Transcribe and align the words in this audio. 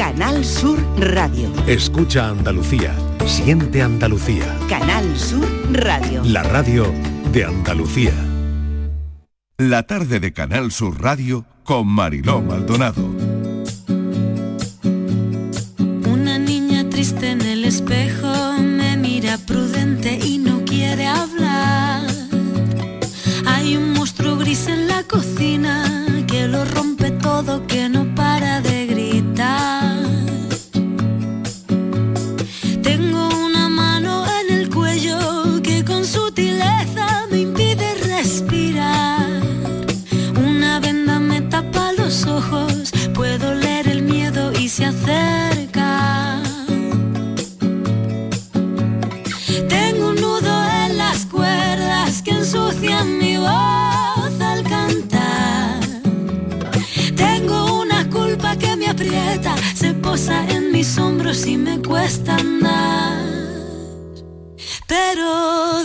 Canal 0.00 0.42
Sur 0.46 0.82
Radio. 0.96 1.52
Escucha 1.66 2.30
Andalucía. 2.30 2.94
Siente 3.26 3.82
Andalucía. 3.82 4.46
Canal 4.66 5.04
Sur 5.14 5.46
Radio. 5.74 6.22
La 6.24 6.42
radio 6.42 6.90
de 7.30 7.44
Andalucía. 7.44 8.14
La 9.58 9.82
tarde 9.82 10.18
de 10.18 10.32
Canal 10.32 10.72
Sur 10.72 11.02
Radio 11.02 11.44
con 11.64 11.86
Mariló 11.86 12.40
Maldonado. 12.40 13.04
Una 16.10 16.38
niña 16.38 16.88
triste 16.88 17.32
en 17.32 17.42
el 17.42 17.66
espejo 17.66 18.54
me 18.58 18.96
mira 18.96 19.36
prudente 19.36 20.18
y 20.18 20.38
no 20.38 20.64
quiere 20.64 21.08
hablar. 21.08 22.06
Hay 23.46 23.76
un 23.76 23.92
monstruo 23.92 24.38
gris 24.38 24.66
en 24.66 24.88
la 24.88 25.02
cocina 25.02 26.06
que 26.26 26.48
lo 26.48 26.64
rompe 26.64 27.10
todo, 27.10 27.66
que 27.66 27.90
no 27.90 28.14
para 28.14 28.62
de 28.62 28.69
en 60.48 60.72
mis 60.72 60.98
hombros 60.98 61.46
y 61.46 61.56
me 61.56 61.80
cuesta 61.82 62.36
andar. 62.36 63.18
Pero 64.86 65.82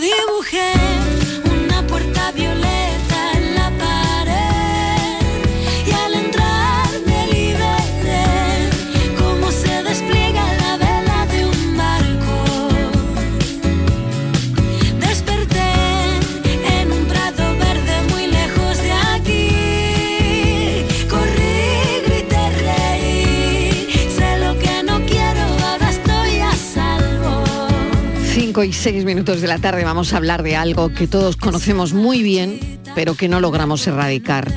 5 28.56 28.64
y 28.64 28.72
6 28.72 29.04
minutos 29.04 29.42
de 29.42 29.48
la 29.48 29.58
tarde 29.58 29.84
vamos 29.84 30.14
a 30.14 30.16
hablar 30.16 30.42
de 30.42 30.56
algo 30.56 30.88
que 30.88 31.06
todos 31.06 31.36
conocemos 31.36 31.92
muy 31.92 32.22
bien, 32.22 32.58
pero 32.94 33.14
que 33.14 33.28
no 33.28 33.38
logramos 33.38 33.86
erradicar. 33.86 34.50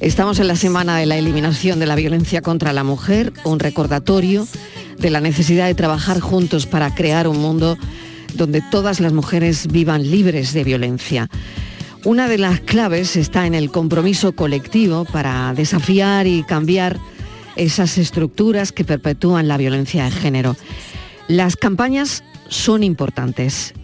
Estamos 0.00 0.40
en 0.40 0.48
la 0.48 0.56
semana 0.56 0.98
de 0.98 1.06
la 1.06 1.16
eliminación 1.16 1.78
de 1.78 1.86
la 1.86 1.94
violencia 1.94 2.42
contra 2.42 2.72
la 2.72 2.82
mujer, 2.82 3.32
un 3.44 3.60
recordatorio 3.60 4.48
de 4.98 5.10
la 5.10 5.20
necesidad 5.20 5.68
de 5.68 5.76
trabajar 5.76 6.18
juntos 6.18 6.66
para 6.66 6.92
crear 6.92 7.28
un 7.28 7.38
mundo 7.38 7.78
donde 8.34 8.64
todas 8.68 8.98
las 8.98 9.12
mujeres 9.12 9.68
vivan 9.68 10.10
libres 10.10 10.52
de 10.52 10.64
violencia. 10.64 11.30
Una 12.02 12.26
de 12.26 12.38
las 12.38 12.58
claves 12.58 13.14
está 13.14 13.46
en 13.46 13.54
el 13.54 13.70
compromiso 13.70 14.32
colectivo 14.32 15.04
para 15.04 15.54
desafiar 15.54 16.26
y 16.26 16.42
cambiar 16.42 16.98
esas 17.54 17.96
estructuras 17.96 18.72
que 18.72 18.82
perpetúan 18.82 19.46
la 19.46 19.56
violencia 19.56 20.02
de 20.02 20.10
género. 20.10 20.56
Las 21.28 21.54
campañas 21.54 22.24
son 22.48 22.82
importantes. 22.82 23.74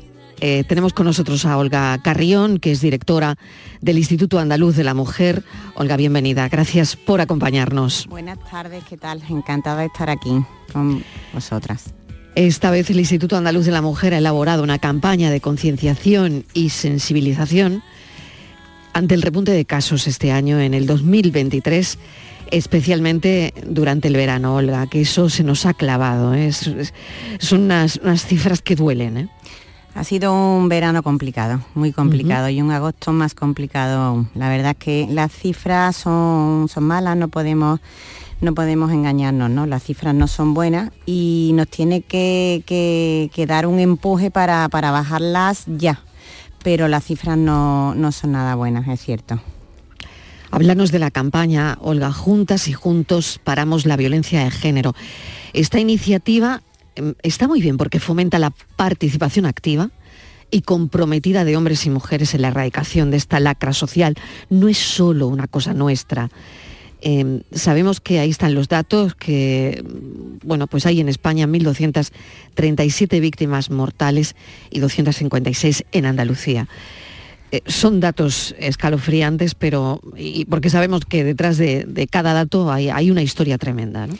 Eh, 0.40 0.64
tenemos 0.66 0.92
con 0.92 1.06
nosotros 1.06 1.44
a 1.44 1.56
Olga 1.56 1.96
Carrión, 2.02 2.58
que 2.58 2.72
es 2.72 2.80
directora 2.80 3.36
del 3.80 3.98
Instituto 3.98 4.40
Andaluz 4.40 4.74
de 4.74 4.82
la 4.82 4.92
Mujer. 4.92 5.44
Olga, 5.76 5.96
bienvenida. 5.96 6.48
Gracias 6.48 6.96
por 6.96 7.20
acompañarnos. 7.20 8.06
Buenas 8.08 8.38
tardes, 8.50 8.82
¿qué 8.88 8.96
tal? 8.96 9.22
Encantada 9.28 9.80
de 9.80 9.86
estar 9.86 10.10
aquí 10.10 10.44
con 10.72 11.04
vosotras. 11.32 11.94
Esta 12.34 12.70
vez 12.70 12.90
el 12.90 12.98
Instituto 12.98 13.36
Andaluz 13.36 13.66
de 13.66 13.72
la 13.72 13.82
Mujer 13.82 14.14
ha 14.14 14.18
elaborado 14.18 14.62
una 14.62 14.78
campaña 14.78 15.30
de 15.30 15.40
concienciación 15.40 16.44
y 16.54 16.70
sensibilización 16.70 17.82
ante 18.94 19.14
el 19.14 19.22
repunte 19.22 19.52
de 19.52 19.64
casos 19.64 20.06
este 20.06 20.32
año, 20.32 20.60
en 20.60 20.74
el 20.74 20.86
2023, 20.86 21.98
especialmente 22.52 23.52
durante 23.66 24.06
el 24.08 24.14
verano, 24.14 24.54
Olga, 24.54 24.86
que 24.86 25.00
eso 25.00 25.28
se 25.28 25.42
nos 25.42 25.66
ha 25.66 25.74
clavado. 25.74 26.34
¿eh? 26.34 26.46
Es- 26.46 26.66
es- 26.68 26.94
son 27.38 27.62
unas, 27.62 27.96
unas 27.96 28.24
cifras 28.24 28.62
que 28.62 28.76
duelen. 28.76 29.16
¿eh? 29.16 29.28
Ha 29.94 30.04
sido 30.04 30.32
un 30.32 30.68
verano 30.68 31.02
complicado, 31.02 31.60
muy 31.74 31.92
complicado 31.92 32.48
y 32.48 32.62
un 32.62 32.70
agosto 32.70 33.12
más 33.12 33.34
complicado 33.34 34.00
aún. 34.00 34.28
La 34.34 34.48
verdad 34.48 34.70
es 34.72 34.76
que 34.78 35.06
las 35.10 35.32
cifras 35.32 35.96
son, 35.96 36.68
son 36.68 36.84
malas, 36.84 37.16
no 37.16 37.28
podemos, 37.28 37.80
no 38.40 38.54
podemos 38.54 38.90
engañarnos, 38.92 39.50
¿no? 39.50 39.66
Las 39.66 39.82
cifras 39.82 40.14
no 40.14 40.28
son 40.28 40.54
buenas 40.54 40.90
y 41.04 41.50
nos 41.54 41.68
tiene 41.68 42.00
que, 42.02 42.62
que- 42.64 43.30
que 43.34 43.46
dar 43.46 43.66
un 43.66 43.78
empuje 43.80 44.30
para, 44.30 44.68
para 44.70 44.90
bajarlas 44.92 45.64
ya. 45.66 46.00
Pero 46.62 46.86
las 46.88 47.04
cifras 47.04 47.36
no, 47.36 47.94
no 47.94 48.12
son 48.12 48.32
nada 48.32 48.54
buenas, 48.54 48.86
es 48.88 49.00
cierto. 49.00 49.40
Háblanos 50.52 50.92
de 50.92 50.98
la 50.98 51.10
campaña, 51.10 51.78
Olga, 51.80 52.12
Juntas 52.12 52.68
y 52.68 52.74
Juntos 52.74 53.40
Paramos 53.42 53.86
la 53.86 53.96
Violencia 53.96 54.44
de 54.44 54.50
Género. 54.50 54.94
Esta 55.54 55.80
iniciativa 55.80 56.62
em, 56.94 57.14
está 57.22 57.48
muy 57.48 57.62
bien 57.62 57.78
porque 57.78 58.00
fomenta 58.00 58.38
la 58.38 58.52
participación 58.76 59.46
activa 59.46 59.88
y 60.50 60.60
comprometida 60.60 61.46
de 61.46 61.56
hombres 61.56 61.86
y 61.86 61.90
mujeres 61.90 62.34
en 62.34 62.42
la 62.42 62.48
erradicación 62.48 63.10
de 63.10 63.16
esta 63.16 63.40
lacra 63.40 63.72
social. 63.72 64.14
No 64.50 64.68
es 64.68 64.76
solo 64.76 65.26
una 65.26 65.46
cosa 65.46 65.72
nuestra. 65.72 66.28
Em, 67.00 67.44
sabemos 67.50 68.00
que 68.00 68.18
ahí 68.18 68.28
están 68.28 68.54
los 68.54 68.68
datos, 68.68 69.14
que 69.14 69.82
mm, 69.82 70.46
bueno, 70.46 70.66
pues 70.66 70.84
hay 70.84 71.00
en 71.00 71.08
España 71.08 71.46
1.237 71.46 73.20
víctimas 73.20 73.70
mortales 73.70 74.36
y 74.70 74.80
256 74.80 75.84
en 75.92 76.04
Andalucía. 76.04 76.68
Eh, 77.52 77.60
son 77.66 78.00
datos 78.00 78.54
escalofriantes, 78.58 79.54
pero 79.54 80.00
y 80.16 80.46
porque 80.46 80.70
sabemos 80.70 81.04
que 81.04 81.22
detrás 81.22 81.58
de, 81.58 81.84
de 81.84 82.06
cada 82.06 82.32
dato 82.32 82.72
hay, 82.72 82.88
hay 82.88 83.10
una 83.10 83.22
historia 83.22 83.58
tremenda. 83.58 84.06
¿no? 84.06 84.14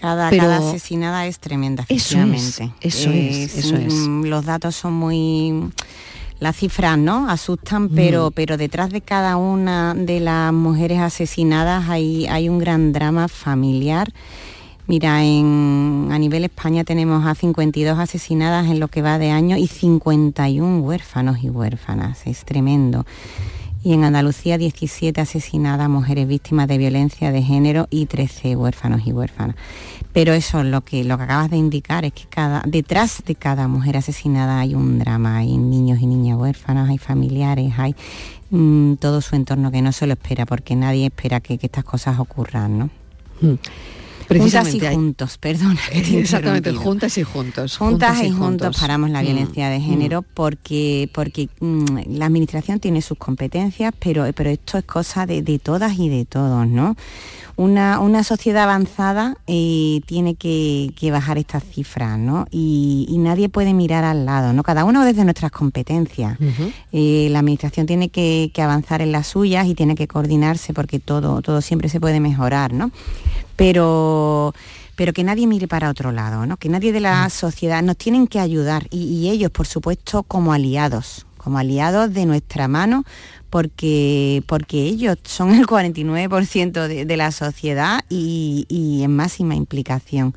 Cada, 0.00 0.28
Pero- 0.30 0.42
cada 0.44 0.58
asesinada 0.68 1.26
es 1.26 1.38
tremenda, 1.38 1.84
Eso 1.88 1.94
es, 1.94 2.12
efectivamente. 2.12 2.72
eso 2.82 3.10
es, 3.10 3.56
eso 3.56 3.76
es. 3.76 3.94
mm, 3.94 4.24
Los 4.26 4.44
datos 4.44 4.76
son 4.76 4.92
muy... 4.94 5.70
Las 6.40 6.56
cifras, 6.56 6.98
¿no? 6.98 7.30
Asustan, 7.30 7.88
pero, 7.88 8.30
Mm. 8.30 8.32
pero 8.34 8.56
detrás 8.56 8.90
de 8.90 9.00
cada 9.00 9.36
una 9.36 9.94
de 9.94 10.18
las 10.18 10.52
mujeres 10.52 10.98
asesinadas 10.98 11.88
hay, 11.88 12.26
hay 12.26 12.48
un 12.48 12.58
gran 12.58 12.92
drama 12.92 13.28
familiar. 13.28 14.12
Mira, 14.88 15.22
en, 15.24 16.08
a 16.10 16.18
nivel 16.18 16.44
España 16.44 16.82
tenemos 16.82 17.24
a 17.24 17.34
52 17.34 17.98
asesinadas 17.98 18.68
en 18.68 18.80
lo 18.80 18.88
que 18.88 19.00
va 19.00 19.18
de 19.18 19.30
año 19.30 19.56
y 19.56 19.68
51 19.68 20.80
huérfanos 20.80 21.42
y 21.42 21.50
huérfanas. 21.50 22.26
Es 22.26 22.44
tremendo. 22.44 23.06
Y 23.84 23.94
en 23.94 24.04
Andalucía 24.04 24.58
17 24.58 25.20
asesinadas 25.20 25.88
mujeres 25.88 26.28
víctimas 26.28 26.68
de 26.68 26.78
violencia 26.78 27.32
de 27.32 27.42
género 27.42 27.86
y 27.90 28.06
13 28.06 28.56
huérfanos 28.56 29.06
y 29.06 29.12
huérfanas. 29.12 29.56
Pero 30.12 30.34
eso 30.34 30.62
lo 30.62 30.82
que 30.82 31.04
lo 31.04 31.16
que 31.16 31.24
acabas 31.24 31.50
de 31.50 31.56
indicar 31.56 32.04
es 32.04 32.12
que 32.12 32.24
cada 32.28 32.62
detrás 32.66 33.22
de 33.24 33.34
cada 33.34 33.66
mujer 33.66 33.96
asesinada 33.96 34.60
hay 34.60 34.74
un 34.74 34.98
drama, 34.98 35.38
hay 35.38 35.56
niños 35.56 36.00
y 36.00 36.06
niñas 36.06 36.38
huérfanas, 36.38 36.90
hay 36.90 36.98
familiares, 36.98 37.72
hay 37.76 37.96
mm, 38.50 38.94
todo 38.94 39.20
su 39.20 39.36
entorno 39.36 39.70
que 39.70 39.82
no 39.82 39.92
se 39.92 40.06
lo 40.06 40.12
espera, 40.12 40.44
porque 40.44 40.76
nadie 40.76 41.06
espera 41.06 41.40
que, 41.40 41.58
que 41.58 41.66
estas 41.66 41.84
cosas 41.84 42.18
ocurran, 42.20 42.78
¿no? 42.78 42.90
Mm. 43.40 43.54
Juntas 44.28 44.74
y 44.74 44.86
hay- 44.86 44.94
juntos, 44.94 45.38
perdona. 45.38 45.80
he 45.92 46.18
Exactamente, 46.20 46.72
juntas 46.74 47.18
y 47.18 47.22
juntos. 47.22 47.76
Juntas 47.76 48.22
y 48.22 48.30
juntos 48.30 48.76
paramos 48.80 49.10
la 49.10 49.20
Mm, 49.22 49.24
violencia 49.26 49.68
de 49.68 49.78
mm. 49.78 49.82
género 49.82 50.22
porque, 50.22 51.08
porque 51.14 51.48
mm, 51.60 51.84
la 52.16 52.26
administración 52.26 52.80
tiene 52.80 53.02
sus 53.02 53.18
competencias, 53.18 53.92
pero, 53.98 54.24
pero 54.34 54.50
esto 54.50 54.78
es 54.78 54.84
cosa 54.84 55.26
de, 55.26 55.42
de 55.42 55.58
todas 55.58 55.98
y 55.98 56.08
de 56.08 56.24
todos, 56.24 56.66
¿no? 56.66 56.96
Una, 57.54 58.00
una 58.00 58.24
sociedad 58.24 58.62
avanzada 58.64 59.36
eh, 59.46 60.00
tiene 60.06 60.36
que, 60.36 60.90
que 60.96 61.10
bajar 61.10 61.36
estas 61.36 61.62
cifras, 61.62 62.18
¿no? 62.18 62.46
Y, 62.50 63.06
y 63.10 63.18
nadie 63.18 63.50
puede 63.50 63.74
mirar 63.74 64.04
al 64.04 64.24
lado, 64.24 64.54
¿no? 64.54 64.62
Cada 64.62 64.86
uno 64.86 65.04
desde 65.04 65.22
nuestras 65.24 65.52
competencias. 65.52 66.38
Eh, 66.92 67.28
la 67.30 67.40
administración 67.40 67.84
tiene 67.86 68.08
que, 68.08 68.50
que 68.54 68.62
avanzar 68.62 69.02
en 69.02 69.12
las 69.12 69.26
suyas 69.26 69.66
y 69.66 69.74
tiene 69.74 69.94
que 69.96 70.08
coordinarse 70.08 70.72
porque 70.72 70.98
todo, 70.98 71.42
todo 71.42 71.60
siempre 71.60 71.90
se 71.90 72.00
puede 72.00 72.20
mejorar, 72.20 72.72
¿no? 72.72 72.90
Pero, 73.62 74.52
pero 74.96 75.12
que 75.12 75.22
nadie 75.22 75.46
mire 75.46 75.68
para 75.68 75.88
otro 75.88 76.10
lado, 76.10 76.46
¿no? 76.46 76.56
Que 76.56 76.68
nadie 76.68 76.90
de 76.90 76.98
la 76.98 77.30
sociedad 77.30 77.80
nos 77.80 77.96
tienen 77.96 78.26
que 78.26 78.40
ayudar. 78.40 78.88
Y, 78.90 79.04
y 79.04 79.30
ellos, 79.30 79.52
por 79.52 79.68
supuesto, 79.68 80.24
como 80.24 80.52
aliados, 80.52 81.26
como 81.36 81.58
aliados 81.58 82.12
de 82.12 82.26
nuestra 82.26 82.66
mano, 82.66 83.04
porque, 83.50 84.42
porque 84.48 84.82
ellos 84.82 85.16
son 85.22 85.54
el 85.54 85.68
49% 85.68 86.88
de, 86.88 87.04
de, 87.04 87.16
la 87.16 87.30
sociedad 87.30 88.04
y, 88.08 88.66
y 88.68 89.04
en 89.04 89.14
máxima 89.14 89.54
implicación 89.54 90.34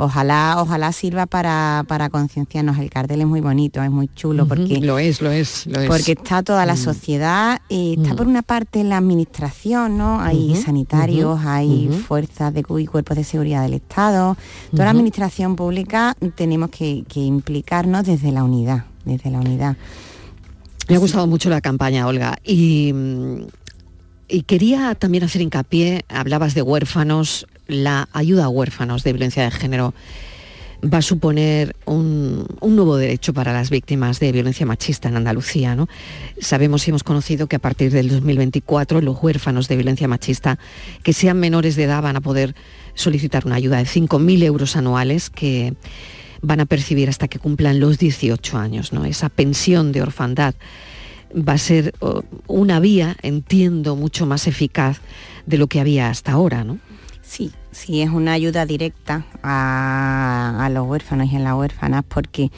ojalá, 0.00 0.56
ojalá 0.58 0.92
sirva 0.92 1.26
para, 1.26 1.84
para 1.86 2.08
concienciarnos. 2.08 2.78
El 2.78 2.90
cartel 2.90 3.20
es 3.20 3.26
muy 3.26 3.40
bonito, 3.40 3.82
es 3.82 3.90
muy 3.90 4.08
chulo 4.14 4.46
porque 4.46 4.80
lo 4.80 4.98
es, 4.98 5.20
lo 5.20 5.30
es, 5.30 5.68
Porque 5.86 6.12
está 6.12 6.42
toda 6.42 6.64
la 6.66 6.74
mm. 6.74 6.78
sociedad, 6.78 7.60
y 7.68 7.96
está 7.98 8.14
mm. 8.14 8.16
por 8.16 8.26
una 8.26 8.42
parte 8.42 8.82
la 8.82 8.96
administración, 8.96 9.98
¿no? 9.98 10.20
Hay 10.20 10.56
sanitarios, 10.56 11.40
hay 11.44 11.88
fuerzas 12.06 12.52
de 12.54 12.60
y 12.60 12.86
cuerpos 12.86 13.16
de 13.16 13.24
seguridad 13.24 13.62
del 13.62 13.74
Estado. 13.74 14.36
Toda 14.70 14.84
la 14.84 14.90
administración 14.90 15.56
pública 15.56 16.16
tenemos 16.34 16.70
que, 16.70 17.04
implicarnos 17.14 18.06
desde 18.06 18.32
la 18.32 18.44
unidad, 18.44 18.84
desde 19.04 19.30
la 19.30 19.38
unidad. 19.38 19.76
Me 20.88 20.96
ha 20.96 20.98
gustado 20.98 21.26
mucho 21.26 21.50
la 21.50 21.60
campaña, 21.60 22.06
Olga. 22.06 22.38
Y, 22.44 22.94
y 24.28 24.42
quería 24.42 24.94
también 24.94 25.24
hacer 25.24 25.42
hincapié, 25.42 26.04
hablabas 26.08 26.54
de 26.54 26.62
huérfanos, 26.62 27.46
la 27.70 28.08
ayuda 28.12 28.44
a 28.44 28.48
huérfanos 28.48 29.02
de 29.02 29.12
violencia 29.12 29.44
de 29.44 29.50
género 29.50 29.94
va 30.82 30.98
a 30.98 31.02
suponer 31.02 31.76
un, 31.84 32.46
nuevo 32.60 32.96
derecho 32.96 33.34
para 33.34 33.52
las 33.52 33.70
víctimas 33.70 34.18
de 34.20 34.32
violencia 34.32 34.64
machista 34.66 35.08
en 35.08 35.16
Andalucía. 35.16 35.74
¿no? 35.74 35.88
Sabemos 36.40 36.86
y 36.86 36.90
hemos 36.90 37.04
conocido 37.04 37.46
que 37.46 37.56
a 37.56 37.58
partir 37.58 37.92
del 37.92 38.08
2024 38.08 39.00
los 39.00 39.22
huérfanos 39.22 39.68
de 39.68 39.76
violencia 39.76 40.08
machista 40.08 40.58
que 41.02 41.12
sean 41.12 41.38
menores 41.38 41.76
de 41.76 41.84
edad 41.84 42.02
van 42.02 42.16
a 42.16 42.20
poder 42.20 42.54
solicitar 42.94 43.46
una 43.46 43.56
ayuda 43.56 43.78
de 43.78 43.84
5.000 43.84 44.42
euros 44.44 44.76
anuales 44.76 45.30
que 45.30 45.74
van 46.42 46.60
a 46.60 46.66
percibir 46.66 47.08
hasta 47.08 47.28
que 47.28 47.38
cumplan 47.38 47.80
los 47.80 47.98
18 47.98 48.56
años. 48.56 48.92
¿no? 48.92 49.04
Esa 49.04 49.28
pensión 49.28 49.92
de 49.92 50.02
orfandad 50.02 50.54
va 51.32 51.52
a 51.54 51.58
ser 51.58 51.94
una 52.46 52.80
vía, 52.80 53.16
entiendo, 53.22 53.96
mucho 53.96 54.26
más 54.26 54.46
eficaz 54.46 55.00
de 55.46 55.58
lo 55.58 55.66
que 55.66 55.80
había 55.80 56.08
hasta 56.08 56.32
ahora. 56.32 56.64
¿no? 56.64 56.78
Sí, 57.22 57.52
sí, 57.72 58.02
es 58.02 58.10
una 58.10 58.32
ayuda 58.32 58.66
directa 58.66 59.26
a, 59.42 60.68
los 60.72 60.86
huérfanos 60.86 61.30
y 61.32 61.36
a 61.36 61.40
las 61.40 61.54
huérfanas 61.54 62.04
porque 62.06 62.50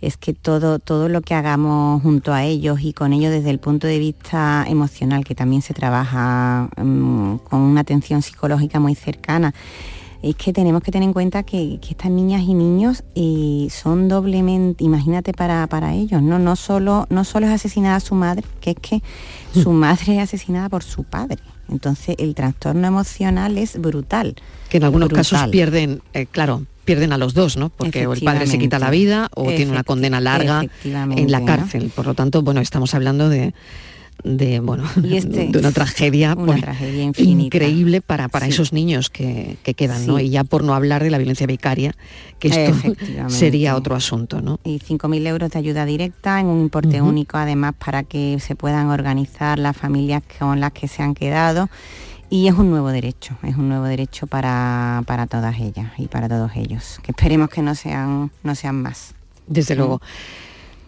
es 0.00 0.16
que 0.16 0.34
todo, 0.34 0.78
todo 0.78 1.08
lo 1.08 1.22
que 1.22 1.34
hagamos 1.34 2.02
junto 2.02 2.32
a 2.32 2.44
ellos 2.44 2.80
y 2.82 2.92
con 2.92 3.12
ellos 3.12 3.32
desde 3.32 3.50
el 3.50 3.58
punto 3.58 3.86
de 3.86 3.98
vista 3.98 4.64
emocional, 4.68 5.24
que 5.24 5.34
también 5.34 5.62
se 5.62 5.72
trabaja 5.72 6.68
mm, 6.76 7.36
con 7.38 7.60
una 7.60 7.80
atención 7.80 8.20
psicológica 8.20 8.80
muy 8.80 8.94
cercana, 8.94 9.54
es 10.22 10.36
que 10.36 10.54
tenemos 10.54 10.82
que 10.82 10.90
tener 10.90 11.06
en 11.06 11.12
cuenta 11.12 11.42
que, 11.42 11.78
estas 11.88 12.10
niñas 12.10 12.42
y 12.42 12.54
niños 12.54 13.04
eh, 13.14 13.68
son 13.70 14.08
doblemente, 14.08 14.82
imagínate 14.82 15.32
para, 15.34 15.66
para 15.66 15.92
ellos, 15.94 16.22
¿no? 16.22 16.38
No 16.38 16.56
solo, 16.56 17.06
no 17.10 17.24
solo 17.24 17.46
es 17.46 17.52
asesinada 17.52 18.00
su 18.00 18.14
madre, 18.14 18.44
que 18.60 18.70
es 18.70 18.76
que 18.76 19.02
su 19.52 19.72
madre 19.72 20.16
es 20.16 20.22
asesinada 20.22 20.70
por 20.70 20.82
su 20.82 21.04
padre. 21.04 21.40
Entonces 21.70 22.16
el 22.18 22.34
trastorno 22.34 22.86
emocional 22.86 23.58
es 23.58 23.80
brutal. 23.80 24.36
Que 24.68 24.78
en 24.78 24.84
algunos 24.84 25.08
casos 25.08 25.48
pierden, 25.50 26.02
eh, 26.12 26.26
claro, 26.26 26.66
pierden 26.84 27.12
a 27.12 27.18
los 27.18 27.34
dos, 27.34 27.56
¿no? 27.56 27.70
Porque 27.70 28.02
el 28.02 28.20
padre 28.20 28.46
se 28.46 28.58
quita 28.58 28.78
la 28.78 28.90
vida 28.90 29.30
o 29.34 29.46
tiene 29.48 29.70
una 29.70 29.84
condena 29.84 30.20
larga 30.20 30.64
en 30.84 31.30
la 31.30 31.44
cárcel. 31.44 31.90
Por 31.94 32.06
lo 32.06 32.14
tanto, 32.14 32.42
bueno, 32.42 32.60
estamos 32.60 32.94
hablando 32.94 33.28
de, 33.28 33.54
de 34.24 34.60
bueno 34.60 34.84
este 35.04 35.48
de 35.48 35.58
una 35.58 35.70
tragedia, 35.70 36.34
pues, 36.34 36.62
increíble 37.18 38.00
para, 38.00 38.28
para 38.28 38.46
esos 38.46 38.72
niños 38.72 39.10
que, 39.10 39.58
quedan 39.76 40.06
¿no? 40.06 40.18
y 40.18 40.30
ya 40.30 40.44
por 40.44 40.64
no 40.64 40.74
hablar 40.74 41.02
de 41.04 41.10
la 41.10 41.18
violencia 41.18 41.46
vicaria 41.46 41.94
que 42.38 42.48
esto 42.48 42.94
sería 43.28 43.76
otro 43.76 43.94
asunto 43.94 44.40
¿no? 44.40 44.58
y 44.64 44.78
5.000 44.78 45.26
euros 45.26 45.50
de 45.50 45.58
ayuda 45.58 45.84
directa 45.84 46.40
en 46.40 46.46
un 46.46 46.60
importe 46.60 47.02
único 47.02 47.36
además 47.36 47.74
para 47.82 48.02
que 48.02 48.38
se 48.40 48.56
puedan 48.56 48.88
organizar 48.88 49.58
las 49.58 49.76
familias 49.76 50.22
con 50.38 50.58
las 50.58 50.72
que 50.72 50.88
se 50.88 51.02
han 51.02 51.14
quedado 51.14 51.68
y 52.30 52.48
es 52.48 52.54
un 52.54 52.70
nuevo 52.70 52.88
derecho, 52.88 53.36
es 53.44 53.56
un 53.56 53.68
nuevo 53.68 53.84
derecho 53.84 54.26
para, 54.26 55.04
para 55.06 55.26
todas 55.26 55.60
ellas 55.60 55.92
y 55.98 56.08
para 56.08 56.28
todos 56.28 56.50
ellos, 56.56 56.98
que 57.02 57.12
esperemos 57.12 57.48
que 57.48 57.62
no 57.62 57.76
sean, 57.76 58.32
no 58.42 58.54
sean 58.56 58.82
más. 58.82 59.14
Desde 59.46 59.76
luego. 59.76 60.00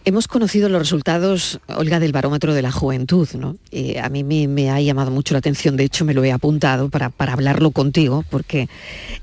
Hemos 0.08 0.28
conocido 0.28 0.68
los 0.68 0.78
resultados, 0.78 1.58
Olga, 1.66 1.98
del 1.98 2.12
barómetro 2.12 2.54
de 2.54 2.62
la 2.62 2.70
juventud, 2.70 3.28
¿no? 3.34 3.56
a 4.00 4.08
mí 4.08 4.22
me, 4.22 4.70
ha 4.70 4.80
llamado 4.80 5.10
mucho 5.10 5.34
la 5.34 5.38
atención, 5.38 5.76
de 5.76 5.82
hecho 5.82 6.04
me 6.04 6.14
lo 6.14 6.22
he 6.22 6.30
apuntado 6.30 6.90
para, 6.90 7.12
hablarlo 7.18 7.72
contigo, 7.72 8.24
porque 8.30 8.68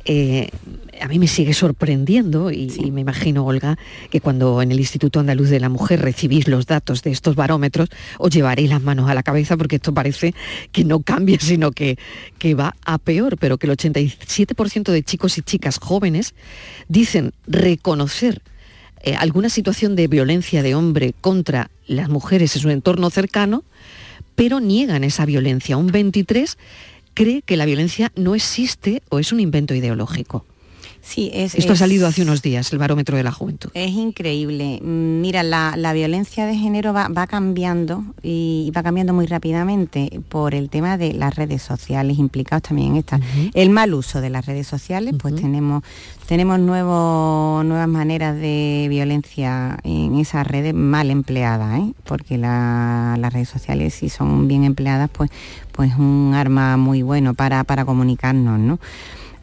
eh, 0.04 0.50
a 1.00 1.08
mí 1.08 1.20
me 1.20 1.28
sigue 1.28 1.54
sorprendiendo 1.54 2.52
y, 2.52 2.92
me 2.92 3.00
imagino, 3.00 3.46
Olga, 3.46 3.78
que 4.12 4.20
cuando 4.20 4.62
en 4.62 4.74
el 4.74 4.80
Instituto 4.82 5.22
Andaluz 5.22 5.50
de 5.50 5.62
la 5.62 5.70
Mujer 5.70 6.02
recibís 6.02 6.50
los 6.50 6.66
datos 6.66 7.02
de 7.02 7.12
estos 7.12 7.38
barómetros, 7.38 7.88
os 8.18 8.32
llevaréis 8.32 8.70
las 8.70 8.82
manos 8.82 9.10
a 9.10 9.14
la 9.14 9.24
cabeza 9.24 9.56
porque 9.56 9.78
esto 9.78 9.94
parece 9.94 10.36
que 10.74 10.84
no 10.84 11.00
cambia, 11.00 11.38
sino 11.40 11.72
que, 11.72 11.98
que 12.40 12.56
va 12.56 12.76
a 12.84 12.98
peor, 12.98 13.38
pero 13.38 13.58
que 13.58 13.68
el 13.68 13.78
87% 13.78 14.92
de 14.92 15.02
chicos 15.02 15.38
y 15.38 15.44
chicas 15.44 15.80
jóvenes 15.80 16.36
dicen 16.90 17.32
reconocer 17.48 18.42
eh, 19.04 19.16
alguna 19.16 19.50
situación 19.50 19.96
de 19.96 20.08
violencia 20.08 20.64
de 20.64 20.76
hombre 20.76 21.14
contra 21.20 21.70
las 21.86 22.10
mujeres 22.10 22.56
en 22.56 22.62
su 22.62 22.70
entorno 22.70 23.10
cercano, 23.10 23.64
pero 24.36 24.60
niegan 24.60 25.04
esa 25.04 25.26
violencia. 25.26 25.78
Un 25.78 25.88
23 25.88 26.58
cree 27.14 27.42
que 27.42 27.58
la 27.58 27.66
violencia 27.66 28.12
no 28.16 28.34
existe 28.34 29.04
o 29.10 29.20
es 29.20 29.32
un 29.32 29.40
invento 29.40 29.76
ideológico. 29.76 30.46
Sí, 31.04 31.30
es, 31.34 31.54
Esto 31.54 31.74
ha 31.74 31.76
salido 31.76 32.08
hace 32.08 32.22
unos 32.22 32.42
días, 32.42 32.72
el 32.72 32.80
barómetro 32.80 33.18
de 33.18 33.24
la 33.24 33.32
juventud. 33.32 33.70
Es 33.74 33.92
increíble. 33.92 34.80
Mira, 34.82 35.44
la, 35.44 35.94
violencia 35.94 36.46
de 36.46 36.56
género 36.56 36.94
va, 36.94 37.28
cambiando 37.28 38.04
y 38.24 38.72
va 38.76 38.84
cambiando 38.84 39.14
muy 39.14 39.26
rápidamente 39.26 40.22
por 40.30 40.56
el 40.56 40.70
tema 40.70 40.98
de 40.98 41.14
las 41.14 41.36
redes 41.36 41.62
sociales 41.62 42.18
implicados 42.18 42.64
también 42.64 42.92
en 42.92 42.98
esta. 42.98 43.20
El 43.54 43.70
mal 43.70 43.94
uso 43.94 44.22
de 44.22 44.30
las 44.30 44.46
redes 44.46 44.66
sociales, 44.66 45.14
pues 45.22 45.36
tenemos, 45.36 45.84
tenemos 46.26 46.58
nuevas 46.60 47.88
maneras 47.88 48.36
de 48.38 48.88
violencia 48.90 49.78
en 49.84 50.18
esas 50.18 50.48
redes 50.48 50.74
mal 50.74 51.12
empleadas, 51.12 51.80
¿eh? 51.80 51.94
porque 52.06 52.38
las 52.38 53.34
redes 53.34 53.50
sociales 53.50 53.94
si 53.94 54.10
son 54.10 54.48
bien 54.48 54.64
empleadas, 54.64 55.10
pues, 55.12 55.30
pues 55.74 55.94
un 55.98 56.34
arma 56.34 56.78
muy 56.78 57.02
bueno 57.02 57.34
para, 57.34 57.66
para 57.66 57.84
comunicarnos, 57.84 58.58
¿no? 58.58 58.80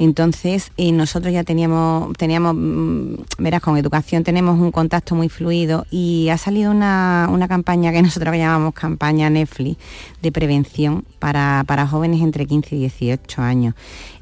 Entonces, 0.00 0.72
eh, 0.78 0.92
nosotros 0.92 1.30
ya 1.30 1.44
teníamos, 1.44 2.16
teníamos, 2.16 2.54
mm, 2.56 3.16
verás, 3.36 3.60
con 3.60 3.76
educación 3.76 4.24
tenemos 4.24 4.58
un 4.58 4.72
contacto 4.72 5.14
muy 5.14 5.28
fluido 5.28 5.84
y 5.90 6.30
ha 6.30 6.38
salido 6.38 6.70
una, 6.70 7.28
campaña 7.50 7.92
que 7.92 8.00
nosotros 8.02 8.34
llamamos 8.34 8.72
campaña 8.72 9.28
Netflix 9.28 9.76
de 10.22 10.32
prevención 10.32 11.04
para, 11.18 11.86
jóvenes 11.86 12.22
entre 12.22 12.46
15 12.46 12.76
y 12.76 12.78
18 12.78 13.42
años. 13.42 13.74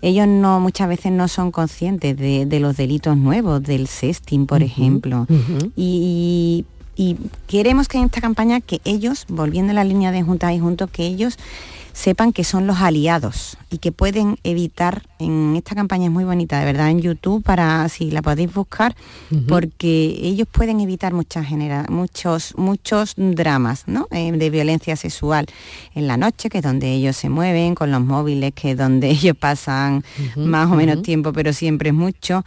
Ellos 0.03 0.27
no 0.27 0.59
muchas 0.59 0.89
veces 0.89 1.13
no 1.13 1.29
son 1.29 1.53
conscientes 1.53 2.17
de, 2.17 2.59
los 2.59 2.77
delitos 2.77 3.17
nuevos, 3.17 3.63
del 3.63 3.87
sexting, 3.87 4.47
por 4.47 4.65
ejemplo. 4.65 5.29
y, 5.77 6.65
queremos 7.47 7.87
que 7.87 7.99
en 7.99 8.07
esta 8.07 8.21
campaña 8.21 8.61
que 8.61 8.81
ellos, 8.85 9.27
volviendo 9.29 9.71
a 9.71 9.75
la 9.75 9.85
línea 9.85 10.11
de 10.11 10.25
juntas 10.25 10.53
y 10.53 10.59
juntos, 10.59 10.91
que 10.91 11.07
ellos 11.07 11.39
sepan 11.99 12.33
que 12.33 12.45
son 12.45 12.69
los 12.69 12.79
aliados 12.79 13.59
y 13.71 13.79
que 13.79 13.91
pueden 13.91 14.39
evitar, 14.45 15.03
en 15.19 15.57
esta 15.57 15.75
campaña 15.75 16.05
es 16.05 16.13
muy 16.13 16.23
bonita, 16.23 16.61
de 16.61 16.65
verdad, 16.65 16.91
en 16.91 17.01
YouTube, 17.01 17.43
para 17.43 17.89
si 17.89 18.13
la 18.13 18.23
podéis 18.23 18.55
buscar, 18.55 18.95
porque 19.49 20.17
ellos 20.23 20.47
pueden 20.51 20.79
evitar 20.79 21.13
muchas 21.13 21.47
muchos, 21.89 22.55
muchos 22.57 23.15
dramas 23.17 23.85
eh, 24.13 24.31
de 24.31 24.51
violencia 24.51 24.95
sexual 24.95 25.47
en 25.97 26.07
la 26.07 26.17
noche, 26.17 26.49
que 26.49 26.59
es 26.59 26.65
donde 26.65 26.93
ellos 26.93 27.17
se 27.17 27.29
mueven, 27.29 27.75
con 27.75 27.91
los 27.91 28.01
móviles, 28.01 28.53
que 28.55 28.71
es 28.71 28.79
donde 28.79 29.11
ellos 29.11 29.37
pasan 29.37 30.05
más 30.37 30.71
o 30.71 30.77
menos 30.77 31.03
tiempo, 31.03 31.33
pero 31.33 31.53
siempre 31.53 31.89
es 31.89 31.97
mucho, 31.97 32.45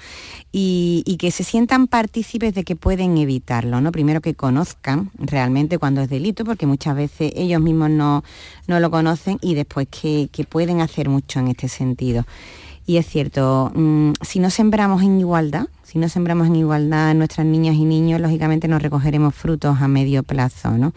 y, 0.53 1.03
y, 1.05 1.17
que 1.17 1.29
se 1.29 1.43
sientan 1.43 1.87
partícipes 1.87 2.53
de 2.53 2.63
que 2.63 2.77
pueden 2.77 3.17
evitarlo, 3.17 3.81
¿no? 3.81 3.91
Primero 3.91 4.21
que 4.21 4.33
conozcan 4.33 5.11
realmente 5.17 5.77
cuando 5.77 6.01
es 6.01 6.09
delito, 6.09 6.45
porque 6.45 6.65
muchas 6.65 6.95
veces 6.95 7.33
ellos 7.35 7.61
mismos 7.61 7.89
no, 7.89 8.23
no 8.67 8.79
lo 8.79 8.89
conocen 8.91 9.39
y 9.41 9.55
después 9.55 9.87
que, 9.87 10.29
pueden 10.49 10.81
hacer 10.81 11.09
mucho 11.09 11.39
en 11.39 11.49
este 11.49 11.67
sentido. 11.67 12.25
Y 12.85 12.97
es 12.97 13.07
cierto, 13.07 13.71
mm, 13.73 14.13
si 14.21 14.39
no 14.39 14.49
sembramos 14.49 15.03
en 15.03 15.19
igualdad, 15.19 15.67
si 15.83 15.99
no 15.99 16.09
sembramos 16.09 16.47
en 16.47 16.55
igualdad 16.55 17.13
nuestras 17.15 17.45
niñas 17.45 17.75
y 17.75 17.85
niños, 17.85 18.21
lógicamente 18.21 18.67
no 18.67 18.79
recogeremos 18.79 19.35
frutos 19.35 19.81
a 19.81 19.87
medio 19.87 20.23
plazo, 20.23 20.71
¿no? 20.71 20.93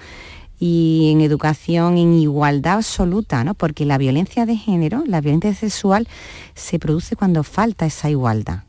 Y 0.59 1.11
en 1.13 1.21
educación 1.21 1.99
en 1.99 2.15
igualdad 2.15 2.75
absoluta, 2.75 3.45
¿no? 3.45 3.55
Porque 3.55 3.85
la 3.85 3.99
violencia 3.99 4.47
de 4.47 4.57
género, 4.57 5.03
la 5.07 5.21
violencia 5.21 5.55
sexual, 5.55 6.09
se 6.55 6.79
produce 6.79 7.17
cuando 7.17 7.43
falta 7.43 7.87
esa 7.87 8.09
igualdad. 8.09 8.63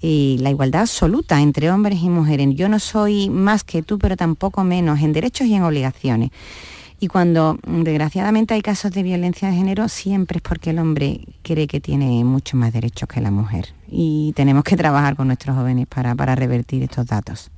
Y 0.00 0.38
la 0.40 0.50
igualdad 0.50 0.82
absoluta 0.82 1.40
entre 1.40 1.70
hombres 1.72 2.00
y 2.02 2.08
mujeres. 2.08 2.48
Yo 2.54 2.68
no 2.68 2.78
soy 2.78 3.30
más 3.30 3.64
que 3.64 3.82
tú, 3.82 3.98
pero 3.98 4.16
tampoco 4.16 4.62
menos 4.62 5.00
en 5.00 5.12
derechos 5.12 5.48
y 5.48 5.54
en 5.54 5.64
obligaciones. 5.64 6.30
Y 7.00 7.08
cuando 7.08 7.58
mm, 7.66 7.82
desgraciadamente 7.82 8.54
hay 8.54 8.62
casos 8.62 8.90
de 8.92 9.02
violencia 9.02 9.48
de 9.48 9.56
género, 9.56 9.88
siempre 9.88 10.38
es 10.38 10.42
porque 10.42 10.70
el 10.70 10.78
hombre 10.78 11.20
cree 11.42 11.66
que 11.66 11.80
tiene 11.80 12.24
mucho 12.24 12.56
más 12.56 12.72
derechos 12.72 13.08
que 13.08 13.20
la 13.20 13.30
mujer. 13.30 13.74
Y 13.88 14.32
tenemos 14.34 14.64
que 14.64 14.76
trabajar 14.76 15.16
con 15.16 15.28
nuestros 15.28 15.56
jóvenes 15.56 15.86
para, 15.86 16.14
revertir 16.34 16.82
estos 16.82 17.06
datos. 17.06 17.50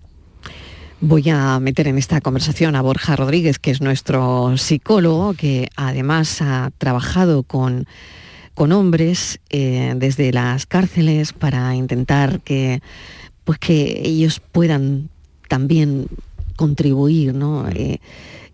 Voy 1.00 1.30
a 1.30 1.59
meter 1.61 1.88
en 1.88 1.97
esta 1.97 2.20
conversación 2.20 2.76
a 2.76 2.82
Borja 2.82 3.16
Rodríguez, 3.16 3.59
que 3.59 3.70
es 3.70 3.80
nuestro 3.80 4.59
psicólogo, 4.59 5.32
que 5.32 5.68
además 5.75 6.42
ha 6.42 6.70
trabajado 6.76 7.42
con, 7.42 7.87
con 8.52 8.73
hombres 8.73 9.40
eh, 9.49 9.94
desde 9.97 10.30
las 10.30 10.66
cárceles 10.66 11.32
para 11.32 11.75
intentar 11.75 12.40
que, 12.40 12.82
pues 13.44 13.59
que 13.59 14.02
ellos 14.04 14.40
puedan 14.40 15.09
también 15.49 16.09
contribuir, 16.56 17.35
¿no? 17.35 17.66
Eh, 17.70 18.00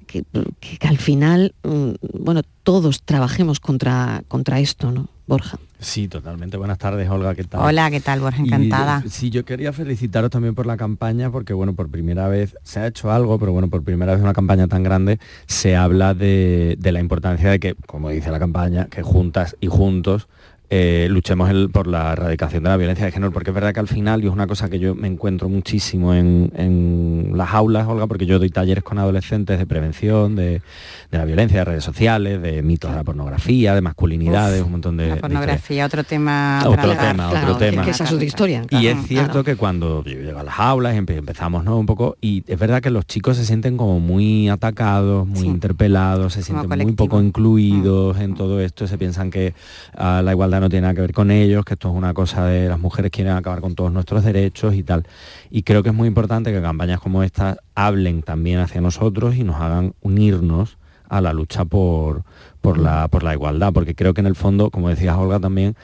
que, 0.07 0.25
que, 0.61 0.87
al 0.89 0.99
final, 0.99 1.55
mm, 1.63 1.91
bueno, 2.21 2.43
todos 2.63 3.03
trabajemos 3.03 3.61
contra, 3.61 4.23
contra 4.29 4.61
esto, 4.61 4.91
¿no, 4.91 5.09
Borja? 5.27 5.59
Sí, 5.79 6.09
totalmente. 6.09 6.57
Buenas 6.57 6.79
tardes, 6.79 7.09
Olga, 7.11 7.35
¿qué 7.35 7.45
tal? 7.45 7.61
Hola, 7.61 7.91
¿qué 7.91 8.01
tal, 8.01 8.21
Borja? 8.21 8.41
Encantada. 8.41 9.03
Y, 9.05 9.11
sí, 9.11 9.31
yo 9.31 9.45
quería 9.45 9.73
felicitaros 9.73 10.31
también 10.31 10.55
por 10.55 10.67
la 10.67 10.77
campaña, 10.77 11.31
porque 11.31 11.53
bueno, 11.53 11.75
por 11.75 11.91
primera 11.91 12.29
vez 12.29 12.57
se 12.63 12.81
ha 12.81 12.87
hecho 12.87 13.11
algo, 13.11 13.39
pero 13.39 13.53
bueno, 13.53 13.69
por 13.69 13.83
primera 13.83 14.13
vez 14.13 14.23
una 14.23 14.33
campaña 14.33 14.69
tan 14.69 14.83
grande 14.83 15.19
se 15.47 15.77
habla 15.77 16.15
de, 16.15 16.77
de 16.79 16.93
la 16.93 17.01
importancia 17.01 17.51
de 17.51 17.61
que, 17.61 17.75
como 17.87 18.09
dice 18.11 18.31
la 18.31 18.39
campaña, 18.39 18.87
que 18.87 19.03
juntas 19.03 19.57
y 19.61 19.67
juntos 19.67 20.29
eh, 20.69 21.07
luchemos 21.11 21.49
el, 21.51 21.71
por 21.71 21.87
la 21.87 22.13
erradicación 22.13 22.65
de 22.65 22.71
la 22.71 22.77
violencia 22.77 23.07
de 23.07 23.13
género, 23.13 23.33
porque 23.33 23.51
es 23.51 23.55
verdad 23.55 23.73
que 23.73 23.81
al 23.81 23.89
final, 23.89 24.23
y 24.25 24.27
es 24.27 24.33
una 24.33 24.47
cosa 24.47 24.69
que 24.69 24.79
yo 24.79 24.95
me 24.95 25.07
encuentro 25.07 25.49
muchísimo 25.49 26.15
en, 26.15 26.53
en 26.57 27.33
las 27.35 27.55
aulas, 27.55 27.87
Olga, 27.87 28.07
porque 28.07 28.27
yo 28.27 28.39
doy 28.39 28.51
talleres 28.51 28.83
con 28.83 28.99
adolescentes 28.99 29.59
de 29.59 29.67
prevención, 29.67 30.35
de, 30.35 30.63
de, 31.11 31.19
la 31.19 31.25
violencia, 31.25 31.59
de 31.61 31.65
redes 31.65 31.85
sociales, 31.85 32.43
de 32.43 32.63
mitos 32.63 32.91
de 32.91 32.97
la 32.97 33.05
pornografía, 33.05 33.75
de 33.75 33.81
masculinidades, 33.81 34.61
Uf, 34.61 34.67
un 34.67 34.73
montón 34.73 34.97
de... 34.97 35.09
La 35.09 35.17
pornografía, 35.17 35.83
de 35.83 35.87
otro 35.87 36.05
tema. 36.05 36.63
Otro 36.67 36.97
tema, 36.97 37.31
claro, 37.31 37.53
otro 37.53 37.57
tema. 37.59 37.85
Que 37.85 37.91
esa 37.91 38.05
es 38.05 38.13
otra 38.13 38.25
historia. 38.25 38.63
Claro, 38.63 38.85
y 38.85 38.89
es 38.89 39.07
cierto 39.07 39.31
claro. 39.31 39.45
que 39.45 39.57
cuando 39.57 40.03
yo 40.05 40.21
llego 40.21 40.41
a 40.41 40.45
las 40.45 40.59
aulas 40.59 40.95
y 40.95 40.99
empezamos 40.99 41.65
¿no? 41.65 41.79
un 41.79 41.87
poco, 41.87 42.17
y 42.21 42.43
es 42.47 42.59
verdad 42.59 42.83
que 42.83 42.91
los 42.91 43.07
chicos 43.07 43.37
se 43.37 43.45
sienten 43.45 43.77
como 43.77 44.01
muy 44.01 44.49
atacados, 44.49 45.27
muy 45.27 45.41
sí. 45.41 45.47
interpelados, 45.47 46.33
se 46.33 46.43
sienten 46.43 46.69
muy 46.69 46.93
poco 46.93 47.21
incluidos 47.21 48.17
mm. 48.17 48.23
en 48.23 48.35
todo 48.35 48.61
esto, 48.61 48.87
se 48.87 48.99
piensan 48.99 49.31
que 49.31 49.55
uh, 49.95 50.23
la 50.23 50.33
igualdad 50.33 50.56
no 50.61 50.69
tiene 50.69 50.83
nada 50.83 50.95
que 50.95 51.01
ver 51.01 51.13
con 51.13 51.31
ellos, 51.31 51.65
que 51.65 51.75
esto 51.75 51.89
es 51.89 51.95
una 51.95 52.15
cosa 52.15 52.47
de 52.47 52.69
las 52.69 52.79
mujeres 52.79 53.11
quieren 53.11 53.35
acabar 53.35 53.61
con 53.61 53.75
todos 53.75 53.93
nuestros 53.93 54.25
derechos 54.25 54.75
y 54.75 54.83
tal. 54.83 55.07
Y 55.51 55.63
creo 55.63 55.83
que 55.83 55.91
es 55.91 55.95
muy 55.95 56.09
importante 56.09 56.53
que 56.53 56.61
campañas 56.61 57.01
como 57.01 57.23
estas 57.23 57.59
hablen 57.75 58.23
también 58.23 58.59
hacia 58.59 58.81
nosotros 58.81 59.37
y 59.37 59.45
nos 59.45 59.57
hagan 59.57 59.95
unirnos 60.01 60.79
a 61.09 61.21
la 61.21 61.33
lucha 61.33 61.65
por, 61.65 62.25
por, 62.61 62.79
la, 62.79 63.09
por 63.09 63.23
la 63.23 63.33
igualdad, 63.33 63.73
porque 63.73 63.95
creo 63.95 64.15
que 64.15 64.21
en 64.21 64.27
el 64.27 64.35
fondo, 64.35 64.71
como 64.71 64.89
decías 64.89 65.17
Olga 65.17 65.39
también, 65.39 65.77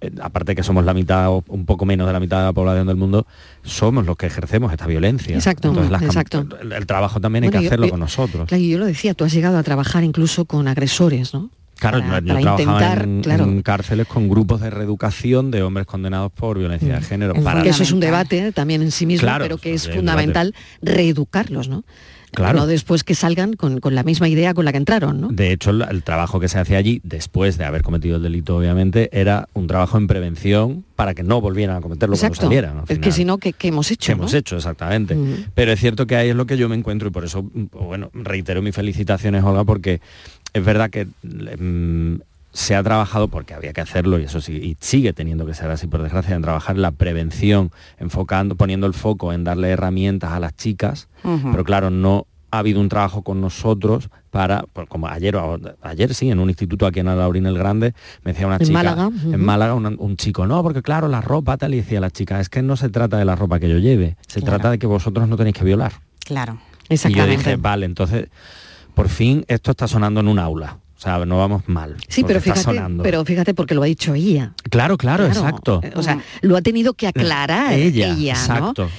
eh, 0.00 0.10
aparte 0.20 0.54
que 0.54 0.62
somos 0.62 0.84
la 0.84 0.92
mitad 0.92 1.30
o 1.30 1.42
un 1.48 1.64
poco 1.64 1.86
menos 1.86 2.06
de 2.06 2.12
la 2.12 2.20
mitad 2.20 2.38
de 2.38 2.44
la 2.44 2.52
población 2.52 2.86
del 2.86 2.96
mundo, 2.96 3.26
somos 3.62 4.04
los 4.04 4.16
que 4.16 4.26
ejercemos 4.26 4.70
esta 4.72 4.86
violencia. 4.86 5.34
Exacto, 5.34 5.68
Entonces, 5.68 5.90
las 5.90 6.02
exacto. 6.02 6.46
El, 6.60 6.72
el, 6.72 6.86
trabajo 6.86 7.20
también 7.20 7.44
bueno, 7.44 7.56
hay 7.56 7.60
que 7.60 7.64
yo, 7.64 7.68
hacerlo 7.70 7.86
yo, 7.86 7.90
con 7.92 8.00
nosotros. 8.00 8.48
Claro, 8.48 8.62
yo 8.62 8.78
lo 8.78 8.86
decía, 8.86 9.14
tú 9.14 9.24
has 9.24 9.32
llegado 9.32 9.56
a 9.56 9.62
trabajar 9.62 10.04
incluso 10.04 10.44
con 10.44 10.68
agresores, 10.68 11.32
¿no? 11.32 11.50
Claro, 11.78 11.98
para, 11.98 12.20
yo 12.20 12.26
para 12.26 12.40
trabajaba 12.40 12.62
intentar, 12.62 13.02
en, 13.04 13.22
claro. 13.22 13.44
en, 13.44 13.62
cárceles 13.62 14.06
con 14.06 14.28
grupos 14.28 14.60
de 14.60 14.70
reeducación 14.70 15.50
de 15.50 15.62
hombres 15.62 15.86
condenados 15.86 16.32
por 16.32 16.58
violencia 16.58 16.96
de 16.96 17.02
género. 17.02 17.34
Para 17.34 17.62
que 17.62 17.70
eso 17.70 17.82
es 17.82 17.92
un 17.92 18.00
debate 18.00 18.52
también 18.52 18.82
en 18.82 18.90
sí 18.90 19.06
mismo, 19.06 19.26
Claro, 19.26 19.44
pero 19.44 19.58
que 19.58 19.74
es 19.74 19.90
fundamental 19.90 20.54
reeducarlos, 20.82 21.68
¿no? 21.68 21.84
Claro. 22.32 22.58
No 22.58 22.66
después 22.66 23.02
que 23.02 23.14
salgan 23.14 23.54
con, 23.54 23.80
con, 23.80 23.94
la 23.94 24.02
misma 24.02 24.28
idea 24.28 24.52
con 24.52 24.64
la 24.66 24.72
que 24.72 24.78
entraron, 24.78 25.20
¿no? 25.20 25.28
De 25.28 25.52
hecho, 25.52 25.70
el, 25.70 25.82
el, 25.88 26.02
trabajo 26.02 26.38
que 26.38 26.48
se 26.48 26.58
hace 26.58 26.76
allí, 26.76 27.00
después 27.02 27.56
de 27.56 27.64
haber 27.64 27.82
cometido 27.82 28.16
el 28.16 28.22
delito, 28.22 28.56
obviamente, 28.56 29.08
era 29.18 29.48
un 29.54 29.66
trabajo 29.66 29.96
en 29.96 30.06
prevención 30.06 30.84
para 30.96 31.14
que 31.14 31.22
no 31.22 31.40
volvieran 31.40 31.76
a 31.76 31.80
cometerlo 31.80 32.14
Exacto. 32.14 32.40
cuando 32.40 32.48
salieran. 32.48 32.84
Es 32.88 32.98
que 32.98 33.12
si 33.12 33.24
no, 33.24 33.38
¿qué, 33.38 33.52
qué 33.52 33.68
hemos 33.68 33.90
hecho? 33.90 34.12
¿Qué 34.12 34.16
¿no? 34.16 34.22
hemos 34.22 34.34
hecho, 34.34 34.56
exactamente. 34.56 35.14
Mm. 35.14 35.46
Pero 35.54 35.72
es 35.72 35.80
cierto 35.80 36.06
que 36.06 36.16
ahí 36.16 36.28
es 36.28 36.36
lo 36.36 36.46
que 36.46 36.58
yo 36.58 36.68
me 36.68 36.76
encuentro 36.76 37.08
y 37.08 37.10
por 37.10 37.24
eso, 37.24 37.42
bueno, 37.42 38.10
reitero 38.12 38.60
mis 38.60 38.74
felicitaciones, 38.74 39.42
Olga, 39.42 39.64
porque 39.64 40.00
es 40.56 40.64
verdad 40.64 40.90
que 40.90 41.06
mmm, 41.22 42.20
se 42.52 42.74
ha 42.74 42.82
trabajado 42.82 43.28
porque 43.28 43.52
había 43.52 43.74
que 43.74 43.82
hacerlo 43.82 44.18
y 44.18 44.24
eso 44.24 44.40
sí 44.40 44.54
y 44.54 44.76
sigue 44.80 45.12
teniendo 45.12 45.44
que 45.44 45.52
ser 45.52 45.70
así 45.70 45.86
por 45.86 46.02
desgracia 46.02 46.34
en 46.34 46.42
trabajar 46.42 46.78
la 46.78 46.90
prevención 46.90 47.70
enfocando 47.98 48.54
poniendo 48.54 48.86
el 48.86 48.94
foco 48.94 49.34
en 49.34 49.44
darle 49.44 49.68
herramientas 49.70 50.32
a 50.32 50.40
las 50.40 50.56
chicas 50.56 51.08
uh 51.22 51.28
-huh. 51.28 51.50
pero 51.50 51.64
claro 51.64 51.90
no 51.90 52.26
ha 52.50 52.60
habido 52.60 52.80
un 52.80 52.88
trabajo 52.88 53.20
con 53.20 53.40
nosotros 53.42 54.08
para, 54.30 54.64
pues 54.72 54.88
como 54.88 55.08
ayer, 55.08 55.36
ayer 55.82 56.14
sí, 56.14 56.30
en 56.30 56.38
un 56.38 56.48
instituto 56.48 56.86
aquí 56.86 57.00
en 57.00 57.08
Alaurín 57.08 57.46
el 57.46 57.58
Grande, 57.58 57.92
me 58.22 58.32
decía 58.32 58.46
una 58.46 58.56
¿En 58.56 58.66
chica, 58.66 58.72
Málaga? 58.72 59.08
Uh 59.08 59.12
-huh. 59.12 59.34
en 59.34 59.44
Málaga, 59.44 59.74
un, 59.74 59.96
un, 59.98 60.16
chico, 60.16 60.46
no, 60.46 60.62
porque 60.62 60.80
claro, 60.80 61.08
la 61.08 61.20
ropa 61.20 61.56
tal, 61.56 61.74
y 61.74 61.78
decía 61.78 62.00
la 62.00 62.10
chica, 62.10 62.38
es 62.40 62.48
que 62.48 62.62
no 62.62 62.76
se 62.76 62.88
trata 62.88 63.16
de 63.18 63.24
la 63.24 63.34
ropa 63.34 63.58
que 63.58 63.68
yo 63.68 63.78
lleve, 63.78 64.16
se 64.28 64.40
claro. 64.40 64.56
trata 64.56 64.70
de 64.70 64.78
que 64.78 64.86
vosotros 64.86 65.28
no 65.28 65.36
tenéis 65.36 65.56
que 65.56 65.64
violar. 65.64 65.92
Claro. 66.24 66.58
Y 66.88 66.96
yo 66.96 67.26
dije, 67.26 67.56
vale, 67.56 67.86
entonces, 67.86 68.28
por 68.96 69.10
fin 69.10 69.44
esto 69.46 69.72
está 69.72 69.86
sonando 69.86 70.20
en 70.20 70.28
un 70.28 70.38
aula. 70.38 70.78
O 70.96 70.98
sea, 70.98 71.24
no 71.26 71.36
vamos 71.36 71.68
mal. 71.68 71.96
Sí, 72.08 72.24
pero 72.24 72.40
fíjate, 72.40 72.80
pero 73.02 73.22
fíjate 73.26 73.52
porque 73.52 73.74
lo 73.74 73.82
ha 73.82 73.86
dicho 73.86 74.14
ella. 74.14 74.54
Claro, 74.70 74.96
claro, 74.96 75.26
claro. 75.26 75.38
exacto. 75.38 75.82
O 75.94 76.02
sea, 76.02 76.22
lo 76.40 76.56
ha 76.56 76.62
tenido 76.62 76.94
que 76.94 77.06
aclarar 77.06 77.74
ella, 77.74 78.14
ella 78.14 78.32
exacto. 78.32 78.84
¿no? 78.84 78.90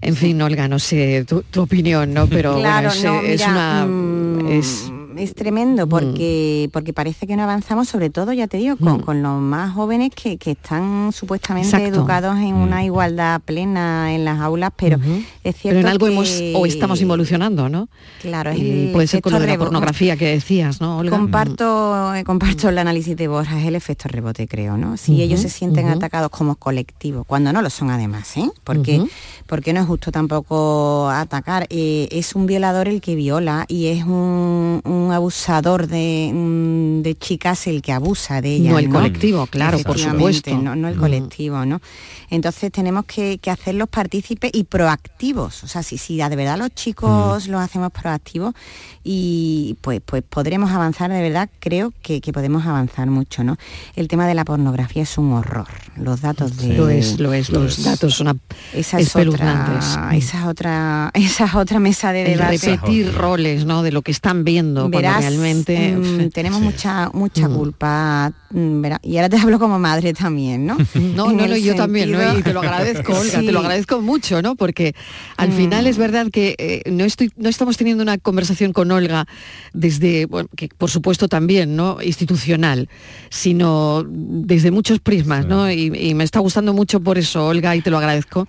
En 0.00 0.14
fin, 0.14 0.40
Olga, 0.40 0.68
no 0.68 0.78
sé 0.78 1.24
tu, 1.26 1.42
tu 1.42 1.62
opinión, 1.62 2.14
¿no? 2.14 2.28
Pero 2.28 2.56
claro, 2.60 2.90
bueno, 2.90 3.20
es, 3.22 3.24
no, 3.24 3.28
es 3.28 3.46
una... 3.48 3.86
Mmm, 3.86 4.48
es, 4.52 4.92
es 5.16 5.34
tremendo 5.34 5.88
porque, 5.88 6.66
mm. 6.68 6.72
porque 6.72 6.92
parece 6.92 7.26
que 7.26 7.36
no 7.36 7.42
avanzamos, 7.42 7.88
sobre 7.88 8.10
todo, 8.10 8.32
ya 8.32 8.46
te 8.46 8.58
digo, 8.58 8.76
con, 8.76 8.98
mm. 8.98 9.00
con 9.00 9.22
los 9.22 9.40
más 9.40 9.74
jóvenes 9.74 10.10
que, 10.14 10.36
que 10.36 10.52
están 10.52 11.12
supuestamente 11.12 11.68
Exacto. 11.68 11.96
educados 11.96 12.36
en 12.36 12.54
mm. 12.54 12.62
una 12.62 12.84
igualdad 12.84 13.40
plena 13.40 14.14
en 14.14 14.24
las 14.24 14.40
aulas, 14.40 14.70
pero 14.76 14.98
es 15.42 15.56
cierto 15.56 15.78
Pero 15.78 15.80
en 15.80 15.86
algo 15.86 16.06
que... 16.06 16.12
hemos 16.12 16.42
o 16.54 16.66
estamos 16.66 17.00
involucionando, 17.00 17.68
¿no? 17.68 17.88
Claro, 18.20 18.50
es 18.50 18.58
y 18.58 18.90
puede 18.92 19.06
ser 19.06 19.22
con 19.22 19.32
lo 19.32 19.40
de 19.40 19.46
la 19.46 19.58
pornografía 19.58 20.16
que 20.16 20.26
decías, 20.26 20.80
¿no, 20.80 20.98
Olga? 20.98 21.16
Comparto, 21.16 22.12
comparto 22.24 22.68
el 22.68 22.78
análisis 22.78 23.16
de 23.16 23.28
Borja, 23.28 23.60
es 23.60 23.66
el 23.66 23.74
efecto 23.74 24.08
rebote, 24.08 24.48
creo, 24.48 24.76
¿no? 24.76 24.96
Si 24.96 25.22
ellos 25.22 25.40
se 25.40 25.48
sienten 25.48 25.88
atacados 25.88 26.30
como 26.30 26.56
colectivo, 26.56 27.24
cuando 27.24 27.52
no 27.52 27.62
lo 27.62 27.70
son 27.70 27.90
además, 27.90 28.36
¿eh? 28.36 28.50
Porque, 28.64 29.04
porque 29.46 29.72
no 29.72 29.80
es 29.80 29.86
justo 29.86 30.10
tampoco 30.12 31.08
atacar. 31.10 31.66
Eh, 31.70 32.08
es 32.10 32.34
un 32.34 32.46
violador 32.46 32.88
el 32.88 33.00
que 33.00 33.14
viola 33.14 33.64
y 33.68 33.86
es 33.86 34.04
un, 34.04 34.80
un 34.84 35.03
abusador 35.12 35.86
de, 35.86 36.30
mm, 36.32 37.02
de, 37.02 37.16
chicas 37.16 37.66
el 37.66 37.82
que 37.82 37.92
abusa 37.92 38.40
de 38.40 38.56
ellas. 38.56 38.72
No 38.72 38.78
el 38.78 38.88
¿no? 38.88 38.96
colectivo, 38.96 39.46
claro, 39.46 39.78
por 39.80 39.98
supuesto. 39.98 40.56
No, 40.56 40.76
no 40.76 40.88
el 40.88 40.96
colectivo, 40.96 41.64
¿no? 41.64 41.80
Entonces 42.30 42.72
tenemos 42.72 43.04
que, 43.04 43.38
que, 43.38 43.50
hacerlos 43.50 43.88
partícipes 43.88 44.50
y 44.52 44.64
proactivos. 44.64 45.64
O 45.64 45.68
sea, 45.68 45.82
si, 45.82 45.98
si 45.98 46.16
de 46.16 46.36
verdad 46.36 46.58
los 46.58 46.74
chicos 46.74 47.48
mm. 47.48 47.50
los 47.50 47.60
hacemos 47.60 47.92
proactivos 47.92 48.54
y 49.02 49.76
pues, 49.80 50.00
pues 50.04 50.22
podremos 50.22 50.70
avanzar, 50.70 51.10
de 51.10 51.22
verdad 51.22 51.48
creo 51.60 51.92
que, 52.02 52.20
que, 52.20 52.32
podemos 52.32 52.66
avanzar 52.66 53.08
mucho, 53.08 53.44
¿no? 53.44 53.56
El 53.94 54.08
tema 54.08 54.26
de 54.26 54.34
la 54.34 54.44
pornografía 54.44 55.02
es 55.02 55.18
un 55.18 55.32
horror. 55.32 55.68
Los 55.96 56.20
datos 56.20 56.56
de... 56.56 56.74
Lo 56.74 56.88
es, 56.88 57.20
lo 57.20 57.32
es, 57.32 57.50
los 57.50 57.78
es. 57.78 57.84
datos 57.84 58.14
son 58.14 58.40
esa 58.72 58.98
es 58.98 59.14
otra, 59.14 60.10
esa 60.12 60.40
es 60.40 60.46
otra, 60.46 61.10
esa 61.14 61.44
es 61.44 61.54
otra 61.54 61.80
mesa 61.80 62.12
de 62.12 62.24
debate. 62.24 62.54
El 62.54 62.60
repetir 62.60 63.14
roles, 63.14 63.64
¿no? 63.64 63.82
De 63.82 63.92
lo 63.92 64.02
que 64.02 64.10
están 64.10 64.44
viendo 64.44 64.88
Verás, 64.96 65.20
realmente... 65.20 65.96
Mmm, 65.96 66.30
tenemos 66.30 66.60
sí. 66.60 66.64
mucha, 66.64 67.10
mucha 67.12 67.48
mm. 67.48 67.54
culpa, 67.54 68.32
mm, 68.50 68.80
verás, 68.80 69.00
y 69.02 69.16
ahora 69.16 69.28
te 69.28 69.36
hablo 69.38 69.58
como 69.58 69.78
madre 69.78 70.12
también, 70.12 70.66
¿no? 70.66 70.76
no, 70.94 71.32
no, 71.32 71.46
no, 71.46 71.56
yo 71.56 71.74
también, 71.74 72.12
¿no? 72.12 72.38
Y 72.38 72.42
te 72.42 72.52
lo 72.52 72.60
agradezco, 72.60 73.12
Olga, 73.12 73.40
sí. 73.40 73.46
te 73.46 73.52
lo 73.52 73.60
agradezco 73.60 74.00
mucho, 74.00 74.42
¿no? 74.42 74.56
Porque 74.56 74.94
al 75.36 75.50
mm. 75.50 75.52
final 75.52 75.86
es 75.86 75.98
verdad 75.98 76.28
que 76.32 76.54
eh, 76.58 76.90
no, 76.90 77.04
estoy, 77.04 77.30
no 77.36 77.48
estamos 77.48 77.76
teniendo 77.76 78.02
una 78.02 78.18
conversación 78.18 78.72
con 78.72 78.90
Olga 78.90 79.26
desde, 79.72 80.26
bueno, 80.26 80.48
que 80.56 80.68
por 80.68 80.90
supuesto 80.90 81.28
también, 81.28 81.76
¿no? 81.76 81.98
Institucional, 82.02 82.88
sino 83.30 84.04
desde 84.08 84.70
muchos 84.70 85.00
prismas, 85.00 85.42
sí. 85.42 85.48
¿no? 85.48 85.70
Y, 85.70 85.92
y 85.94 86.14
me 86.14 86.24
está 86.24 86.40
gustando 86.40 86.72
mucho 86.72 87.00
por 87.00 87.18
eso, 87.18 87.46
Olga, 87.46 87.74
y 87.76 87.82
te 87.82 87.90
lo 87.90 87.98
agradezco 87.98 88.48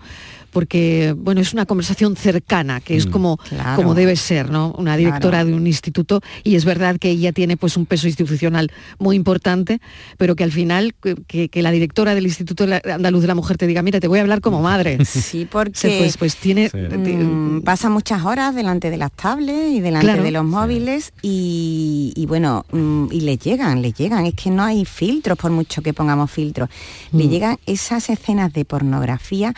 porque 0.55 1.13
bueno, 1.17 1.41
es 1.41 1.51
una 1.51 1.65
conversación 1.65 2.15
cercana, 2.15 2.79
que 2.79 2.95
es 2.95 3.07
como, 3.07 3.35
claro. 3.35 3.75
como 3.75 3.93
debe 3.93 4.15
ser, 4.15 4.49
¿no? 4.49 4.73
Una 4.77 4.95
directora 4.95 5.39
claro. 5.39 5.47
de 5.47 5.53
un 5.53 5.67
instituto, 5.67 6.21
y 6.45 6.55
es 6.55 6.63
verdad 6.63 6.95
que 6.97 7.09
ella 7.09 7.33
tiene 7.33 7.57
pues 7.57 7.75
un 7.75 7.85
peso 7.85 8.07
institucional 8.07 8.71
muy 8.97 9.17
importante, 9.17 9.81
pero 10.17 10.37
que 10.37 10.45
al 10.45 10.53
final 10.53 10.95
que, 11.27 11.49
que 11.49 11.61
la 11.61 11.71
directora 11.71 12.15
del 12.15 12.23
Instituto 12.25 12.63
Andaluz 12.63 13.21
de 13.21 13.27
la 13.27 13.35
Mujer 13.35 13.57
te 13.57 13.67
diga, 13.67 13.81
mira, 13.81 13.99
te 13.99 14.07
voy 14.07 14.19
a 14.19 14.21
hablar 14.21 14.39
como 14.39 14.61
madre. 14.61 14.97
Sí, 15.05 15.45
porque 15.51 15.97
pues, 15.99 16.15
pues 16.15 16.37
tiene 16.37 16.69
sí. 16.69 16.77
mmm, 16.77 17.61
pasa 17.61 17.89
muchas 17.89 18.23
horas 18.23 18.55
delante 18.55 18.89
de 18.89 18.97
las 18.97 19.11
tablets 19.11 19.73
y 19.73 19.81
delante 19.81 20.07
claro. 20.07 20.23
de 20.23 20.31
los 20.31 20.45
móviles 20.45 21.11
y, 21.21 22.13
y, 22.15 22.25
bueno, 22.27 22.65
mmm, 22.71 23.07
y 23.11 23.21
le 23.21 23.37
llegan, 23.37 23.81
le 23.81 23.91
llegan, 23.91 24.25
es 24.25 24.35
que 24.35 24.51
no 24.51 24.63
hay 24.63 24.85
filtros 24.85 25.37
por 25.37 25.51
mucho 25.51 25.81
que 25.81 25.93
pongamos 25.93 26.31
filtros, 26.31 26.69
mm. 27.11 27.17
le 27.17 27.27
llegan 27.27 27.57
esas 27.65 28.09
escenas 28.09 28.53
de 28.53 28.63
pornografía 28.63 29.53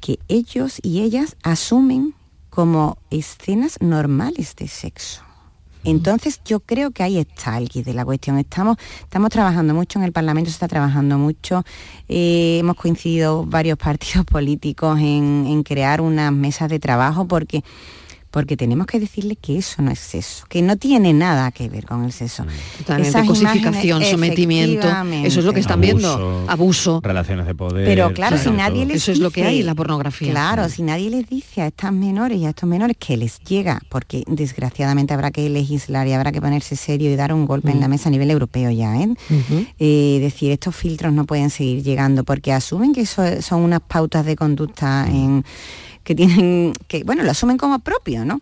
que 0.00 0.18
ellos 0.28 0.78
y 0.82 1.02
ellas 1.02 1.36
asumen 1.42 2.14
como 2.50 2.98
escenas 3.10 3.78
normales 3.80 4.56
de 4.56 4.68
sexo. 4.68 5.22
Entonces 5.84 6.40
yo 6.44 6.60
creo 6.60 6.90
que 6.90 7.02
ahí 7.02 7.18
está 7.18 7.56
el 7.56 7.68
kit 7.68 7.84
de 7.84 7.94
la 7.94 8.04
cuestión. 8.04 8.38
Estamos, 8.38 8.76
estamos 9.00 9.30
trabajando 9.30 9.74
mucho 9.74 9.98
en 9.98 10.04
el 10.04 10.12
Parlamento, 10.12 10.50
se 10.50 10.54
está 10.54 10.68
trabajando 10.68 11.18
mucho. 11.18 11.64
Eh, 12.08 12.58
hemos 12.60 12.76
coincidido 12.76 13.44
varios 13.46 13.78
partidos 13.84 14.26
políticos 14.26 14.98
en, 14.98 15.46
en 15.46 15.62
crear 15.62 16.00
unas 16.00 16.32
mesas 16.32 16.68
de 16.68 16.78
trabajo 16.78 17.26
porque 17.26 17.62
porque 18.30 18.56
tenemos 18.56 18.86
que 18.86 19.00
decirle 19.00 19.36
que 19.36 19.58
eso 19.58 19.82
no 19.82 19.90
es 19.90 19.98
sexo, 19.98 20.44
que 20.48 20.62
no 20.62 20.76
tiene 20.76 21.12
nada 21.12 21.50
que 21.50 21.68
ver 21.68 21.86
con 21.86 22.04
el 22.04 22.12
sexo. 22.12 22.44
Totalmente, 22.78 23.26
cosificación, 23.26 24.04
sometimiento, 24.04 24.88
eso 25.24 25.40
es 25.40 25.46
lo 25.46 25.52
que 25.52 25.60
están 25.60 25.80
viendo, 25.80 26.44
abuso. 26.48 27.00
Relaciones 27.02 27.46
de 27.46 27.54
poder. 27.54 27.86
Pero 27.86 28.12
claro, 28.12 28.38
si 28.38 28.50
nadie 28.50 28.86
les 28.86 28.96
Eso 28.96 29.12
es 29.12 29.18
lo 29.18 29.30
que 29.30 29.44
hay 29.44 29.60
en 29.60 29.66
la 29.66 29.74
pornografía. 29.74 30.30
Claro, 30.30 30.68
si 30.68 30.82
nadie 30.82 31.10
les 31.10 31.28
dice 31.28 31.62
a 31.62 31.66
estas 31.68 31.92
menores 31.92 32.38
y 32.38 32.46
a 32.46 32.50
estos 32.50 32.68
menores 32.68 32.96
que 32.98 33.16
les 33.16 33.40
llega, 33.40 33.80
porque 33.88 34.24
desgraciadamente 34.26 35.14
habrá 35.14 35.30
que 35.30 35.48
legislar 35.48 36.06
y 36.06 36.12
habrá 36.12 36.32
que 36.32 36.40
ponerse 36.40 36.76
serio 36.76 37.10
y 37.10 37.16
dar 37.16 37.32
un 37.32 37.46
golpe 37.46 37.70
en 37.70 37.80
la 37.80 37.88
mm. 37.88 37.90
mesa 37.90 38.08
a 38.08 38.12
nivel 38.12 38.30
europeo 38.30 38.70
ya, 38.70 38.96
¿eh? 38.96 39.08
eh, 39.78 40.18
decir, 40.20 40.52
estos 40.52 40.74
filtros 40.74 41.12
no 41.12 41.24
pueden 41.24 41.50
seguir 41.50 41.82
llegando 41.82 42.24
porque 42.24 42.52
asumen 42.52 42.92
que 42.92 43.02
eso 43.02 43.22
son 43.42 43.62
unas 43.62 43.80
pautas 43.80 44.24
de 44.26 44.36
conducta 44.36 45.06
en 45.08 45.44
que 46.08 46.14
tienen, 46.14 46.72
que 46.88 47.04
bueno, 47.04 47.22
lo 47.22 47.30
asumen 47.30 47.58
como 47.58 47.80
propio, 47.80 48.24
¿no? 48.24 48.40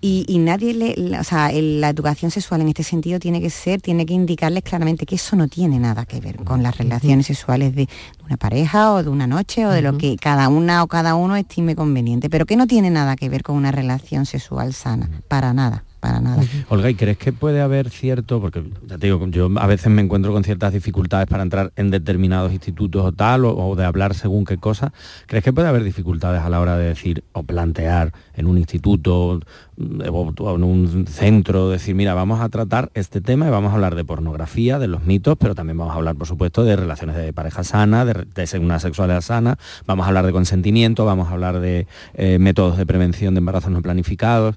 Y, 0.00 0.38
nadie 0.38 0.72
le, 0.72 1.18
o 1.18 1.24
sea, 1.24 1.50
la 1.50 1.88
educación 1.88 2.30
sexual 2.30 2.60
en 2.60 2.68
este 2.68 2.84
sentido 2.84 3.18
tiene 3.18 3.40
que 3.40 3.50
ser, 3.50 3.80
tiene 3.80 4.06
que 4.06 4.14
indicarles 4.14 4.62
claramente 4.62 5.04
que 5.04 5.16
eso 5.16 5.34
no 5.34 5.48
tiene 5.48 5.80
nada 5.80 6.06
que 6.06 6.20
ver 6.20 6.36
con 6.44 6.62
las 6.62 6.78
relaciones 6.78 7.26
sexuales 7.26 7.74
de 7.74 7.88
una 8.24 8.36
pareja 8.36 8.92
o 8.92 9.02
de 9.02 9.08
una 9.08 9.26
noche 9.26 9.66
o 9.66 9.70
de 9.70 9.82
lo 9.82 9.98
que 9.98 10.14
cada 10.14 10.48
una 10.48 10.84
o 10.84 10.86
cada 10.86 11.16
uno 11.16 11.34
estime 11.34 11.74
conveniente, 11.74 12.30
pero 12.30 12.46
que 12.46 12.54
no 12.54 12.68
tiene 12.68 12.88
nada 12.90 13.16
que 13.16 13.28
ver 13.28 13.42
con 13.42 13.56
una 13.56 13.72
relación 13.72 14.24
sexual 14.24 14.72
sana, 14.72 15.10
para 15.26 15.52
nada 15.52 15.84
para 16.00 16.20
nada. 16.20 16.42
Olga, 16.68 16.90
¿y 16.90 16.94
crees 16.94 17.18
que 17.18 17.32
puede 17.32 17.60
haber 17.60 17.90
cierto, 17.90 18.40
porque 18.40 18.62
ya 18.86 18.98
te 18.98 19.06
digo, 19.06 19.26
yo 19.28 19.48
a 19.56 19.66
veces 19.66 19.90
me 19.90 20.02
encuentro 20.02 20.32
con 20.32 20.44
ciertas 20.44 20.72
dificultades 20.72 21.26
para 21.26 21.42
entrar 21.42 21.72
en 21.76 21.90
determinados 21.90 22.52
institutos 22.52 23.04
o 23.04 23.12
tal, 23.12 23.44
o, 23.44 23.74
de 23.76 23.84
hablar 23.84 24.14
según 24.14 24.44
qué 24.44 24.58
cosa, 24.58 24.92
¿crees 25.26 25.44
que 25.44 25.52
puede 25.52 25.68
haber 25.68 25.84
dificultades 25.84 26.42
a 26.42 26.48
la 26.48 26.60
hora 26.60 26.76
de 26.76 26.88
decir 26.88 27.24
o 27.32 27.42
plantear 27.42 28.12
en 28.34 28.46
un 28.46 28.58
instituto 28.58 29.40
mm, 29.76 30.00
o 30.10 30.54
en 30.54 30.64
un 30.64 31.06
centro, 31.06 31.70
decir, 31.70 31.94
mira, 31.94 32.14
vamos 32.14 32.40
a 32.40 32.48
tratar 32.48 32.90
este 32.94 33.20
tema 33.20 33.46
y 33.46 33.50
vamos 33.50 33.72
a 33.72 33.74
hablar 33.74 33.94
de 33.94 34.04
pornografía, 34.04 34.78
de 34.78 34.88
los 34.88 35.04
mitos, 35.04 35.36
pero 35.38 35.54
también 35.54 35.78
vamos 35.78 35.94
a 35.94 35.96
hablar, 35.96 36.16
por 36.16 36.26
supuesto, 36.26 36.64
de 36.64 36.76
relaciones 36.76 37.16
de 37.16 37.32
pareja 37.32 37.64
sana, 37.64 38.04
de, 38.04 38.24
de 38.24 38.58
una 38.58 38.78
sexualidad 38.78 39.20
sana, 39.20 39.58
vamos 39.86 40.04
a 40.04 40.08
hablar 40.08 40.26
de 40.26 40.32
consentimiento, 40.32 41.04
vamos 41.04 41.28
a 41.28 41.32
hablar 41.32 41.60
de 41.60 41.86
eh, 42.14 42.38
métodos 42.38 42.76
de 42.76 42.86
prevención 42.86 43.34
de 43.34 43.38
embarazos 43.38 43.70
no 43.70 43.82
planificados. 43.82 44.56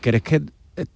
¿Crees 0.00 0.22
que 0.22 0.42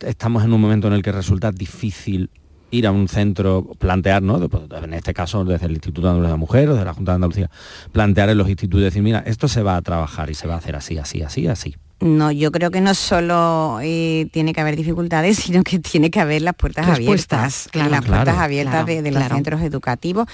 estamos 0.00 0.44
en 0.44 0.52
un 0.52 0.60
momento 0.60 0.86
en 0.88 0.94
el 0.94 1.02
que 1.02 1.12
resulta 1.12 1.52
difícil 1.52 2.30
ir 2.72 2.86
a 2.86 2.90
un 2.90 3.06
centro, 3.06 3.68
plantear, 3.78 4.22
¿no? 4.22 4.40
En 4.82 4.94
este 4.94 5.14
caso 5.14 5.44
desde 5.44 5.66
el 5.66 5.72
Instituto 5.72 6.06
de 6.06 6.08
Andalucía 6.08 6.28
de 6.28 6.32
la 6.32 6.36
Mujer 6.38 6.68
o 6.70 6.74
de 6.74 6.84
la 6.84 6.94
Junta 6.94 7.12
de 7.12 7.16
Andalucía, 7.16 7.50
plantear 7.92 8.30
en 8.30 8.38
los 8.38 8.48
institutos, 8.48 8.82
decir, 8.82 9.02
mira, 9.02 9.22
esto 9.26 9.46
se 9.46 9.62
va 9.62 9.76
a 9.76 9.82
trabajar 9.82 10.30
y 10.30 10.34
se 10.34 10.48
va 10.48 10.54
a 10.54 10.58
hacer 10.58 10.74
así, 10.74 10.98
así, 10.98 11.22
así, 11.22 11.46
así. 11.46 11.76
No, 12.00 12.32
yo 12.32 12.50
creo 12.50 12.72
que 12.72 12.80
no 12.80 12.94
solo 12.94 13.78
eh, 13.80 14.26
tiene 14.32 14.52
que 14.52 14.60
haber 14.60 14.74
dificultades, 14.74 15.36
sino 15.44 15.62
que 15.62 15.78
tiene 15.78 16.10
que 16.10 16.18
haber 16.18 16.42
las 16.42 16.54
puertas 16.54 16.88
abiertas, 16.88 17.68
las 17.74 18.04
puertas 18.04 18.38
abiertas 18.38 18.86
de, 18.86 19.10
los 19.12 19.22
centros 19.24 19.60
educativos, 19.62 20.26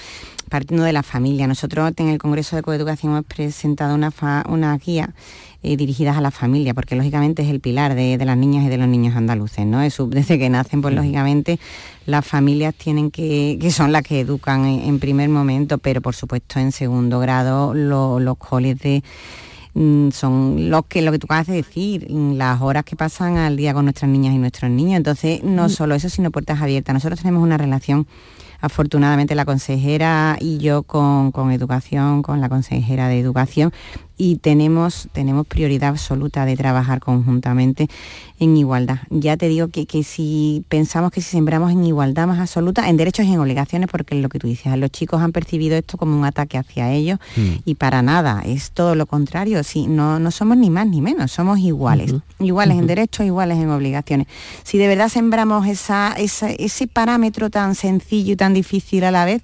partiendo 0.49 0.85
de 0.85 0.95
la 0.95 1.02
familia. 1.02 1.47
Nosotros 1.47 1.93
en 1.99 2.09
el 2.09 2.19
Congreso 2.19 2.57
de 2.57 2.62
Coeducación 2.62 3.12
hemos 3.12 3.26
presentado 3.26 3.95
una, 3.95 4.12
una 4.49 4.78
guía 4.78 5.12
eh, 5.61 5.77
dirigidas 5.77 6.17
a 6.17 6.21
la 6.21 6.31
familia, 6.31 6.73
porque 6.73 6.95
lógicamente 6.95 7.43
es 7.43 7.49
el 7.49 7.59
pilar 7.59 7.97
de, 7.97 8.17
las 8.25 8.37
niñas 8.37 8.65
y 8.65 8.69
de 8.69 8.79
los 8.79 8.87
niños 8.87 9.17
andaluces, 9.17 9.67
¿no? 9.67 9.81
desde 9.81 10.38
que 10.38 10.49
nacen, 10.49 10.81
pues 10.81 10.95
lógicamente 10.95 11.59
las 12.07 12.25
familias 12.25 12.77
tienen 12.77 13.11
que, 13.11 13.59
que 13.61 13.73
son 13.73 13.91
las 13.91 14.05
que 14.05 14.21
educan 14.21 14.67
en, 14.67 15.00
primer 15.00 15.29
momento, 15.29 15.79
pero 15.79 16.00
por 16.00 16.15
supuesto 16.15 16.61
en 16.61 16.71
segundo 16.71 17.19
grado 17.19 17.75
los 17.75 18.38
coles 18.38 18.79
de 18.79 19.03
mm, 19.75 20.11
son 20.11 20.71
los 20.71 20.87
que 20.87 21.03
lo 21.03 21.11
que 21.11 21.19
tú 21.19 21.27
acabas 21.27 21.49
de 21.49 21.55
decir, 21.55 22.09
las 22.09 22.62
horas 22.62 22.85
que 22.85 22.95
pasan 22.95 23.37
al 23.37 23.57
día 23.57 23.75
con 23.75 23.85
nuestras 23.85 24.09
niñas 24.09 24.35
y 24.35 24.38
nuestros 24.38 24.71
niños. 24.71 24.97
Entonces, 24.97 25.43
no 25.43 25.67
mm. 25.67 25.71
solo 25.71 25.97
eso, 25.97 26.09
sino 26.09 26.31
puertas 26.31 26.62
abiertas. 26.62 26.95
Nosotros 26.95 27.21
tenemos 27.21 27.43
una 27.43 27.59
relación 27.59 28.07
afortunadamente 28.61 29.35
la 29.35 29.45
consejera 29.45 30.37
y 30.41 30.59
yo 30.59 30.83
con, 30.83 31.33
con, 31.33 31.53
educación, 31.53 32.23
con 32.23 32.41
la 32.41 32.49
consejera 32.49 33.09
de 33.09 33.19
educación, 33.21 33.73
y 34.18 34.37
tenemos, 34.37 35.08
tenemos 35.12 35.46
prioridad 35.46 35.90
absoluta 35.90 36.44
de 36.44 36.57
trabajar 36.57 36.98
conjuntamente 36.98 37.88
en 38.40 38.57
igualdad. 38.57 38.98
Ya 39.11 39.37
te 39.37 39.48
digo 39.48 39.68
que, 39.68 39.87
si 40.02 40.64
pensamos 40.68 41.12
que 41.12 41.20
si 41.20 41.31
sembramos 41.31 41.70
en 41.70 41.85
igualdad 41.85 42.26
más 42.26 42.40
absoluta, 42.40 42.88
en 42.88 42.96
derechos 42.96 43.26
y 43.26 43.33
en 43.33 43.38
obligaciones, 43.38 43.88
porque 43.88 44.16
es 44.16 44.22
lo 44.22 44.28
que 44.28 44.40
tú 44.40 44.48
dices, 44.48 44.76
los 44.76 44.90
chicos 44.90 45.22
han 45.22 45.31
percibido 45.31 45.76
esto 45.76 45.96
como 45.96 46.18
un 46.18 46.24
ataque 46.24 46.59
hacia 46.59 46.92
ellos 46.92 47.20
mm. 47.37 47.62
y 47.64 47.76
para 47.76 48.02
nada, 48.02 48.42
es 48.44 48.72
todo 48.72 48.96
lo 48.96 49.07
contrario, 49.07 49.62
si 49.62 49.87
no, 49.87 50.18
no 50.18 50.31
somos 50.33 50.57
ni 50.57 50.68
más 50.68 50.88
ni 50.88 51.00
menos, 51.00 51.31
somos 51.31 51.61
iguales, 51.61 52.12
iguales 52.40 52.76
en 52.76 52.87
derechos, 52.88 53.24
iguales 53.24 53.59
en 53.59 53.70
obligaciones. 53.70 54.26
Si 54.64 54.78
de 54.78 54.88
verdad 54.88 55.09
sembramos 55.09 55.66
esa, 55.68 56.14
ese 56.16 56.87
parámetro 56.88 57.50
tan 57.50 57.76
sencillo 57.76 58.33
y 58.33 58.37
tan 58.37 58.52
difícil 58.52 59.04
a 59.04 59.12
la 59.12 59.24
vez, 59.24 59.42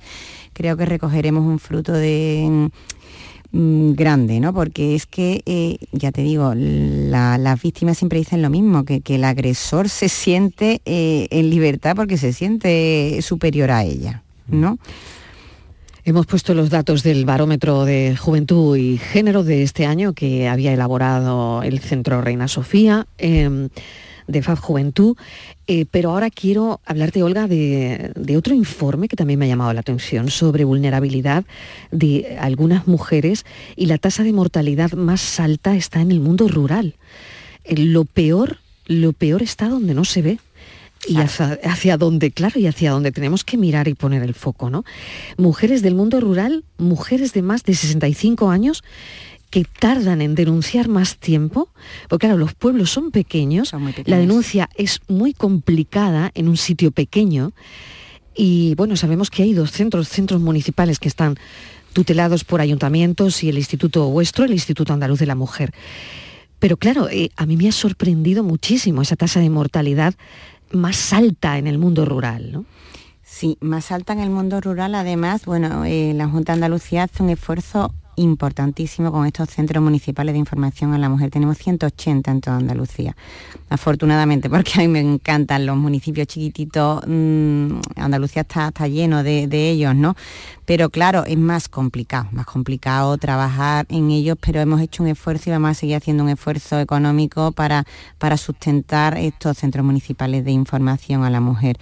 creo 0.52 0.76
que 0.76 0.87
recogeremos 0.87 1.44
un 1.44 1.58
fruto 1.58 1.92
de 1.92 2.70
grande, 3.54 4.40
¿no? 4.40 4.52
Porque 4.52 4.96
es 4.96 5.06
que, 5.06 5.42
eh, 5.46 5.78
ya 5.92 6.10
te 6.10 6.22
digo, 6.22 6.54
las 6.56 7.62
víctimas 7.62 7.96
siempre 7.96 8.18
dicen 8.18 8.42
lo 8.42 8.50
mismo, 8.50 8.84
que, 8.84 9.00
el 9.06 9.22
agresor 9.22 9.88
se 9.88 10.08
siente 10.08 10.80
eh, 10.84 11.28
en 11.30 11.50
libertad 11.50 11.94
porque 11.94 12.18
se 12.18 12.32
siente 12.32 13.20
superior 13.22 13.70
a 13.70 13.84
ella, 13.84 14.24
¿no? 14.48 14.78
Hemos 16.04 16.26
puesto 16.26 16.52
los 16.52 16.68
datos 16.68 17.02
del 17.02 17.24
barómetro 17.24 17.84
de 17.84 18.16
juventud 18.16 18.76
y 18.76 18.98
género 18.98 19.44
de 19.44 19.62
este 19.62 19.86
año 19.86 20.12
que 20.12 20.48
había 20.48 20.72
elaborado 20.72 21.62
el 21.62 21.78
Centro 21.78 22.20
Reina 22.20 22.48
Sofía. 22.48 23.06
Em, 23.18 23.68
de 24.26 24.42
FAB 24.42 24.58
Juventud, 24.58 25.16
eh, 25.66 25.87
pero 25.90 26.10
ahora 26.10 26.30
quiero 26.30 26.80
hablarte, 26.84 27.22
Olga, 27.22 27.46
de, 27.46 28.12
otro 28.37 28.54
informe 28.54 29.08
que 29.08 29.16
también 29.16 29.38
me 29.38 29.46
ha 29.46 29.48
llamado 29.48 29.72
la 29.72 29.80
atención 29.80 30.30
sobre 30.30 30.64
vulnerabilidad 30.64 31.44
de 31.90 32.37
algunas 32.40 32.87
mujeres 32.87 33.44
y 33.76 33.87
la 33.87 33.98
tasa 33.98 34.22
de 34.22 34.32
mortalidad 34.32 34.92
más 34.92 35.40
alta 35.40 35.74
está 35.76 36.00
en 36.00 36.10
el 36.10 36.20
mundo 36.20 36.48
rural. 36.48 36.94
Eh, 37.64 37.76
lo 37.76 38.04
peor, 38.04 38.58
lo 38.87 39.12
peor 39.12 39.42
está 39.42 39.68
donde 39.68 39.94
no 39.94 40.04
se 40.04 40.22
ve 40.22 40.38
y 41.06 41.18
hacia, 41.18 41.58
hacia, 41.64 41.96
donde, 41.98 42.30
claro, 42.30 42.58
y 42.58 42.66
hacia 42.66 42.90
donde 42.90 43.12
tenemos 43.12 43.44
que 43.44 43.58
mirar 43.58 43.88
y 43.88 43.94
poner 43.94 44.22
el 44.22 44.34
foco, 44.34 44.70
¿no? 44.70 44.84
Mujeres 45.37 45.82
del 45.82 45.94
mundo 45.94 46.18
rural, 46.18 46.64
mujeres 46.78 47.34
de 47.34 47.42
más 47.42 47.62
de 47.64 47.74
65 47.74 48.50
años 48.50 48.82
que 49.54 49.62
tardan 49.62 50.20
en 50.20 50.34
denunciar 50.34 50.88
más 50.88 51.16
tiempo, 51.16 51.68
porque 52.08 52.26
claro, 52.26 52.40
los 52.40 52.54
pueblos 52.54 52.90
son 52.90 53.12
pequeños, 53.12 53.72
la 54.04 54.18
denuncia 54.18 54.68
es 54.74 55.00
muy 55.06 55.32
complicada 55.32 56.32
en 56.34 56.48
un 56.48 56.56
sitio 56.56 56.90
pequeño 56.90 57.52
y 58.34 58.74
bueno, 58.74 58.96
sabemos 58.96 59.30
que 59.30 59.44
hay 59.44 59.52
dos 59.52 59.70
centros, 59.70 60.08
centros 60.08 60.40
municipales 60.40 60.98
que 60.98 61.06
están 61.06 61.36
tutelados 61.92 62.42
por 62.42 62.60
ayuntamientos 62.60 63.44
y 63.44 63.48
el 63.48 63.56
instituto 63.56 64.08
vuestro, 64.08 64.44
el 64.44 64.50
Instituto 64.54 64.92
Andaluz 64.92 65.20
de 65.20 65.26
la 65.26 65.36
Mujer. 65.36 65.72
Pero 66.58 66.76
claro, 66.76 67.08
eh, 67.08 67.30
a 67.36 67.46
mí 67.46 67.56
me 67.56 67.68
ha 67.68 67.72
sorprendido 67.72 68.42
muchísimo 68.42 69.02
esa 69.02 69.14
tasa 69.14 69.38
de 69.38 69.50
mortalidad 69.50 70.14
más 70.72 71.12
alta 71.12 71.58
en 71.58 71.68
el 71.68 71.78
mundo 71.78 72.04
rural, 72.04 72.50
¿no? 72.50 72.64
Sí, 73.22 73.56
más 73.60 73.92
alta 73.92 74.14
en 74.14 74.18
el 74.18 74.30
mundo 74.30 74.60
rural. 74.60 74.96
Además, 74.96 75.44
bueno, 75.44 75.84
eh, 75.84 76.12
la 76.12 76.26
Junta 76.26 76.50
de 76.50 76.54
Andalucía 76.54 77.04
hace 77.04 77.22
un 77.22 77.30
esfuerzo 77.30 77.94
importantísimo 78.16 79.12
con 79.12 79.27
estos 79.27 79.50
centros 79.50 79.83
municipales 79.83 80.33
de 80.33 80.38
información 80.38 80.94
a 80.94 80.98
la 80.98 81.09
mujer. 81.09 81.31
Tenemos 81.31 81.59
180 81.59 82.31
en 82.31 82.40
toda 82.40 82.57
Andalucía. 82.57 83.16
Afortunadamente, 83.68 84.48
porque 84.50 84.72
a 84.77 84.79
mí 84.79 84.88
me 84.88 85.00
encantan 85.00 85.66
los 85.66 85.77
municipios 85.77 86.27
chiquititos, 86.27 87.03
mm, 87.07 87.81
Andalucía 87.96 88.42
está, 88.42 88.68
está 88.68 88.87
lleno 88.88 89.22
de, 89.22 89.70
ellos, 89.70 89.94
¿no? 89.94 90.16
Pero 90.64 90.90
claro, 90.90 91.24
es 91.24 91.38
más 91.38 91.68
complicado, 91.68 92.29
más 92.33 92.46
complicado 92.46 93.16
trabajar 93.18 93.87
en 93.88 94.11
ellos, 94.11 94.37
pero 94.40 94.61
hemos 94.61 94.81
hecho 94.81 95.03
un 95.03 95.09
esfuerzo 95.09 95.50
y 95.50 95.53
vamos 95.53 95.70
a 95.70 95.74
seguir 95.74 95.96
haciendo 95.96 96.22
un 96.22 96.31
esfuerzo 96.31 96.81
económico 96.81 97.53
para, 97.53 97.85
para 98.18 98.37
sustentar 98.37 99.16
estos 99.18 99.59
centros 99.59 99.85
municipales 99.85 100.44
de 100.44 100.53
información 100.53 101.24
a 101.24 101.31
la 101.31 101.40
mujer. 101.40 101.79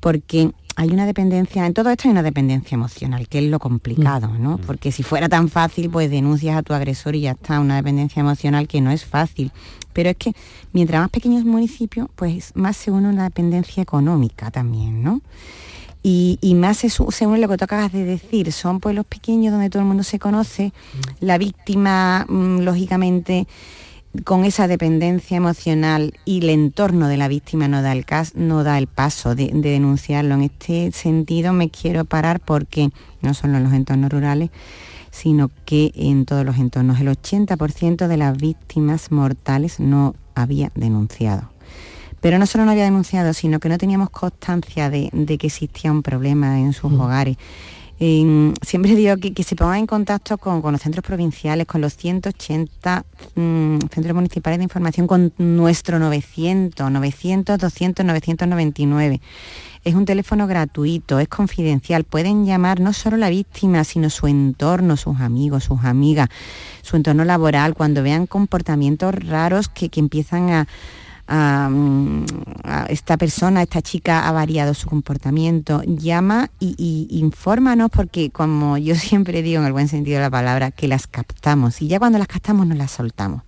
Porque 0.00 0.52
hay 0.76 0.90
una 0.90 1.06
dependencia, 1.06 1.66
en 1.66 1.74
todo 1.74 1.90
esto 1.90 2.08
hay 2.08 2.12
una 2.12 2.22
dependencia 2.22 2.74
emocional, 2.74 3.28
que 3.28 3.38
es 3.38 3.44
lo 3.44 3.58
complicado, 3.58 4.28
¿no? 4.28 4.58
Mm. 4.58 4.60
Porque 4.66 4.92
si 4.92 5.02
fuera 5.02 5.28
tan 5.28 5.48
fácil, 5.48 5.90
pues 5.90 6.10
denuncias 6.10 6.56
a 6.56 6.62
tu 6.62 6.74
agresor 6.74 7.14
y 7.14 7.22
ya 7.22 7.32
está, 7.32 7.60
una 7.60 7.76
dependencia 7.76 8.20
emocional 8.20 8.66
que 8.66 8.80
no 8.80 8.90
es 8.90 9.04
fácil. 9.04 9.52
Pero 9.92 10.10
es 10.10 10.16
que 10.16 10.32
mientras 10.72 11.00
más 11.00 11.10
pequeños 11.10 11.42
el 11.42 11.48
municipio, 11.48 12.10
pues 12.16 12.52
más 12.54 12.76
se 12.76 12.90
une 12.90 13.08
una 13.08 13.24
dependencia 13.24 13.82
económica 13.82 14.50
también, 14.50 15.02
¿no? 15.02 15.20
Y, 16.06 16.54
más 16.56 16.76
se, 16.76 16.90
se, 16.90 17.26
une 17.26 17.38
lo 17.38 17.48
que 17.48 17.56
tú 17.56 17.64
acabas 17.64 17.90
de 17.90 18.04
decir, 18.04 18.52
son 18.52 18.78
pueblos 18.78 19.06
pequeños 19.06 19.52
donde 19.52 19.70
todo 19.70 19.80
el 19.80 19.88
mundo 19.88 20.02
se 20.02 20.18
conoce, 20.18 20.66
mm. 20.66 21.24
la 21.24 21.38
víctima, 21.38 22.26
mm, 22.28 22.58
lógicamente, 22.58 23.46
con 24.22 24.44
esa 24.44 24.68
dependencia 24.68 25.36
emocional 25.36 26.14
y 26.24 26.38
el 26.38 26.50
entorno 26.50 27.08
de 27.08 27.16
la 27.16 27.26
víctima 27.26 27.66
no 27.66 27.82
da 27.82 27.92
el, 27.92 28.06
no 28.34 28.62
da 28.62 28.78
el 28.78 28.86
paso 28.86 29.34
de, 29.34 29.50
denunciarlo. 29.52 30.34
En 30.34 30.42
este 30.42 30.92
sentido 30.92 31.52
me 31.52 31.70
quiero 31.70 32.04
parar 32.04 32.38
porque 32.40 32.90
no 33.22 33.34
solo 33.34 33.56
en 33.56 33.64
los 33.64 33.72
entornos 33.72 34.12
rurales, 34.12 34.50
sino 35.10 35.50
que 35.64 35.92
en 35.96 36.26
todos 36.26 36.44
los 36.44 36.58
entornos 36.58 37.00
el 37.00 37.08
80% 37.08 38.06
de 38.06 38.16
las 38.16 38.36
víctimas 38.36 39.10
mortales 39.10 39.80
no 39.80 40.14
había 40.34 40.70
denunciado. 40.74 41.50
Pero 42.20 42.38
no 42.38 42.46
solo 42.46 42.64
no 42.64 42.70
había 42.70 42.84
denunciado, 42.84 43.34
sino 43.34 43.60
que 43.60 43.68
no 43.68 43.78
teníamos 43.78 44.10
constancia 44.10 44.90
de, 44.90 45.10
que 45.38 45.46
existía 45.46 45.92
un 45.92 46.02
problema 46.02 46.60
en 46.60 46.72
sus 46.72 46.90
mm. 46.90 47.00
hogares 47.00 47.36
siempre 47.98 48.94
digo 48.94 49.16
que, 49.16 49.42
se 49.42 49.56
pongan 49.56 49.78
en 49.78 49.86
contacto 49.86 50.38
con, 50.38 50.60
los 50.72 50.80
centros 50.80 51.04
provinciales, 51.04 51.66
con 51.66 51.80
los 51.80 51.96
180 51.96 53.04
mm, 53.34 53.78
centros 53.92 54.14
municipales 54.14 54.58
de 54.58 54.64
información, 54.64 55.06
con 55.06 55.32
nuestro 55.38 55.98
900, 55.98 56.90
900, 56.90 57.58
200, 57.58 58.06
999. 58.06 59.20
Es 59.84 59.94
un 59.94 60.06
teléfono 60.06 60.46
gratuito, 60.46 61.18
es 61.18 61.28
confidencial. 61.28 62.04
Pueden 62.04 62.46
llamar 62.46 62.80
no 62.80 62.92
solo 62.92 63.16
la 63.16 63.28
víctima, 63.28 63.84
sino 63.84 64.08
su 64.10 64.26
entorno, 64.26 64.96
sus 64.96 65.20
amigos, 65.20 65.64
sus 65.64 65.84
amigas, 65.84 66.28
su 66.82 66.96
entorno 66.96 67.24
laboral, 67.24 67.74
cuando 67.74 68.02
vean 68.02 68.26
comportamientos 68.26 69.14
raros 69.14 69.68
que 69.68 69.90
empiezan 69.94 70.50
a, 70.50 70.66
a, 71.26 71.70
esta 72.88 73.16
persona, 73.16 73.62
esta 73.62 73.82
chica 73.82 74.28
ha 74.28 74.32
variado 74.32 74.74
su 74.74 74.88
comportamiento, 74.88 75.82
llama 75.86 76.50
y, 76.60 76.74
y, 76.78 77.18
infórmanos 77.18 77.90
porque 77.90 78.30
como 78.30 78.78
yo 78.78 78.94
siempre 78.96 79.42
digo 79.42 79.60
en 79.60 79.66
el 79.66 79.72
buen 79.72 79.88
sentido 79.88 80.18
de 80.18 80.22
la 80.22 80.30
palabra, 80.30 80.70
que 80.70 80.88
las 80.88 81.06
captamos 81.06 81.82
y 81.82 81.88
ya 81.88 81.98
cuando 81.98 82.18
las 82.18 82.28
captamos 82.28 82.66
nos 82.66 82.78
las 82.78 82.90
soltamos. 82.90 83.42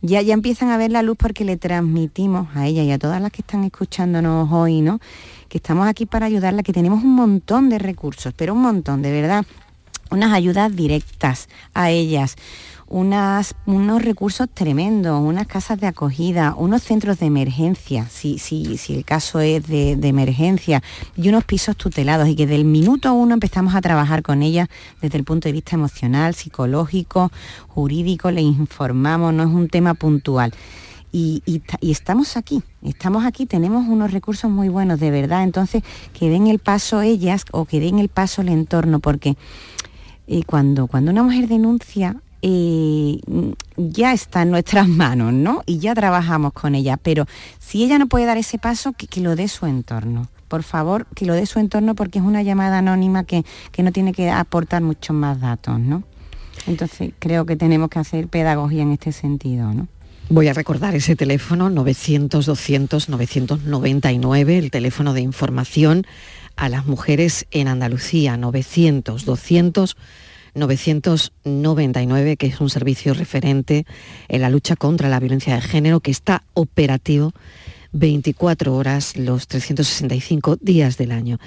Ya, 0.00 0.22
ya 0.22 0.32
empiezan 0.32 0.70
a 0.70 0.76
ver 0.76 0.92
la 0.92 1.02
luz 1.02 1.16
porque 1.18 1.44
le 1.44 1.56
transmitimos 1.56 2.48
a 2.54 2.66
ella 2.66 2.84
y 2.84 2.92
a 2.92 2.98
todas 2.98 3.20
las 3.20 3.32
que 3.32 3.42
están 3.42 3.64
escuchándonos 3.64 4.48
hoy, 4.52 4.80
¿no? 4.80 5.00
Que 5.48 5.58
estamos 5.58 5.88
aquí 5.88 6.06
para 6.06 6.26
ayudarla, 6.26 6.62
que 6.62 6.72
tenemos 6.72 7.02
un 7.02 7.16
montón 7.16 7.68
de 7.68 7.80
recursos, 7.80 8.32
pero 8.36 8.54
un 8.54 8.62
montón, 8.62 9.02
de 9.02 9.10
verdad, 9.10 9.44
unas 10.10 10.32
ayudas 10.32 10.74
directas 10.74 11.48
a 11.74 11.90
ellas 11.90 12.36
unas, 12.88 13.54
unos 13.66 14.02
recursos 14.02 14.48
tremendos, 14.52 15.20
unas 15.20 15.46
casas 15.46 15.78
de 15.80 15.86
acogida, 15.86 16.54
unos 16.56 16.82
centros 16.82 17.18
de 17.18 17.26
emergencia, 17.26 18.06
si, 18.08 18.38
si, 18.38 18.78
si 18.78 18.94
el 18.94 19.04
caso 19.04 19.40
es 19.40 19.66
de, 19.66 19.92
emergencia, 20.02 20.82
y 21.16 21.28
unos 21.28 21.44
pisos 21.44 21.76
tutelados 21.76 22.28
y 22.28 22.36
que 22.36 22.46
del 22.46 22.64
minuto 22.64 23.12
uno 23.12 23.34
empezamos 23.34 23.74
a 23.74 23.80
trabajar 23.80 24.22
con 24.22 24.42
ellas 24.42 24.68
desde 25.02 25.18
el 25.18 25.24
punto 25.24 25.48
de 25.48 25.52
vista 25.52 25.76
emocional, 25.76 26.34
psicológico, 26.34 27.30
jurídico, 27.68 28.30
le 28.30 28.40
informamos, 28.40 29.34
no 29.34 29.42
es 29.42 29.50
un 29.50 29.68
tema 29.68 29.94
puntual. 29.94 30.52
Y, 31.10 31.42
estamos 31.80 32.36
aquí, 32.36 32.62
estamos 32.82 33.24
aquí, 33.24 33.46
tenemos 33.46 33.86
unos 33.88 34.12
recursos 34.12 34.50
muy 34.50 34.68
buenos, 34.68 35.00
de 35.00 35.10
verdad. 35.10 35.42
Entonces, 35.42 35.82
que 36.12 36.28
den 36.28 36.46
el 36.46 36.58
paso 36.58 37.00
ellas 37.00 37.44
o 37.50 37.64
que 37.64 37.80
den 37.80 37.98
el 37.98 38.10
paso 38.10 38.42
el 38.42 38.50
entorno, 38.50 39.00
porque 39.00 39.36
eh, 40.26 40.42
cuando, 40.44 40.86
cuando 40.86 41.10
una 41.10 41.22
mujer 41.22 41.48
denuncia, 41.48 42.16
eh, 42.42 43.20
ya 43.76 44.12
está 44.12 44.42
en 44.42 44.50
nuestras 44.50 44.88
manos, 44.88 45.32
¿no? 45.32 45.62
Y 45.66 45.78
ya 45.78 45.94
trabajamos 45.94 46.52
con 46.52 46.74
ella, 46.74 46.96
pero 46.96 47.26
si 47.58 47.84
ella 47.84 47.98
no 47.98 48.06
puede 48.06 48.26
dar 48.26 48.36
ese 48.36 48.58
paso, 48.58 48.92
que, 48.92 49.20
lo 49.20 49.36
dé 49.36 49.48
su 49.48 49.66
entorno. 49.66 50.28
Por 50.48 50.62
favor, 50.62 51.06
que 51.14 51.26
lo 51.26 51.34
dé 51.34 51.44
su 51.46 51.58
entorno 51.58 51.94
porque 51.94 52.20
es 52.20 52.24
una 52.24 52.42
llamada 52.42 52.78
anónima 52.78 53.24
que, 53.24 53.44
que 53.72 53.82
no 53.82 53.92
tiene 53.92 54.12
que 54.12 54.30
aportar 54.30 54.82
muchos 54.82 55.14
más 55.14 55.40
datos, 55.40 55.78
¿no? 55.78 56.04
Entonces 56.66 57.12
creo 57.18 57.46
que 57.46 57.56
tenemos 57.56 57.90
que 57.90 57.98
hacer 57.98 58.28
pedagogía 58.28 58.82
en 58.82 58.92
este 58.92 59.12
sentido, 59.12 59.74
¿no? 59.74 59.88
Voy 60.30 60.48
a 60.48 60.52
recordar 60.52 60.94
ese 60.94 61.16
teléfono 61.16 61.70
900-200-999, 61.70 64.58
el 64.58 64.70
teléfono 64.70 65.14
de 65.14 65.22
información 65.22 66.06
a 66.54 66.68
las 66.68 66.84
mujeres 66.86 67.46
en 67.50 67.68
Andalucía, 67.68 68.36
900-200. 68.36 69.96
999, 70.58 72.36
que 72.36 72.46
es 72.46 72.60
un 72.60 72.70
servicio 72.70 73.14
referente 73.14 73.86
en 74.28 74.40
la 74.42 74.50
lucha 74.50 74.76
contra 74.76 75.08
la 75.08 75.20
violencia 75.20 75.54
de 75.54 75.60
género, 75.60 76.00
que 76.00 76.10
está 76.10 76.44
operativo 76.54 77.32
24 77.92 78.74
horas 78.74 79.16
los 79.16 79.46
365 79.48 80.56
días 80.56 80.98
del 80.98 81.12
año. 81.12 81.38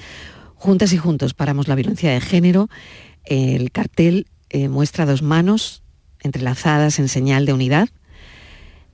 Juntas 0.55 0.93
y 0.93 0.97
juntos 0.97 1.33
paramos 1.33 1.67
la 1.67 1.75
violencia 1.75 2.11
de 2.11 2.21
género. 2.21 2.69
El 3.25 3.71
cartel 3.71 4.27
eh, 4.49 4.69
muestra 4.69 5.05
dos 5.05 5.21
manos 5.21 5.83
entrelazadas 6.21 6.99
en 6.99 7.07
señal 7.07 7.45
de 7.45 7.53
unidad. 7.53 7.89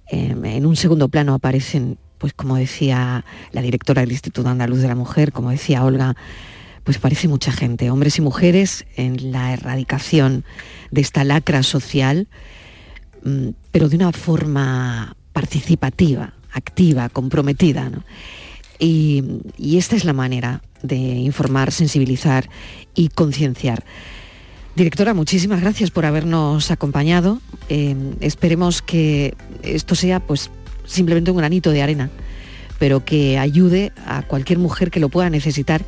Em, 0.09 0.45
en 0.45 0.65
un 0.65 0.75
segundo 0.75 1.09
plano 1.09 1.33
aparecen, 1.33 1.97
pues 2.17 2.33
como 2.33 2.55
decía 2.55 3.25
la 3.51 3.61
directora 3.61 4.01
del 4.01 4.11
Instituto 4.11 4.47
Andaluz 4.47 4.79
de 4.79 4.87
la 4.87 4.95
Mujer, 4.95 5.31
como 5.31 5.51
decía 5.51 5.83
Olga, 5.83 6.15
pues 6.87 6.99
parece 6.99 7.27
mucha 7.27 7.51
gente, 7.51 7.91
hombres 7.91 8.17
y 8.17 8.21
mujeres, 8.21 8.85
en 8.95 9.33
la 9.33 9.51
erradicación 9.51 10.45
de 10.89 11.01
esta 11.01 11.25
lacra 11.25 11.61
social, 11.61 12.29
mm, 13.25 13.49
pero 13.71 13.89
de 13.89 13.97
una 13.97 14.13
forma 14.13 15.17
participativa, 15.33 16.35
activa, 16.49 17.09
comprometida. 17.09 17.91
Y, 18.79 19.21
esta 19.59 19.97
es 19.97 20.05
la 20.05 20.13
manera 20.13 20.61
de 20.81 20.95
informar, 20.95 21.73
sensibilizar 21.73 22.49
y 22.95 23.09
concienciar. 23.09 23.83
Directora, 24.77 25.13
muchísimas 25.13 25.59
gracias 25.59 25.91
por 25.91 26.05
habernos 26.05 26.71
acompañado. 26.71 27.41
Eh, 27.67 27.97
esperemos 28.21 28.81
que 28.81 29.35
esto 29.61 29.93
sea 29.93 30.21
pues 30.21 30.51
simplemente 30.85 31.31
un 31.31 31.37
granito 31.37 31.71
de 31.71 31.81
arena, 31.81 32.09
pero 32.79 33.03
que 33.03 33.37
ayude 33.37 33.91
a 34.05 34.21
cualquier 34.21 34.57
mujer 34.57 34.89
que 34.89 35.01
lo 35.01 35.09
pueda 35.09 35.29
necesitar 35.29 35.83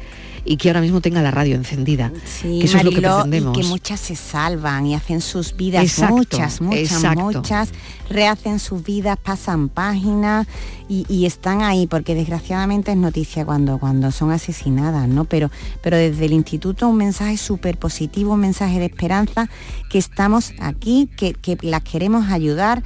y 0.49 0.57
que 0.57 0.69
ahora 0.69 0.81
mismo 0.81 0.99
tenga 0.99 1.21
la 1.21 1.29
radio 1.29 1.53
encendida. 1.53 2.11
Sí, 2.25 2.61
eso 2.63 2.79
es 2.79 2.83
lo 2.83 2.89
que 2.89 3.01
pretendemos. 3.01 3.55
Y 3.55 3.61
que 3.61 3.67
muchas 3.67 3.99
se 3.99 4.15
salvan 4.15 4.87
y 4.87 4.95
hacen 4.95 5.21
sus 5.21 5.55
vidas, 5.55 5.83
muchas, 6.09 6.59
muchas, 6.59 7.15
muchas, 7.15 7.69
rehacen 8.09 8.57
sus 8.57 8.83
vidas, 8.83 9.19
pasan 9.21 9.69
páginas 9.69 10.47
y, 10.89 11.27
están 11.27 11.61
ahí, 11.61 11.85
porque 11.85 12.15
desgraciadamente 12.15 12.89
es 12.89 12.97
noticia 12.97 13.45
cuando, 13.45 13.77
cuando 13.77 14.11
son 14.11 14.31
asesinadas, 14.31 15.07
¿no? 15.07 15.25
Pero, 15.25 15.51
pero 15.83 15.97
desde 15.97 16.25
el 16.25 16.33
instituto 16.33 16.87
un 16.87 16.97
mensaje 16.97 17.37
súper 17.37 17.77
positivo, 17.77 18.33
un 18.33 18.39
mensaje 18.39 18.79
de 18.79 18.85
esperanza, 18.85 19.51
que 19.91 19.99
estamos 19.99 20.53
aquí, 20.59 21.11
que, 21.15 21.33
que 21.33 21.59
las 21.61 21.83
queremos 21.83 22.31
ayudar 22.31 22.81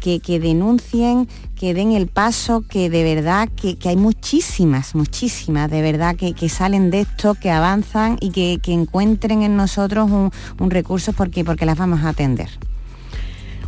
que, 0.00 0.20
denuncien, 0.40 1.28
que 1.58 1.74
den 1.74 1.92
el 1.92 2.06
paso, 2.06 2.62
que 2.68 2.90
de 2.90 3.02
verdad, 3.02 3.48
que, 3.48 3.76
hay 3.84 3.96
muchísimas, 3.96 4.94
muchísimas 4.94 5.70
de 5.70 5.82
verdad 5.82 6.16
que, 6.16 6.48
salen 6.48 6.90
de 6.90 7.00
esto, 7.00 7.34
que 7.34 7.50
avanzan 7.50 8.16
y 8.20 8.30
que, 8.30 8.60
encuentren 8.72 9.42
en 9.42 9.56
nosotros 9.56 10.10
un, 10.10 10.70
recurso 10.70 11.12
porque, 11.12 11.44
porque 11.44 11.66
las 11.66 11.78
vamos 11.78 12.02
a 12.02 12.10
atender. 12.10 12.48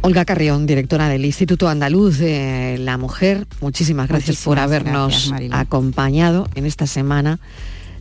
Olga 0.00 0.24
Carrión, 0.24 0.66
directora 0.66 1.08
del 1.08 1.24
Instituto 1.24 1.68
Andaluz 1.68 2.18
de 2.18 2.78
la 2.78 2.98
Mujer, 2.98 3.46
muchísimas 3.60 4.08
gracias 4.08 4.42
por 4.44 4.58
habernos 4.58 5.32
acompañado 5.50 6.48
en 6.54 6.66
esta 6.66 6.86
semana, 6.86 7.40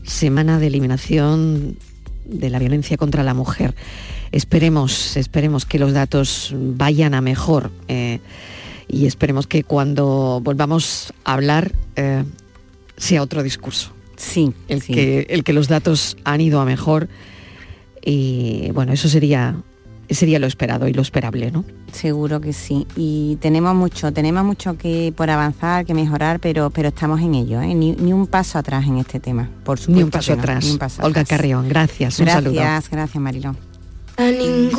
semana 0.04 0.60
de 0.60 0.68
eliminación 0.68 1.78
de 2.26 2.50
la 2.50 2.60
violencia 2.60 2.98
contra 2.98 3.24
la 3.24 3.34
mujer. 3.34 3.74
Esperemos, 4.32 5.18
esperemos 5.18 5.66
que 5.66 5.80
los 5.80 5.94
datos 5.94 6.54
vayan 6.56 7.14
a 7.14 7.22
mejor 7.22 7.72
eh, 7.88 8.20
y 8.88 9.06
esperemos 9.06 9.48
que 9.48 9.64
cuando 9.64 10.42
volvamos 10.44 11.14
a 11.24 11.34
hablar 11.34 11.72
eh, 11.96 12.24
sea 12.98 13.22
otro 13.22 13.44
discurso. 13.44 13.92
Sí, 14.16 14.54
el, 14.68 14.82
Que, 14.82 15.28
el 15.30 15.44
que 15.44 15.54
los 15.54 15.68
datos 15.68 16.18
han 16.24 16.42
ido 16.42 16.60
a 16.60 16.66
mejor 16.66 17.08
y 18.04 18.72
bueno, 18.72 18.94
eso 18.94 19.10
sería 19.10 19.56
sería 20.10 20.40
lo 20.40 20.48
esperado 20.48 20.88
y 20.88 20.94
lo 20.94 21.02
esperable, 21.02 21.52
¿no? 21.52 21.66
Seguro 21.92 22.40
que 22.42 22.54
sí. 22.54 22.88
Y 22.96 23.38
tenemos 23.42 23.76
mucho, 23.76 24.12
tenemos 24.14 24.44
mucho 24.44 24.78
que 24.78 25.14
por 25.16 25.30
avanzar, 25.30 25.86
que 25.86 25.94
mejorar, 25.94 26.40
pero, 26.40 26.70
pero 26.70 26.90
estamos 26.90 27.22
en 27.22 27.36
ello, 27.36 27.62
¿eh? 27.62 27.74
ni, 27.74 28.14
un 28.14 28.28
paso 28.28 28.58
atrás 28.58 28.86
en 28.86 28.98
este 28.98 29.20
tema, 29.20 29.50
por 29.64 29.80
supuesto. 29.80 29.98
Ni 29.98 30.04
un 30.04 30.10
paso, 30.10 30.34
atrás. 30.34 31.00
Olga 31.02 31.26
Carrión, 31.26 31.68
gracias. 31.68 32.20
Un 32.20 32.26
gracias, 32.26 32.90
gracias 32.90 33.22
Marilón. 33.22 33.67
A 34.20 34.32
ningún 34.32 34.72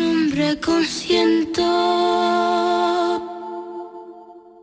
hombre 0.00 0.58
consiento 0.58 1.62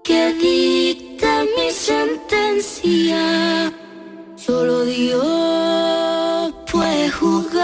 que 0.03 0.33
dicta 0.33 1.45
mi 1.55 1.71
sentencia. 1.71 3.21
Solo 4.35 4.83
Dios 4.83 6.53
puede 6.69 7.09
juzgarme. 7.11 7.63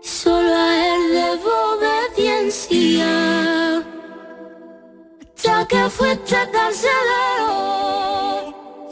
Solo 0.00 0.54
a 0.54 0.94
él 0.94 1.12
debo 1.18 1.50
obediencia. 1.74 3.10
Hasta 5.34 5.66
que 5.66 5.90
fuiste 5.90 6.36
carcelero, 6.52 7.50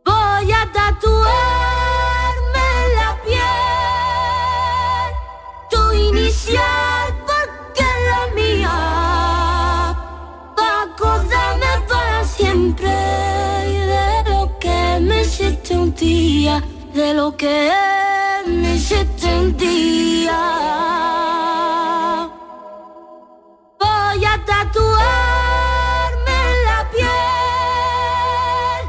Voy 0.05 0.51
a 0.51 0.71
tatuarme 0.71 2.69
la 2.99 3.19
piel, 3.25 5.09
tu 5.71 5.81
inicial 5.91 7.07
porque 7.25 7.87
la 8.09 8.21
mía, 8.35 8.75
para 10.55 10.81
acordarme 10.83 11.71
para 11.89 12.23
siempre 12.23 12.89
de 12.89 14.23
lo 14.29 14.59
que 14.59 14.99
me 15.01 15.21
hiciste 15.23 15.75
un 15.75 15.95
día, 15.95 16.63
de 16.93 17.15
lo 17.15 17.35
que 17.35 17.47
me 17.47 18.02
hiciste 18.93 19.27
un 19.39 19.57
día. 19.57 20.39
Voy 23.79 24.25
a 24.25 24.45
tatuarme 24.45 26.39
la 26.67 26.79
piel, 26.91 28.81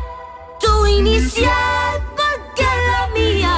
tu 0.61 0.87
inicial 0.87 2.03
porque 2.17 2.67
la 2.88 3.03
mía, 3.14 3.57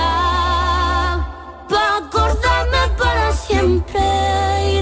para 1.68 1.96
acordarme 1.96 2.82
para 2.96 3.32
siempre 3.32 4.00
y 4.72 4.74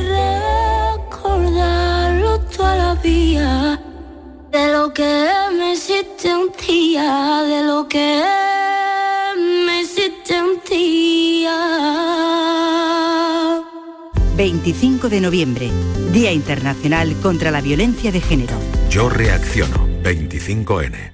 recordarlo 1.00 2.40
toda 2.40 2.76
la 2.76 2.94
vida, 2.96 3.80
de 4.50 4.72
lo 4.72 4.92
que 4.92 5.12
me 5.58 5.72
hiciste 5.72 6.34
un 6.34 6.52
día, 6.66 7.42
de 7.42 7.62
lo 7.62 7.88
que 7.88 8.33
25 14.64 15.10
de 15.10 15.20
noviembre, 15.20 15.70
Día 16.10 16.32
Internacional 16.32 17.14
contra 17.20 17.50
la 17.50 17.60
Violencia 17.60 18.10
de 18.10 18.22
Género. 18.22 18.56
Yo 18.88 19.10
reacciono. 19.10 19.86
25N. 20.02 21.13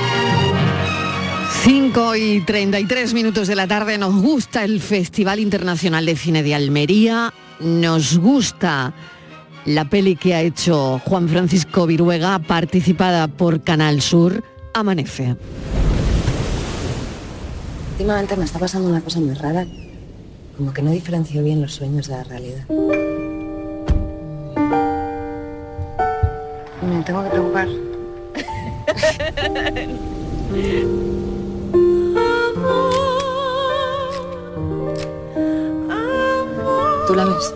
5 1.63 2.15
y 2.15 2.41
33 2.41 3.13
minutos 3.13 3.47
de 3.47 3.55
la 3.55 3.67
tarde 3.67 3.99
nos 3.99 4.19
gusta 4.19 4.63
el 4.63 4.81
Festival 4.81 5.39
Internacional 5.39 6.07
de 6.07 6.15
Cine 6.15 6.41
de 6.41 6.55
Almería, 6.55 7.35
nos 7.59 8.17
gusta 8.17 8.95
la 9.65 9.87
peli 9.87 10.15
que 10.15 10.33
ha 10.33 10.41
hecho 10.41 10.99
Juan 11.05 11.29
Francisco 11.29 11.85
Viruega, 11.85 12.39
participada 12.39 13.27
por 13.27 13.61
Canal 13.61 14.01
Sur, 14.01 14.43
Amanece. 14.73 15.35
Últimamente 17.91 18.35
me 18.35 18.45
está 18.45 18.57
pasando 18.57 18.89
una 18.89 19.01
cosa 19.01 19.19
muy 19.19 19.35
rara, 19.35 19.67
como 20.57 20.73
que 20.73 20.81
no 20.81 20.89
diferencio 20.89 21.43
bien 21.43 21.61
los 21.61 21.75
sueños 21.75 22.07
de 22.07 22.13
la 22.15 22.23
realidad. 22.23 22.67
Me 26.81 27.03
tengo 27.03 27.23
que 27.23 27.29
preocupar. 27.29 27.67
la 37.25 37.35
ves? 37.35 37.53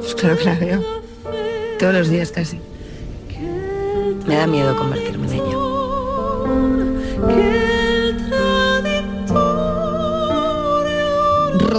Pues 0.00 0.14
claro 0.14 0.38
que 0.38 0.44
la 0.44 0.54
veo. 0.54 0.82
Todos 1.78 1.94
los 1.94 2.08
días 2.08 2.30
casi. 2.32 2.60
Me 4.26 4.36
da 4.36 4.46
miedo 4.46 4.76
convertirme 4.76 5.26
en 5.28 5.34
ella. 5.34 5.45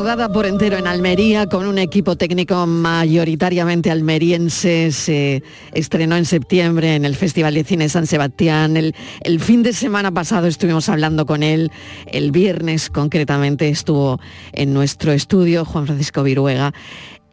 Rodada 0.08 0.32
por 0.32 0.46
entero 0.46 0.78
en 0.78 0.88
Almería 0.88 1.48
con 1.48 1.67
un 1.67 1.78
equipo 1.78 2.15
técnico 2.15 2.65
mayoritariamente 2.65 3.91
almeriense. 3.91 4.93
Se 4.93 5.43
estrenó 5.74 6.15
en 6.15 6.24
septiembre 6.24 6.96
en 6.96 7.04
el 7.04 7.13
Festival 7.13 7.54
de 7.54 7.65
Cine 7.65 7.89
San 7.89 8.08
Sebastián. 8.08 8.78
El, 8.78 8.96
el, 9.20 9.41
fin 9.41 9.63
de 9.63 9.74
semana 9.74 10.10
pasado 10.10 10.48
estuvimos 10.48 10.88
hablando 10.88 11.26
con 11.26 11.43
él. 11.43 11.74
El 12.06 12.32
viernes 12.32 12.89
concretamente 12.89 13.67
estuvo 13.67 14.22
en 14.54 14.74
nuestro 14.74 15.12
estudio 15.12 15.65
Juan 15.65 15.88
Francisco 15.88 16.24
Viruega. 16.24 16.74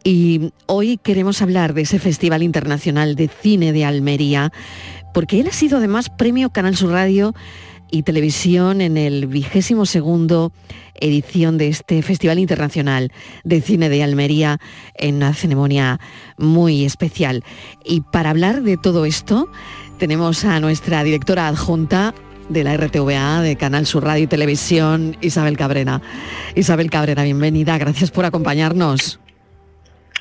Y 0.03 0.51
hoy 0.65 0.97
queremos 0.97 1.41
hablar 1.41 1.75
de 1.75 1.83
ese 1.83 1.97
Festival 1.97 2.43
Internacional 2.43 3.15
de 3.15 3.29
Cine 3.29 3.71
de 3.71 3.85
Almería, 3.85 4.51
porque 5.13 5.39
él 5.39 5.47
ha 5.47 5.53
sido 5.53 5.77
además 5.77 6.09
premio 6.09 6.49
Canal 6.49 6.75
Sur 6.75 6.91
Radio 6.91 7.33
y 7.91 8.03
Televisión 8.03 8.81
en 8.81 8.97
el 8.97 9.27
vigésimo 9.27 9.85
segundo 9.85 10.51
edición 10.95 11.57
de 11.57 11.67
este 11.67 12.01
Festival 12.01 12.39
Internacional 12.39 13.11
de 13.43 13.61
Cine 13.61 13.89
de 13.89 14.03
Almería 14.03 14.59
en 14.95 15.15
una 15.15 15.33
ceremonia 15.33 15.99
muy 16.37 16.85
especial. 16.85 17.43
Y 17.83 18.01
para 18.01 18.29
hablar 18.29 18.63
de 18.63 18.77
todo 18.77 19.05
esto, 19.05 19.49
tenemos 19.97 20.45
a 20.45 20.59
nuestra 20.59 21.03
directora 21.03 21.47
adjunta 21.47 22.13
de 22.49 22.63
la 22.63 22.77
RTVA, 22.77 23.41
de 23.41 23.55
Canal 23.55 23.85
Sur 23.85 24.03
Radio 24.03 24.23
y 24.25 24.27
Televisión, 24.27 25.17
Isabel 25.21 25.57
Cabrera. 25.57 26.01
Isabel 26.55 26.89
Cabrera, 26.89 27.23
bienvenida, 27.23 27.77
gracias 27.77 28.11
por 28.11 28.25
acompañarnos. 28.25 29.19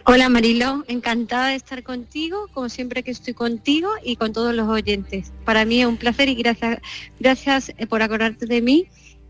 Hola 0.07 0.29
Marilo, 0.29 0.85
encantada 0.87 1.49
de 1.49 1.55
estar 1.55 1.83
contigo, 1.83 2.47
como 2.53 2.69
siempre 2.69 3.03
que 3.03 3.11
estoy 3.11 3.33
contigo 3.33 3.89
y 4.05 4.17
con 4.17 4.35
todos 4.35 4.55
los 4.55 4.69
oyentes. 4.69 5.33
Para 5.47 5.65
mí 5.65 5.81
es 5.81 5.87
un 5.87 5.97
placer 5.97 6.29
y 6.29 6.35
gracias, 6.35 6.81
gracias 7.19 7.73
eh, 7.79 7.87
por 7.87 8.03
acordarte 8.03 8.45
de 8.45 8.61
mí 8.61 8.87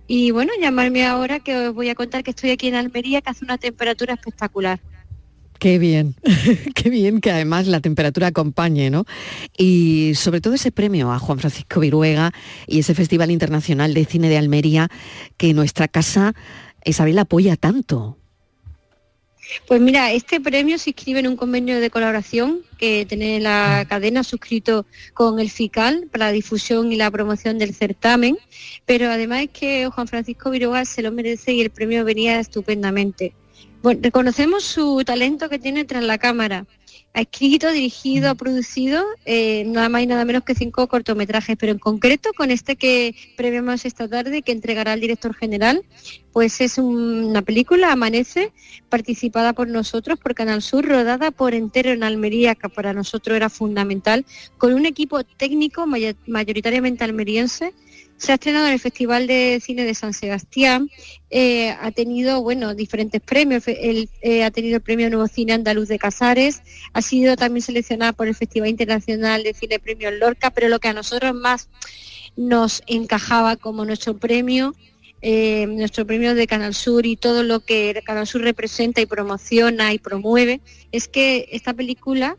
y 0.08 0.32
bueno, 0.32 0.50
llamarme 0.60 1.06
ahora 1.06 1.38
que 1.38 1.68
os 1.68 1.74
voy 1.74 1.90
a 1.90 1.94
contar 1.94 2.24
que 2.24 2.30
estoy 2.30 2.50
aquí 2.50 2.66
en 2.66 2.74
Almería, 2.74 3.22
que 3.22 3.30
hace 3.30 3.44
una 3.44 3.56
temperatura 3.56 4.14
espectacular. 4.14 4.80
Qué 5.60 5.78
bien, 5.78 6.16
qué 6.74 6.90
bien 6.90 7.20
que 7.20 7.30
además 7.30 7.68
la 7.68 7.78
temperatura 7.78 8.26
acompañe, 8.26 8.90
¿no? 8.90 9.04
Y 9.56 10.16
sobre 10.16 10.40
todo 10.40 10.54
ese 10.54 10.72
premio 10.72 11.12
a 11.12 11.20
Juan 11.20 11.38
Francisco 11.38 11.78
Viruega 11.78 12.32
y 12.66 12.80
ese 12.80 12.96
Festival 12.96 13.30
Internacional 13.30 13.94
de 13.94 14.04
Cine 14.06 14.28
de 14.28 14.38
Almería 14.38 14.88
que 15.36 15.54
nuestra 15.54 15.86
casa, 15.86 16.34
Isabel, 16.84 17.16
apoya 17.20 17.56
tanto. 17.56 18.18
Pues 19.66 19.80
mira, 19.80 20.12
este 20.12 20.40
premio 20.40 20.78
se 20.78 20.90
inscribe 20.90 21.20
en 21.20 21.28
un 21.28 21.36
convenio 21.36 21.80
de 21.80 21.90
colaboración 21.90 22.60
que 22.78 23.06
tiene 23.06 23.40
la 23.40 23.86
cadena 23.88 24.24
suscrito 24.24 24.86
con 25.12 25.40
el 25.40 25.50
FICAL 25.50 26.08
para 26.10 26.26
la 26.26 26.32
difusión 26.32 26.92
y 26.92 26.96
la 26.96 27.10
promoción 27.10 27.58
del 27.58 27.74
certamen, 27.74 28.36
pero 28.86 29.10
además 29.10 29.42
es 29.42 29.50
que 29.50 29.88
Juan 29.88 30.08
Francisco 30.08 30.50
Viruega 30.50 30.84
se 30.84 31.02
lo 31.02 31.12
merece 31.12 31.52
y 31.52 31.60
el 31.60 31.70
premio 31.70 32.04
venía 32.04 32.40
estupendamente. 32.40 33.34
Bueno, 33.82 34.00
reconocemos 34.02 34.64
su 34.64 35.02
talento 35.04 35.48
que 35.48 35.58
tiene 35.58 35.84
tras 35.84 36.02
la 36.02 36.16
cámara. 36.16 36.66
Ha 37.14 37.20
escrito, 37.20 37.70
dirigido, 37.70 38.28
ha 38.28 38.34
producido 38.34 39.04
eh, 39.24 39.64
nada 39.66 39.88
más 39.88 40.02
y 40.02 40.06
nada 40.06 40.24
menos 40.24 40.42
que 40.42 40.56
cinco 40.56 40.88
cortometrajes, 40.88 41.56
pero 41.56 41.70
en 41.70 41.78
concreto 41.78 42.30
con 42.36 42.50
este 42.50 42.74
que 42.74 43.14
premiamos 43.36 43.84
esta 43.84 44.08
tarde, 44.08 44.42
que 44.42 44.50
entregará 44.50 44.94
el 44.94 45.00
director 45.00 45.32
general, 45.32 45.84
pues 46.32 46.60
es 46.60 46.76
una 46.76 47.42
película, 47.42 47.92
Amanece, 47.92 48.52
participada 48.88 49.52
por 49.52 49.68
nosotros, 49.68 50.18
por 50.18 50.34
Canal 50.34 50.60
Sur, 50.60 50.84
rodada 50.86 51.30
por 51.30 51.54
entero 51.54 51.92
en 51.92 52.02
Almería, 52.02 52.56
que 52.56 52.68
para 52.68 52.92
nosotros 52.92 53.36
era 53.36 53.48
fundamental, 53.48 54.26
con 54.58 54.74
un 54.74 54.84
equipo 54.84 55.22
técnico 55.22 55.86
mayoritariamente 56.26 57.04
almeriense, 57.04 57.72
se 58.16 58.32
ha 58.32 58.34
estrenado 58.36 58.66
en 58.66 58.74
el 58.74 58.80
Festival 58.80 59.26
de 59.26 59.60
Cine 59.62 59.84
de 59.84 59.94
San 59.94 60.14
Sebastián, 60.14 60.88
eh, 61.30 61.70
ha 61.70 61.90
tenido 61.90 62.42
bueno, 62.42 62.74
diferentes 62.74 63.20
premios, 63.20 63.64
eh, 63.66 64.44
ha 64.44 64.50
tenido 64.50 64.76
el 64.76 64.82
Premio 64.82 65.10
Nuevo 65.10 65.26
Cine 65.26 65.52
Andaluz 65.52 65.88
de 65.88 65.98
Casares, 65.98 66.62
ha 66.92 67.02
sido 67.02 67.36
también 67.36 67.62
seleccionada 67.62 68.12
por 68.12 68.28
el 68.28 68.34
Festival 68.34 68.68
Internacional 68.68 69.42
de 69.42 69.54
Cine 69.54 69.78
Premio 69.78 70.10
Lorca, 70.10 70.50
pero 70.50 70.68
lo 70.68 70.78
que 70.78 70.88
a 70.88 70.92
nosotros 70.92 71.34
más 71.34 71.68
nos 72.36 72.82
encajaba 72.86 73.56
como 73.56 73.84
nuestro 73.84 74.16
premio, 74.16 74.74
eh, 75.22 75.66
nuestro 75.66 76.06
premio 76.06 76.34
de 76.34 76.46
Canal 76.46 76.74
Sur 76.74 77.06
y 77.06 77.16
todo 77.16 77.42
lo 77.42 77.60
que 77.60 78.00
Canal 78.04 78.26
Sur 78.26 78.42
representa 78.42 79.00
y 79.00 79.06
promociona 79.06 79.92
y 79.92 79.98
promueve, 79.98 80.60
es 80.92 81.08
que 81.08 81.48
esta 81.50 81.74
película 81.74 82.36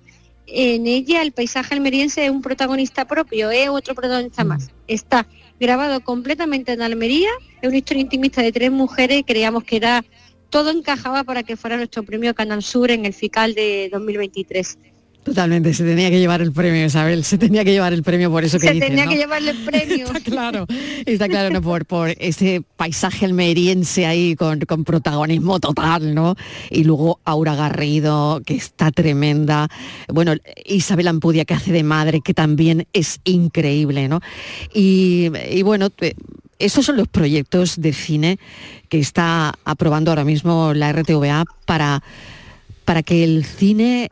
en 0.47 0.85
ella 0.85 1.21
el 1.21 1.31
paisaje 1.31 1.73
almeriense 1.73 2.25
es 2.25 2.31
un 2.31 2.41
protagonista 2.41 3.05
propio, 3.05 3.49
es 3.49 3.69
otro 3.69 3.95
protagonista 3.95 4.43
mm. 4.43 4.47
más. 4.47 4.71
Está 4.87 5.27
grabado 5.59 6.01
completamente 6.01 6.73
en 6.73 6.81
Almería, 6.81 7.29
es 7.61 7.67
una 7.67 7.77
historia 7.77 8.01
intimista 8.01 8.41
de 8.41 8.51
tres 8.51 8.71
mujeres 8.71 9.19
y 9.19 9.23
creíamos 9.23 9.63
que 9.63 9.77
era 9.77 10.03
todo 10.49 10.71
encajaba 10.71 11.23
para 11.23 11.43
que 11.43 11.57
fuera 11.57 11.77
nuestro 11.77 12.03
premio 12.03 12.33
Canal 12.33 12.63
Sur 12.63 12.91
en 12.91 13.05
el 13.05 13.13
FICAL 13.13 13.55
de 13.55 13.89
2023. 13.91 14.77
Totalmente, 15.25 15.73
se 15.73 15.83
tenía 15.83 16.11
que 16.11 16.19
llevar 16.19 16.43
el 16.43 16.51
premio, 16.51 16.85
Isabel, 16.85 17.23
se 17.23 17.39
tenía 17.39 17.65
que 17.65 17.71
llevar 17.71 17.93
el 17.93 18.03
premio 18.03 18.29
por 18.29 18.43
eso 18.43 18.59
que 18.59 18.67
Se 18.67 18.79
tenía 18.79 19.07
que 19.07 19.17
llevarle 19.17 19.51
el 19.51 19.65
premio. 19.65 20.05
está 20.05 20.19
claro, 20.19 20.67
está 21.03 21.27
claro, 21.27 21.49
¿no? 21.49 21.63
por, 21.63 21.87
por 21.87 22.13
ese 22.19 22.61
paisaje 22.77 23.25
almeriense 23.25 24.05
ahí 24.05 24.35
con, 24.35 24.59
con, 24.59 24.83
protagonismo 24.83 25.59
total, 25.59 26.13
¿no? 26.13 26.35
Y 26.69 26.83
luego 26.83 27.21
Aura 27.25 27.55
Garrido, 27.55 28.39
que 28.45 28.53
está 28.53 28.91
tremenda. 28.91 29.67
Bueno, 30.13 30.35
Isabel 30.63 31.07
Ampudia, 31.07 31.43
que 31.43 31.55
hace 31.55 31.71
de 31.71 31.81
madre, 31.81 32.21
que 32.21 32.35
también 32.35 32.85
es 32.93 33.19
increíble, 33.23 34.07
¿no? 34.07 34.19
Y, 34.75 35.31
y 35.49 35.63
bueno, 35.63 35.89
esos 36.59 36.85
son 36.85 36.97
los 36.97 37.07
proyectos 37.07 37.81
de 37.81 37.93
cine 37.93 38.37
que 38.89 38.99
está 38.99 39.55
aprobando 39.65 40.11
ahora 40.11 40.23
mismo 40.23 40.75
la 40.75 40.93
RTVA 40.93 41.45
para, 41.65 42.03
para 42.85 43.01
que 43.01 43.23
el 43.23 43.43
cine 43.43 44.09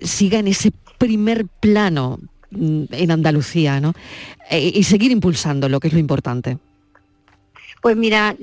siga 0.00 0.38
en 0.38 0.48
ese 0.48 0.72
primer 0.98 1.46
plano 1.46 2.18
mm, 2.50 2.84
en 2.90 3.10
Andalucía, 3.10 3.80
¿no? 3.80 3.94
E, 4.50 4.72
y 4.74 4.82
seguir 4.84 5.10
impulsando 5.10 5.68
lo 5.68 5.80
que 5.80 5.88
es 5.88 5.94
lo 5.94 6.00
importante. 6.00 6.58
Pues 7.82 7.96
mira, 7.96 8.36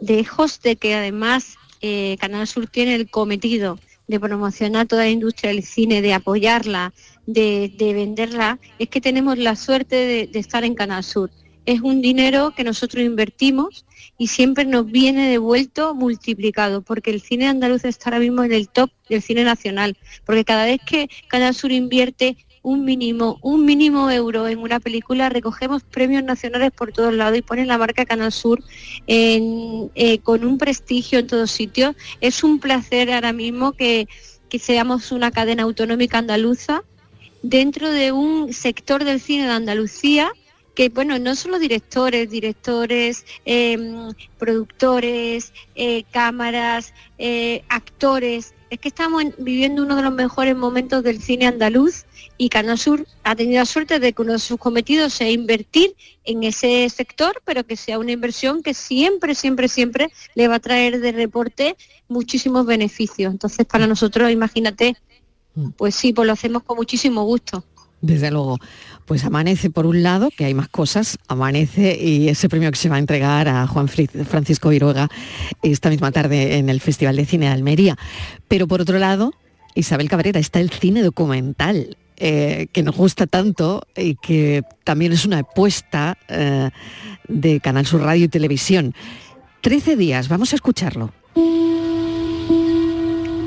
lejos 0.00 0.60
de 0.62 0.76
que 0.76 0.94
además 0.94 1.56
eh, 1.80 2.16
Canal 2.20 2.46
Sur 2.46 2.66
tiene 2.68 2.94
el 2.94 3.10
cometido 3.10 3.78
de 4.06 4.20
promocionar 4.20 4.86
toda 4.86 5.04
la 5.04 5.10
industria 5.10 5.50
del 5.52 5.62
cine, 5.62 6.02
de 6.02 6.14
apoyarla, 6.14 6.92
de, 7.26 7.72
venderla, 7.78 8.58
es 8.78 8.88
que 8.88 9.00
tenemos 9.00 9.38
la 9.38 9.56
suerte 9.56 10.28
de 10.30 10.38
estar 10.38 10.64
en 10.64 10.74
Canal 10.74 11.04
Sur 11.04 11.30
es 11.66 11.80
un 11.80 12.02
dinero 12.02 12.52
que 12.56 12.64
nosotros 12.64 13.04
invertimos 13.04 13.84
y 14.18 14.28
siempre 14.28 14.64
nos 14.64 14.86
viene 14.86 15.30
devuelto 15.30 15.94
multiplicado, 15.94 16.82
porque 16.82 17.10
el 17.10 17.20
cine 17.20 17.48
andaluz 17.48 17.84
está 17.84 18.10
ahora 18.10 18.20
mismo 18.20 18.42
en 18.44 18.52
el 18.52 18.68
top 18.68 18.90
del 19.08 19.22
cine 19.22 19.44
nacional, 19.44 19.96
porque 20.24 20.44
cada 20.44 20.64
vez 20.64 20.80
que 20.84 21.08
Canal 21.28 21.54
Sur 21.54 21.72
invierte 21.72 22.36
un 22.62 22.84
mínimo, 22.84 23.38
un 23.42 23.64
mínimo 23.64 24.10
euro 24.10 24.46
en 24.46 24.58
una 24.58 24.78
película, 24.78 25.28
recogemos 25.28 25.82
premios 25.82 26.22
nacionales 26.22 26.70
por 26.70 26.92
todos 26.92 27.12
lados 27.12 27.38
y 27.38 27.42
ponen 27.42 27.66
la 27.66 27.78
marca 27.78 28.04
Canal 28.04 28.32
Sur 28.32 28.62
eh, 29.06 30.18
con 30.22 30.44
un 30.44 30.58
prestigio 30.58 31.18
en 31.18 31.26
todos 31.26 31.50
sitios. 31.50 31.96
Es 32.20 32.44
un 32.44 32.60
placer 32.60 33.10
ahora 33.12 33.32
mismo 33.32 33.72
que, 33.72 34.06
que 34.48 34.58
seamos 34.58 35.10
una 35.10 35.32
cadena 35.32 35.64
autonómica 35.64 36.18
andaluza 36.18 36.84
dentro 37.42 37.90
de 37.90 38.12
un 38.12 38.52
sector 38.52 39.04
del 39.04 39.20
cine 39.20 39.46
de 39.46 39.52
Andalucía 39.52 40.32
que 40.74 40.88
bueno, 40.88 41.18
no 41.18 41.34
solo 41.34 41.58
directores, 41.58 42.30
directores, 42.30 43.24
em, 43.44 44.12
productores, 44.38 45.52
eh, 45.74 46.04
cámaras, 46.10 46.94
eh, 47.18 47.62
actores, 47.68 48.54
es 48.70 48.78
que 48.78 48.88
estamos 48.88 49.22
viviendo 49.36 49.82
uno 49.82 49.96
de 49.96 50.02
los 50.02 50.14
mejores 50.14 50.56
momentos 50.56 51.02
del 51.02 51.20
cine 51.20 51.46
andaluz 51.46 52.06
y 52.38 52.48
Canal 52.48 52.78
Sur 52.78 53.06
ha 53.22 53.36
tenido 53.36 53.58
la 53.58 53.66
suerte 53.66 53.98
de 53.98 54.14
que 54.14 54.22
uno 54.22 54.32
de 54.32 54.38
sus 54.38 54.58
cometidos 54.58 55.12
sea 55.12 55.30
invertir 55.30 55.94
en 56.24 56.42
ese 56.42 56.88
sector, 56.88 57.42
pero 57.44 57.64
que 57.66 57.76
sea 57.76 57.98
una 57.98 58.12
inversión 58.12 58.62
que 58.62 58.72
siempre, 58.72 59.34
siempre, 59.34 59.68
siempre 59.68 60.10
le 60.34 60.48
va 60.48 60.54
a 60.54 60.60
traer 60.60 61.00
de 61.00 61.12
reporte 61.12 61.76
muchísimos 62.08 62.64
beneficios. 62.64 63.30
Entonces, 63.30 63.66
para 63.66 63.86
nosotros, 63.86 64.30
imagínate, 64.30 64.96
Pues 65.76 65.94
sí, 65.94 66.14
pues 66.14 66.26
lo 66.26 66.32
hacemos 66.32 66.62
con 66.62 66.76
muchísimo 66.78 67.24
gusto. 67.24 67.62
Desde 68.02 68.30
luego. 68.30 68.58
Pues 69.06 69.24
amanece 69.24 69.70
por 69.70 69.86
un 69.86 70.02
lado, 70.02 70.30
que 70.36 70.44
hay 70.44 70.54
más 70.54 70.68
cosas, 70.68 71.18
amanece 71.28 71.98
y 72.00 72.28
ese 72.28 72.48
premio 72.48 72.70
que 72.70 72.76
se 72.76 72.88
va 72.88 72.96
a 72.96 72.98
entregar 72.98 73.48
a 73.48 73.66
Juan 73.66 73.88
Francisco 73.88 74.68
Viruega 74.68 75.08
esta 75.62 75.88
misma 75.88 76.12
tarde 76.12 76.58
en 76.58 76.68
el 76.68 76.80
Festival 76.80 77.16
de 77.16 77.24
Cine 77.24 77.46
de 77.46 77.52
Almería. 77.52 77.96
Pero 78.48 78.66
por 78.68 78.80
otro 78.80 78.98
lado, 78.98 79.32
Isabel 79.74 80.08
Cabrera, 80.08 80.40
está 80.40 80.60
el 80.60 80.70
cine 80.70 81.02
documental, 81.02 81.96
eh, 82.16 82.66
que 82.72 82.82
nos 82.82 82.96
gusta 82.96 83.26
tanto 83.26 83.82
y 83.96 84.16
que 84.16 84.62
también 84.84 85.12
es 85.12 85.24
una 85.24 85.38
apuesta 85.40 86.18
eh, 86.28 86.70
de 87.26 87.60
Canal 87.60 87.86
Sur 87.86 88.02
Radio 88.02 88.26
y 88.26 88.28
Televisión. 88.28 88.94
Trece 89.60 89.96
días, 89.96 90.28
vamos 90.28 90.52
a 90.52 90.56
escucharlo. 90.56 91.12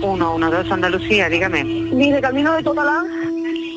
Uno, 0.02 0.36
uno, 0.36 0.52
dos, 0.52 0.70
Andalucía, 0.72 1.30
dígame. 1.30 1.64
Mire, 1.64 2.22
camino 2.22 2.54
de 2.54 2.64
Totalán, 2.64 3.06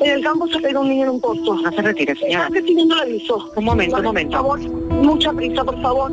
en 0.01 0.11
el 0.11 0.23
campo 0.23 0.47
se 0.47 0.59
pega 0.59 0.79
un 0.79 0.89
niño 0.89 1.03
en 1.03 1.09
un 1.09 1.21
pozo. 1.21 1.55
No 1.55 1.71
se 1.71 1.81
retire, 1.81 2.15
señora. 2.15 2.45
Estoy 2.47 2.61
pidiendo 2.61 2.95
el 2.95 3.01
aviso. 3.01 3.51
Un 3.55 3.65
momento, 3.65 3.97
un 3.97 4.03
momento. 4.03 4.43
Por 4.43 4.59
favor, 4.59 4.91
mucha 4.91 5.33
prisa, 5.33 5.63
por 5.63 5.81
favor. 5.81 6.11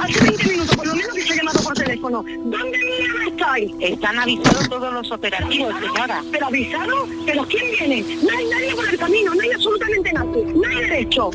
Hace 0.00 0.24
20 0.24 0.48
minutos, 0.48 0.76
por 0.76 0.86
lo 0.86 0.94
menos 0.94 1.14
que 1.14 1.22
se 1.22 1.32
ha 1.32 1.36
llamado 1.36 1.62
por 1.62 1.74
teléfono. 1.74 2.24
¿Dónde 2.26 2.78
mierda 2.78 3.24
estáis? 3.28 3.72
Están 3.80 4.18
avisados 4.18 4.68
todos 4.68 4.92
los 4.92 5.12
operativos, 5.12 5.74
señora. 5.80 6.22
¿Pero 6.32 6.46
avisados? 6.46 7.08
¿Pero 7.26 7.44
quién 7.44 7.64
viene? 7.78 8.16
No 8.22 8.36
hay 8.36 8.46
nadie 8.46 8.74
por 8.74 8.88
el 8.88 8.98
camino, 8.98 9.34
no 9.34 9.40
hay 9.42 9.52
absolutamente 9.52 10.12
nadie. 10.12 10.44
No 10.44 10.68
hay 10.68 10.76
derecho. 10.76 11.30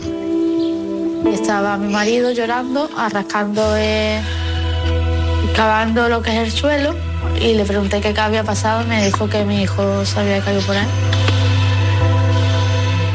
Estaba 1.31 1.77
mi 1.77 1.91
marido 1.91 2.31
llorando, 2.31 2.89
arrascando, 2.97 3.75
eh, 3.77 4.21
cavando 5.55 6.09
lo 6.09 6.21
que 6.21 6.31
es 6.31 6.37
el 6.37 6.51
suelo 6.51 7.12
y 7.39 7.53
le 7.55 7.65
pregunté 7.65 8.01
qué 8.01 8.13
había 8.19 8.43
pasado 8.43 8.83
y 8.83 8.85
me 8.87 9.05
dijo 9.05 9.29
que 9.29 9.45
mi 9.45 9.61
hijo 9.61 10.05
se 10.05 10.19
había 10.19 10.39
caído 10.41 10.61
por 10.61 10.75
ahí. 10.75 10.87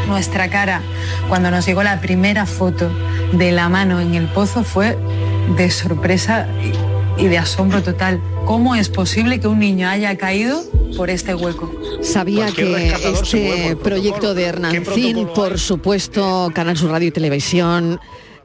Nuestra 0.07 0.49
cara, 0.49 0.83
cuando 1.29 1.51
nos 1.51 1.67
llegó 1.67 1.83
la 1.83 2.01
primera 2.01 2.47
foto 2.47 2.91
de 3.33 3.53
la 3.53 3.69
mano 3.69 4.01
en 4.01 4.15
el 4.15 4.27
pozo, 4.27 4.65
fue 4.65 4.99
de 5.57 5.71
sorpresa 5.71 6.49
y, 7.19 7.27
de 7.27 7.39
asombro 7.39 7.83
total. 7.83 8.21
¿Cómo 8.45 8.75
es 8.75 8.89
posible 8.89 9.41
que 9.41 9.49
un 9.49 9.59
niño 9.59 9.89
haya 9.89 10.17
caído 10.17 10.63
por 10.97 11.11
este 11.11 11.35
hueco? 11.35 11.71
Sabía 12.01 12.47
que 12.53 12.95
este 13.13 13.77
proyecto 13.77 14.35
de 14.35 14.45
Hernancín, 14.45 15.29
por 15.35 15.59
supuesto, 15.59 16.51
Canal 16.55 16.77
Sur 16.77 16.91
Radio 16.91 17.09
y 17.09 17.11
Televisión, 17.11 18.01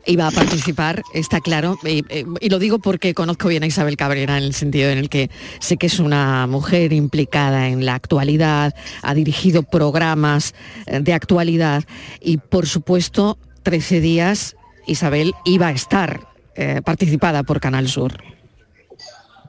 iba 0.06 0.28
a 0.28 0.32
participar, 0.32 1.04
está 1.14 1.40
claro, 1.40 1.78
y, 1.84 2.04
y 2.40 2.50
lo 2.50 2.60
digo 2.60 2.80
porque 2.80 3.14
conozco 3.14 3.48
bien 3.48 3.64
a 3.64 3.68
Isabel 3.68 3.98
Cabrera 3.98 4.38
en 4.38 4.44
el 4.44 4.54
sentido 4.54 4.90
en 4.90 4.98
el 4.98 5.10
que 5.10 5.30
sé 5.60 5.78
que 5.78 5.88
es 5.88 6.00
una 6.00 6.48
mujer 6.48 6.94
implicada 6.94 7.70
en 7.70 7.86
la 7.86 7.96
actualidad, 7.96 8.74
ha 9.02 9.14
dirigido 9.14 9.64
programas 9.64 10.54
eh, 10.86 11.00
de 11.00 11.14
actualidad 11.14 11.84
y 12.20 12.38
por 12.38 12.68
supuesto 12.68 13.38
13 13.64 14.02
días 14.02 14.56
Isabel 14.88 15.34
iba 15.46 15.68
a 15.68 15.72
estar 15.72 16.28
eh, 16.56 16.82
participada 16.84 17.44
por 17.44 17.60
Canal 17.60 17.88
Sur. 17.88 18.24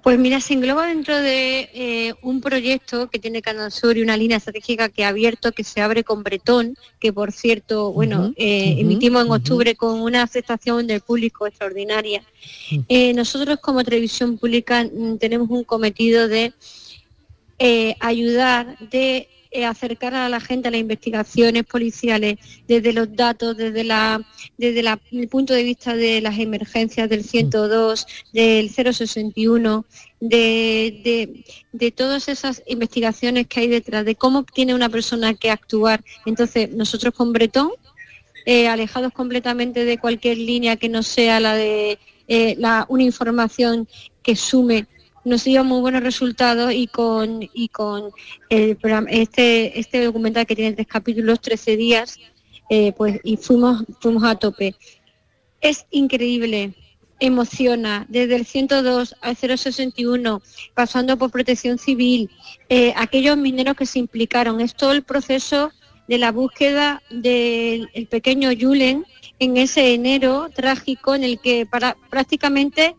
Pues 0.05 0.19
mira, 0.19 0.39
se 0.39 0.53
engloba 0.53 0.87
dentro 0.87 1.17
de 1.17 1.71
eh, 1.73 2.15
un 2.21 2.43
proyecto 2.43 3.09
que 3.09 3.19
tiene 3.19 3.41
Canal 3.41 3.73
Sur 3.73 3.97
y 3.97 4.03
una 4.03 4.19
línea 4.19 4.37
estratégica 4.37 4.91
que 4.91 5.03
ha 5.03 5.09
abierto, 5.09 5.53
que 5.53 5.65
se 5.65 5.81
abre 5.81 6.05
con 6.05 6.23
Bretón, 6.23 6.77
que 7.01 7.11
por 7.11 7.33
cierto, 7.33 7.91
bueno, 7.91 8.35
eh, 8.37 8.77
emitimos 8.79 9.25
en 9.25 9.33
octubre 9.33 9.75
con 9.77 10.03
una 10.03 10.23
aceptación 10.23 10.87
del 10.87 11.01
público 11.01 11.47
extraordinaria. 11.47 12.23
Eh, 12.87 13.15
nosotros 13.15 13.59
como 13.63 13.83
televisión 13.83 14.37
pública 14.37 14.85
mm, 14.85 15.17
tenemos 15.17 15.49
un 15.49 15.65
cometido 15.65 16.29
de 16.29 16.53
ayudar, 17.99 18.77
de 18.91 19.29
acercar 19.63 20.15
a 20.15 20.29
la 20.29 20.41
gente 20.41 20.69
a 20.69 20.71
las 20.71 20.81
investigaciones 20.81 21.65
policiales 21.65 22.37
desde 22.67 22.93
los 22.93 23.15
datos, 23.15 23.57
desde 23.57 23.85
la 23.85 24.21
desde 24.59 24.83
la- 24.83 24.99
el 25.13 25.29
punto 25.29 25.53
de 25.55 25.63
vista 25.63 25.95
de 25.95 26.21
las 26.21 26.39
emergencias 26.39 27.09
del 27.09 27.23
102, 27.23 28.07
del 28.33 28.71
061, 28.71 29.85
de, 30.21 31.01
de, 31.05 31.45
de 31.73 31.91
todas 31.91 32.29
esas 32.29 32.63
investigaciones 32.67 33.47
que 33.47 33.61
hay 33.61 33.69
detrás, 33.69 34.05
de 34.05 34.15
cómo 34.15 34.45
tiene 34.45 34.75
una 34.75 34.89
persona 34.89 35.35
que 35.35 35.51
actuar. 35.51 36.03
Entonces, 36.27 36.71
nosotros 36.73 37.13
con 37.15 37.33
Bretón, 37.33 37.71
eh, 38.47 38.69
alejados 38.69 39.13
completamente 39.13 39.85
de 39.85 39.99
cualquier 39.99 40.39
línea 40.39 40.77
que 40.77 40.89
no 40.89 41.03
sea 41.03 41.41
la 41.41 41.55
de 41.55 41.99
eh, 42.29 42.55
la, 42.59 42.87
una 42.89 43.03
información 43.03 43.87
que 44.23 44.35
sume 44.37 44.87
nos 45.25 45.45
dio 45.45 45.65
muy 45.65 45.81
buenos 45.81 46.03
resultados 46.03 46.73
y 46.73 46.87
con 46.87 47.49
y 47.53 47.69
con 47.69 48.11
el 48.49 48.77
programa- 48.77 49.11
este 49.11 49.79
este 49.79 50.05
documental 50.05 50.47
que 50.47 50.57
tiene 50.57 50.73
tres 50.73 50.87
capítulos 50.87 51.41
13 51.41 51.77
días 51.77 52.19
eh, 52.71 52.93
pues 52.97 53.21
y 53.25 53.37
fuimos 53.37 53.85
fuimos 54.01 54.25
a 54.25 54.35
tope. 54.37 54.75
Es 55.61 55.87
increíble 55.91 56.75
emociona 57.21 58.07
desde 58.09 58.37
el 58.37 58.45
102 58.45 59.15
al 59.21 59.37
061 59.37 60.43
pasando 60.75 61.17
por 61.17 61.31
protección 61.31 61.79
civil 61.79 62.31
eh, 62.69 62.93
aquellos 62.97 63.37
mineros 63.37 63.77
que 63.77 63.87
se 63.87 63.99
implicaron. 63.99 64.61
Es 64.61 64.75
todo 64.75 64.93
el 64.93 65.03
proceso 65.03 65.73
de 66.09 66.19
la 66.19 66.33
búsqueda 66.33 67.03
del 67.11 67.89
el 67.95 68.07
pequeño 68.09 68.51
Julen 68.59 69.05
en 69.39 69.57
ese 69.57 69.95
enero 69.95 70.49
trágico 70.55 71.15
en 71.15 71.25
el 71.25 71.39
que 71.41 71.67
para, 71.67 71.97
prácticamente 72.11 72.95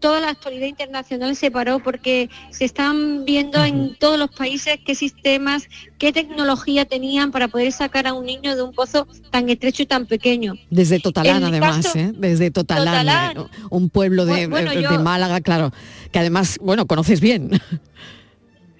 toda 0.00 0.20
la 0.20 0.30
actualidad 0.30 0.66
internacional 0.66 1.36
se 1.36 1.50
paró 1.50 1.78
porque 1.78 2.28
se 2.50 2.64
están 2.64 3.24
viendo 3.24 3.62
en 3.64 3.94
todos 3.96 4.18
los 4.18 4.30
países 4.30 4.78
qué 4.84 4.94
sistemas, 4.94 5.68
qué 5.98 6.12
tecnología 6.12 6.86
tenían 6.86 7.30
para 7.30 7.48
poder 7.48 7.70
sacar 7.72 8.06
a 8.06 8.14
un 8.14 8.24
niño 8.26 8.56
de 8.56 8.62
un 8.62 8.72
pozo 8.72 9.06
tan 9.30 9.48
estrecho 9.48 9.82
y 9.82 9.86
tan 9.86 10.06
pequeño. 10.06 10.54
Desde 10.70 10.98
Totalán, 11.00 11.44
además, 11.44 11.84
caso- 11.86 11.98
¿eh? 11.98 12.12
desde 12.16 12.50
Totalán, 12.50 13.34
Totalán. 13.34 13.36
eh, 13.36 13.64
un 13.70 13.90
pueblo 13.90 14.24
de, 14.24 14.46
bueno, 14.46 14.72
yo- 14.72 14.90
de 14.90 14.98
Málaga, 14.98 15.40
claro, 15.40 15.72
que 16.10 16.18
además, 16.18 16.58
bueno, 16.62 16.86
conoces 16.86 17.20
bien. 17.20 17.50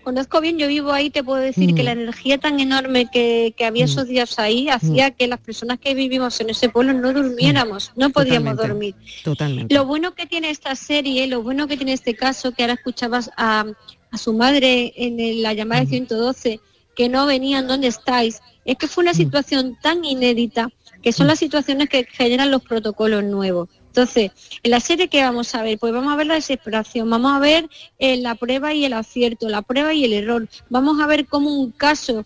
Conozco 0.03 0.41
bien, 0.41 0.59
yo 0.59 0.67
vivo 0.67 0.93
ahí, 0.93 1.11
te 1.11 1.23
puedo 1.23 1.41
decir 1.41 1.75
que 1.75 1.83
Mm. 1.83 1.85
la 1.85 1.93
energía 1.93 2.39
tan 2.39 2.59
enorme 2.59 3.07
que, 3.13 3.55
que 3.57 3.65
había 3.65 3.85
esos 3.85 4.07
días 4.07 4.39
ahí 4.39 4.69
hacía 4.69 5.11
que 5.11 5.27
las 5.27 5.41
personas 5.41 5.79
que 5.79 5.95
vivimos 5.95 6.41
en 6.41 6.51
ese 6.51 6.69
pueblo 6.69 6.93
no 6.95 7.13
durmiéramos, 7.13 7.93
no 7.97 8.11
podíamos 8.11 8.57
Totalmente. 8.57 8.69
dormir. 8.69 8.95
Totalmente. 9.23 9.75
Lo 9.75 9.85
bueno 9.85 10.15
que 10.15 10.27
tiene 10.27 10.51
esta 10.51 10.75
serie, 10.75 11.27
lo 11.27 11.43
bueno 11.43 11.69
que 11.69 11.77
tiene 11.77 11.93
este 11.93 12.15
caso, 12.15 12.53
que 12.53 12.63
ahora 12.63 12.75
escuchabas 12.75 13.31
a, 13.37 13.67
a 14.11 14.19
su 14.19 14.33
madre 14.33 14.93
en 14.97 15.43
la 15.43 15.53
llamada 15.53 15.83
de 15.83 15.87
112, 15.89 16.61
que 16.97 17.09
no 17.09 17.27
venían 17.27 17.67
dónde 17.69 17.89
estáis, 17.89 18.41
es 18.65 18.77
que 18.77 18.89
fue 18.89 19.03
una 19.05 19.15
situación 19.15 19.77
tan 19.83 20.05
inédita 20.05 20.71
que 21.03 21.13
son 21.13 21.27
las 21.29 21.39
situaciones 21.39 21.89
que 21.89 22.05
generan 22.11 22.51
los 22.51 22.63
protocolos 22.63 23.25
nuevos. 23.25 23.69
Entonces, 23.91 24.31
en 24.63 24.71
la 24.71 24.79
serie 24.79 25.09
que 25.09 25.21
vamos 25.21 25.53
a 25.57 25.65
ver, 25.65 25.77
pues 25.77 25.93
vamos 25.93 26.13
a 26.13 26.17
ver 26.17 26.29
la 26.29 26.35
desesperación, 26.35 27.11
vamos 27.11 27.33
a 27.33 27.41
ver 27.41 27.69
eh, 27.99 28.17
la 28.19 28.37
prueba 28.37 28.73
y 28.73 28.85
el 28.85 28.93
acierto, 28.93 29.49
la 29.49 29.63
prueba 29.63 29.93
y 29.93 30.05
el 30.05 30.13
error, 30.13 30.49
vamos 30.69 31.01
a 31.01 31.07
ver 31.09 31.27
cómo 31.27 31.53
un 31.53 31.73
caso 31.73 32.25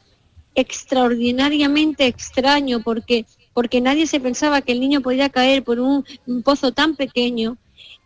extraordinariamente 0.55 2.07
extraño 2.07 2.81
porque 2.83 3.27
porque 3.55 3.81
nadie 3.81 4.07
se 4.07 4.21
pensaba 4.21 4.61
que 4.61 4.73
el 4.73 4.81
niño 4.81 5.01
podía 5.01 5.31
caer 5.31 5.63
por 5.63 5.81
un, 5.81 6.05
pozo 6.45 6.73
tan 6.73 6.97
pequeño 6.97 7.57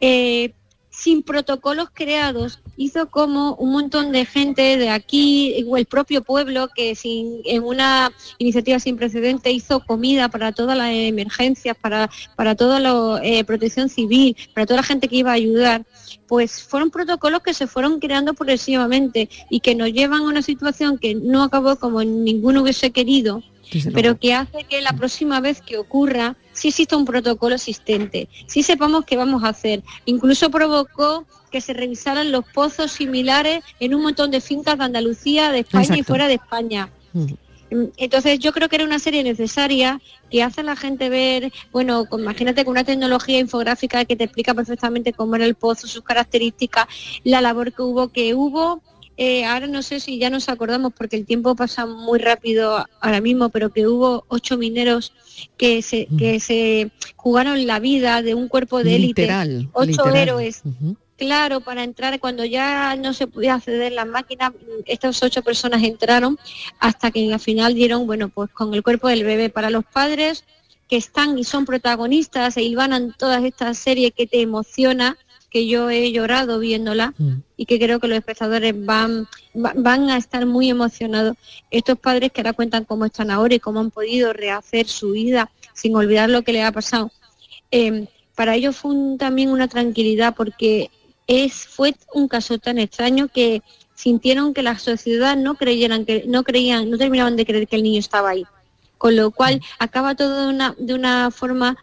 eh, 0.01 0.53
sin 0.99 1.23
protocolos 1.23 1.91
creados 1.95 2.59
hizo 2.77 3.09
como 3.09 3.55
un 3.55 3.71
montón 3.71 4.11
de 4.11 4.25
gente 4.25 4.77
de 4.77 4.91
aquí 4.91 5.65
o 5.69 5.77
el 5.77 5.87
propio 5.87 6.25
pueblo 6.25 6.69
que 6.75 6.97
sin 6.97 7.41
en 7.45 7.63
una 7.63 8.11
iniciativa 8.39 8.81
sin 8.81 8.97
precedente 8.97 9.53
hizo 9.53 9.79
comida 9.79 10.29
para 10.29 10.51
todas 10.51 10.77
las 10.77 10.91
emergencias 10.91 11.77
para 11.77 12.11
para 12.35 12.57
toda 12.57 12.81
la 12.81 13.21
eh, 13.23 13.45
protección 13.45 13.89
civil 13.89 14.37
para 14.55 14.67
toda 14.67 14.79
la 14.79 14.83
gente 14.83 15.07
que 15.07 15.17
iba 15.17 15.31
a 15.31 15.35
ayudar. 15.35 15.87
Pues 16.27 16.63
fueron 16.65 16.91
protocolos 16.91 17.43
que 17.43 17.55
se 17.55 17.69
fueron 17.69 18.01
creando 18.01 18.35
progresivamente 18.35 19.29
y 19.51 19.61
que 19.61 19.77
nos 19.77 19.93
llevan 19.93 20.23
a 20.23 20.29
una 20.29 20.43
situación 20.43 20.99
que 20.99 21.15
no 21.15 21.45
acabó 21.45 21.77
como 21.77 22.03
ninguno 22.03 22.63
hubiese 22.63 22.91
querido 22.91 23.43
pero 23.95 24.19
que 24.19 24.35
hace 24.35 24.64
que 24.64 24.81
la 24.81 24.93
próxima 24.93 25.41
vez 25.41 25.61
que 25.61 25.79
ocurra 25.79 26.37
sí 26.53 26.69
exista 26.69 26.97
un 26.97 27.05
protocolo 27.05 27.55
existente, 27.55 28.29
sí 28.47 28.62
sepamos 28.62 29.05
qué 29.05 29.16
vamos 29.16 29.45
a 29.45 29.49
hacer. 29.49 29.83
Incluso 30.05 30.51
provocó 30.51 31.27
que 31.51 31.61
se 31.61 31.73
revisaran 31.73 32.33
los 32.33 32.45
pozos 32.53 32.93
similares 32.93 33.62
en 33.81 33.95
un 33.95 34.03
montón 34.03 34.31
de 34.31 34.41
fincas 34.41 34.79
de 34.79 34.85
Andalucía, 34.85 35.51
de 35.51 35.61
España 35.61 35.99
y 35.99 36.03
fuera 36.03 36.29
de 36.29 36.35
España. 36.35 36.91
Mm, 37.12 37.85
Entonces 37.97 38.39
yo 38.39 38.53
creo 38.53 38.69
que 38.69 38.77
era 38.77 38.85
una 38.85 38.99
serie 38.99 39.23
necesaria 39.23 40.01
que 40.31 40.43
hace 40.43 40.62
a 40.62 40.64
la 40.64 40.77
gente 40.77 41.09
ver, 41.09 41.53
bueno, 41.73 42.07
imagínate 42.12 42.64
con 42.64 42.73
una 42.73 42.85
tecnología 42.85 43.39
infográfica 43.39 44.05
que 44.05 44.16
te 44.16 44.25
explica 44.25 44.55
perfectamente 44.55 45.12
cómo 45.12 45.37
era 45.37 45.45
el 45.45 45.55
pozo, 45.55 45.87
sus 45.87 46.03
características, 46.03 46.87
la 47.25 47.41
labor 47.41 47.73
que 47.73 47.83
hubo, 47.83 48.09
que 48.09 48.35
hubo. 48.35 48.83
Eh, 49.21 49.45
ahora 49.45 49.66
no 49.66 49.83
sé 49.83 49.99
si 49.99 50.16
ya 50.16 50.31
nos 50.31 50.49
acordamos 50.49 50.93
porque 50.97 51.16
el 51.16 51.27
tiempo 51.27 51.57
pasa 51.57 51.87
muy 51.87 52.21
rápido 52.21 52.87
ahora 53.01 53.21
mismo, 53.21 53.49
pero 53.49 53.73
que 53.73 53.89
hubo 53.89 54.25
ocho 54.29 54.57
mineros 54.57 55.12
que 55.57 55.83
se, 55.83 56.07
que 56.16 56.39
se 56.39 56.93
jugaron 57.16 57.66
la 57.66 57.81
vida 57.81 58.23
de 58.23 58.35
un 58.35 58.47
cuerpo 58.47 58.85
de 58.85 58.95
élite, 58.95 59.29
ocho 59.73 59.87
literal. 59.87 60.16
héroes. 60.16 60.62
Claro 61.16 61.61
para 61.61 61.83
entrar 61.83 62.21
cuando 62.21 62.45
ya 62.45 62.95
no 62.95 63.12
se 63.12 63.27
podía 63.27 63.55
acceder 63.55 63.91
las 63.91 64.07
máquinas 64.07 64.53
estas 64.87 65.21
ocho 65.21 65.43
personas 65.43 65.83
entraron 65.83 66.39
hasta 66.79 67.11
que 67.11 67.35
al 67.35 67.41
final 67.41 67.75
dieron 67.75 68.07
bueno 68.07 68.29
pues 68.29 68.51
con 68.51 68.73
el 68.73 68.85
cuerpo 68.85 69.09
del 69.09 69.25
bebé. 69.25 69.51
Para 69.51 69.69
los 69.69 69.85
padres 69.85 70.45
que 70.89 70.97
están 70.97 71.37
y 71.37 71.43
son 71.43 71.64
protagonistas 71.64 72.57
e 72.57 72.62
hilvanan 72.62 73.16
todas 73.19 73.43
estas 73.43 73.79
series 73.79 74.12
que 74.12 74.29
te 74.29 74.41
emociona 74.41 75.19
que 75.51 75.67
yo 75.67 75.89
he 75.91 76.13
llorado 76.13 76.59
viéndola 76.59 77.15
y 77.57 77.65
que 77.67 77.79
creo 77.79 78.01
que 78.01 78.09
los 78.09 78.19
espectadores 78.19 78.75
van 78.85 79.27
va- 79.57 79.73
van 79.77 80.11
a 80.11 80.17
estar 80.19 80.45
muy 80.47 80.69
emocionados. 80.71 81.37
Estos 81.71 81.99
padres 81.99 82.31
que 82.33 82.41
ahora 82.43 82.53
cuentan 82.53 82.85
cómo 82.85 83.05
están 83.07 83.31
ahora 83.31 83.55
y 83.55 83.61
cómo 83.61 83.81
han 83.81 83.91
podido 83.91 84.33
rehacer 84.33 84.87
su 84.87 85.13
vida 85.13 85.51
sin 85.73 85.95
olvidar 85.97 86.29
lo 86.29 86.43
que 86.43 86.53
les 86.53 86.65
ha 86.65 86.73
pasado. 86.73 87.11
Eh, 87.71 88.07
para 88.35 88.55
ellos 88.57 88.77
fue 88.77 88.91
un- 88.93 89.19
también 89.19 89.49
una 89.51 89.69
tranquilidad 89.69 90.35
porque 90.37 90.91
es 91.27 91.53
fue 91.67 91.95
un 92.15 92.29
caso 92.29 92.59
tan 92.59 92.79
extraño 92.79 93.29
que 93.29 93.63
sintieron 93.95 94.55
que 94.55 94.63
la 94.63 94.79
sociedad 94.79 95.37
no 95.37 95.57
creyeran 95.57 96.05
que 96.05 96.25
no 96.27 96.45
creían 96.45 96.89
no 96.91 96.97
terminaban 96.99 97.37
de 97.37 97.45
creer 97.45 97.67
que 97.67 97.77
el 97.77 97.83
niño 97.83 97.99
estaba 98.01 98.31
ahí. 98.31 98.45
Con 98.97 99.17
lo 99.17 99.31
cual 99.31 99.61
acaba 99.79 100.15
todo 100.15 100.43
de 100.47 100.49
una 100.55 100.75
de 100.79 100.95
una 100.95 101.31
forma 101.31 101.77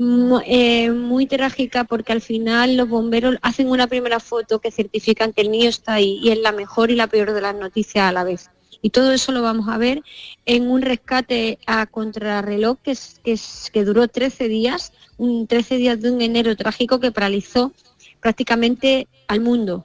eh, 0.00 0.90
muy 0.90 1.26
trágica 1.26 1.84
porque 1.84 2.12
al 2.12 2.20
final 2.20 2.76
los 2.76 2.88
bomberos 2.88 3.36
hacen 3.42 3.68
una 3.68 3.86
primera 3.88 4.20
foto 4.20 4.60
que 4.60 4.70
certifican 4.70 5.32
que 5.32 5.40
el 5.42 5.50
niño 5.50 5.68
está 5.68 5.94
ahí 5.94 6.20
y 6.22 6.30
es 6.30 6.38
la 6.38 6.52
mejor 6.52 6.90
y 6.90 6.94
la 6.96 7.08
peor 7.08 7.32
de 7.32 7.40
las 7.40 7.54
noticias 7.56 8.04
a 8.04 8.12
la 8.12 8.22
vez. 8.24 8.50
Y 8.80 8.90
todo 8.90 9.10
eso 9.12 9.32
lo 9.32 9.42
vamos 9.42 9.68
a 9.68 9.76
ver 9.76 10.02
en 10.46 10.70
un 10.70 10.82
rescate 10.82 11.58
a 11.66 11.86
contrarreloj 11.86 12.78
que, 12.80 12.96
que, 13.24 13.32
es- 13.32 13.70
que 13.72 13.84
duró 13.84 14.06
13 14.06 14.48
días, 14.48 14.92
un 15.16 15.48
13 15.48 15.76
días 15.78 16.00
de 16.00 16.12
un 16.12 16.20
enero 16.22 16.54
trágico 16.54 17.00
que 17.00 17.10
paralizó 17.10 17.72
prácticamente 18.20 19.08
al 19.26 19.40
mundo. 19.40 19.84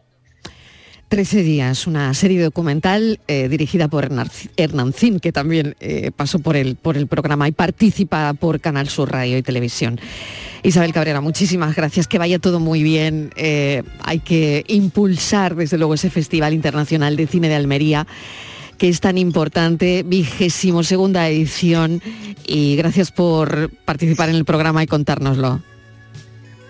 13 1.13 1.43
días, 1.43 1.85
una 1.85 2.11
serie 2.15 2.41
documental 2.41 3.19
eh, 3.27 3.47
dirigida 3.47 3.87
por 3.87 4.03
Hernar- 4.03 4.31
Hernancín, 4.57 5.19
que 5.19 5.31
también 5.31 5.75
eh, 5.79 6.09
pasó 6.09 6.39
por 6.39 6.55
el, 6.55 6.75
por 6.75 6.97
el 6.97 7.05
programa 7.05 7.47
y 7.47 7.51
participa 7.51 8.33
por 8.33 8.59
Canal 8.59 8.89
Sur 8.89 9.11
Radio 9.11 9.37
y 9.37 9.43
Televisión. 9.43 9.99
Isabel 10.63 10.91
Cabrera, 10.91 11.21
muchísimas 11.21 11.75
gracias, 11.75 12.07
que 12.07 12.17
vaya 12.17 12.39
todo 12.39 12.59
muy 12.59 12.81
bien. 12.81 13.29
Eh, 13.35 13.83
hay 14.01 14.21
que 14.21 14.63
impulsar 14.67 15.55
desde 15.55 15.77
luego 15.77 15.93
ese 15.93 16.09
Festival 16.09 16.51
Internacional 16.51 17.15
de 17.15 17.27
Cine 17.27 17.47
de 17.47 17.55
Almería 17.57 18.07
que 18.79 18.89
es 18.89 18.99
tan 18.99 19.19
importante, 19.19 20.01
vigésimo 20.03 20.81
segunda 20.81 21.29
edición 21.29 22.01
y 22.47 22.75
gracias 22.75 23.11
por 23.11 23.69
participar 23.85 24.29
en 24.29 24.35
el 24.35 24.45
programa 24.45 24.81
y 24.81 24.87
contárnoslo. 24.87 25.61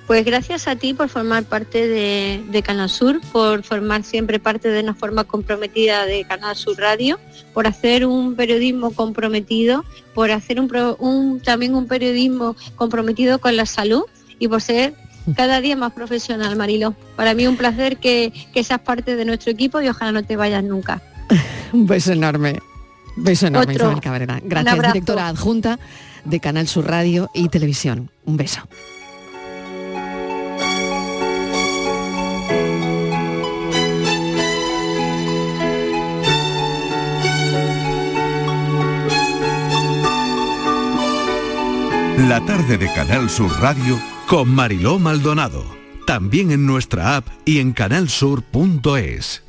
Pues 0.07 0.25
gracias 0.25 0.67
a 0.67 0.75
ti 0.75 0.93
por 0.93 1.07
formar 1.07 1.45
parte 1.45 1.87
de, 1.87 2.43
de 2.49 2.61
Canal 2.61 2.89
Sur, 2.89 3.21
por 3.31 3.63
formar 3.63 4.03
siempre 4.03 4.37
parte 4.37 4.67
de 4.67 4.83
una 4.83 4.93
forma 4.93 5.23
comprometida 5.23 6.05
de 6.05 6.25
Canal 6.25 6.57
Sur 6.57 6.77
Radio, 6.77 7.19
por 7.53 7.67
hacer 7.67 8.05
un 8.05 8.35
periodismo 8.35 8.91
comprometido, 8.91 9.85
por 10.13 10.31
hacer 10.31 10.59
un, 10.59 11.41
también 11.41 11.73
un 11.73 11.87
periodismo 11.87 12.55
comprometido 12.75 13.39
con 13.39 13.55
la 13.55 13.65
salud 13.65 14.03
y 14.39 14.49
por 14.49 14.61
ser 14.61 14.93
cada 15.37 15.61
día 15.61 15.77
más 15.77 15.93
profesional, 15.93 16.57
Marilo. 16.57 16.95
Para 17.15 17.33
mí 17.33 17.47
un 17.47 17.55
placer 17.55 17.97
que, 17.97 18.33
que 18.53 18.63
seas 18.65 18.81
parte 18.81 19.15
de 19.15 19.23
nuestro 19.23 19.51
equipo 19.51 19.79
y 19.81 19.87
ojalá 19.87 20.11
no 20.11 20.23
te 20.23 20.35
vayas 20.35 20.65
nunca. 20.65 21.01
Un 21.71 21.87
beso 21.87 22.11
enorme. 22.11 22.59
Beso 23.15 23.47
enorme, 23.47 23.73
Otro. 23.73 23.85
Isabel 23.85 24.01
Cabrera. 24.01 24.41
Gracias, 24.43 24.93
directora 24.93 25.29
adjunta 25.29 25.79
de 26.25 26.39
Canal 26.41 26.67
Sur 26.67 26.87
Radio 26.87 27.29
y 27.33 27.47
Televisión. 27.47 28.09
Un 28.25 28.37
beso. 28.37 28.61
La 42.29 42.39
tarde 42.45 42.77
de 42.77 42.87
Canal 42.93 43.29
Sur 43.29 43.51
Radio 43.59 43.99
con 44.27 44.47
Mariló 44.47 44.97
Maldonado. 44.97 45.65
También 46.07 46.51
en 46.51 46.65
nuestra 46.65 47.17
app 47.17 47.27
y 47.43 47.59
en 47.59 47.73
canalsur.es. 47.73 49.43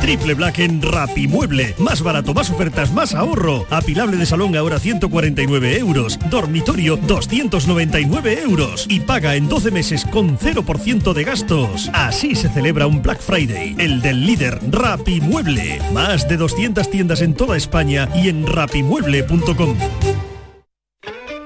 Triple 0.00 0.34
Black 0.34 0.58
en 0.58 0.82
Rapimueble. 0.82 1.76
Más 1.78 2.02
barato, 2.02 2.34
más 2.34 2.50
ofertas, 2.50 2.92
más 2.92 3.14
ahorro. 3.14 3.64
Apilable 3.70 4.16
de 4.16 4.26
salón 4.26 4.56
ahora 4.56 4.80
149 4.80 5.78
euros. 5.78 6.18
Dormitorio 6.28 6.96
299 6.96 8.42
euros. 8.42 8.86
Y 8.88 8.98
paga 8.98 9.36
en 9.36 9.48
12 9.48 9.70
meses 9.70 10.04
con 10.04 10.36
0% 10.36 11.12
de 11.12 11.22
gastos. 11.22 11.90
Así 11.92 12.34
se 12.34 12.48
celebra 12.48 12.88
un 12.88 13.02
Black 13.02 13.20
Friday. 13.20 13.76
El 13.78 14.02
del 14.02 14.26
líder 14.26 14.58
Rapimueble. 14.68 15.80
Más 15.92 16.28
de 16.28 16.38
200 16.38 16.90
tiendas 16.90 17.22
en 17.22 17.34
toda 17.34 17.56
España 17.56 18.08
y 18.16 18.30
en 18.30 18.48
rapimueble.com. 18.48 19.76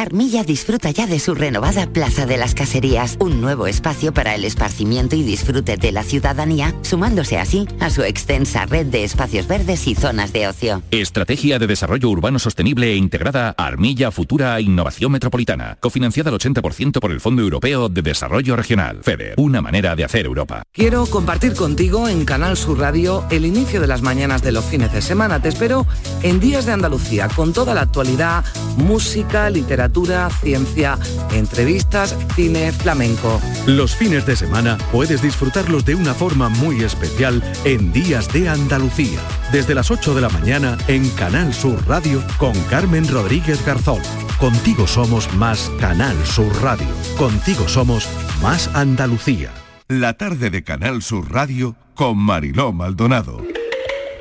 Armilla 0.00 0.44
disfruta 0.44 0.90
ya 0.90 1.06
de 1.06 1.18
su 1.18 1.34
renovada 1.34 1.86
Plaza 1.86 2.24
de 2.24 2.38
las 2.38 2.54
Caserías, 2.54 3.18
un 3.20 3.42
nuevo 3.42 3.66
espacio 3.66 4.14
para 4.14 4.34
el 4.34 4.46
esparcimiento 4.46 5.14
y 5.14 5.22
disfrute 5.22 5.76
de 5.76 5.92
la 5.92 6.04
ciudadanía, 6.04 6.74
sumándose 6.80 7.36
así 7.36 7.68
a 7.80 7.90
su 7.90 8.02
extensa 8.02 8.64
red 8.64 8.86
de 8.86 9.04
espacios 9.04 9.46
verdes 9.46 9.86
y 9.86 9.94
zonas 9.94 10.32
de 10.32 10.48
ocio. 10.48 10.82
Estrategia 10.90 11.58
de 11.58 11.66
Desarrollo 11.66 12.08
Urbano 12.08 12.38
Sostenible 12.38 12.90
e 12.90 12.96
Integrada 12.96 13.50
Armilla 13.58 14.10
Futura 14.10 14.58
Innovación 14.58 15.12
Metropolitana, 15.12 15.76
cofinanciada 15.80 16.30
al 16.30 16.38
80% 16.38 16.98
por 16.98 17.12
el 17.12 17.20
Fondo 17.20 17.42
Europeo 17.42 17.90
de 17.90 18.00
Desarrollo 18.00 18.56
Regional, 18.56 19.00
FEDER, 19.02 19.34
una 19.36 19.60
manera 19.60 19.96
de 19.96 20.04
hacer 20.04 20.24
Europa. 20.24 20.62
Quiero 20.72 21.04
compartir 21.04 21.52
contigo 21.52 22.08
en 22.08 22.24
Canal 22.24 22.56
Sur 22.56 22.78
Radio 22.78 23.26
el 23.30 23.44
inicio 23.44 23.82
de 23.82 23.86
las 23.86 24.00
mañanas 24.00 24.40
de 24.40 24.52
los 24.52 24.64
fines 24.64 24.94
de 24.94 25.02
semana. 25.02 25.42
Te 25.42 25.50
espero 25.50 25.86
en 26.22 26.40
Días 26.40 26.64
de 26.64 26.72
Andalucía 26.72 27.28
con 27.28 27.52
toda 27.52 27.74
la 27.74 27.82
actualidad, 27.82 28.46
música, 28.78 29.50
literatura, 29.90 30.30
ciencia, 30.30 30.98
entrevistas, 31.32 32.16
cine, 32.36 32.70
flamenco. 32.70 33.40
Los 33.66 33.96
fines 33.96 34.24
de 34.24 34.36
semana 34.36 34.78
puedes 34.92 35.20
disfrutarlos 35.20 35.84
de 35.84 35.96
una 35.96 36.14
forma 36.14 36.48
muy 36.48 36.84
especial 36.84 37.42
en 37.64 37.92
Días 37.92 38.32
de 38.32 38.48
Andalucía. 38.48 39.18
Desde 39.50 39.74
las 39.74 39.90
8 39.90 40.14
de 40.14 40.20
la 40.20 40.28
mañana 40.28 40.78
en 40.86 41.08
Canal 41.10 41.52
Sur 41.52 41.84
Radio 41.88 42.22
con 42.38 42.52
Carmen 42.70 43.08
Rodríguez 43.08 43.64
Garzón. 43.66 44.00
Contigo 44.38 44.86
somos 44.86 45.32
más 45.34 45.70
Canal 45.80 46.16
Sur 46.24 46.52
Radio. 46.62 46.86
Contigo 47.18 47.66
somos 47.66 48.08
más 48.40 48.70
Andalucía. 48.74 49.50
La 49.88 50.14
tarde 50.14 50.50
de 50.50 50.62
Canal 50.62 51.02
Sur 51.02 51.32
Radio 51.32 51.74
con 51.94 52.16
Mariló 52.16 52.72
Maldonado. 52.72 53.42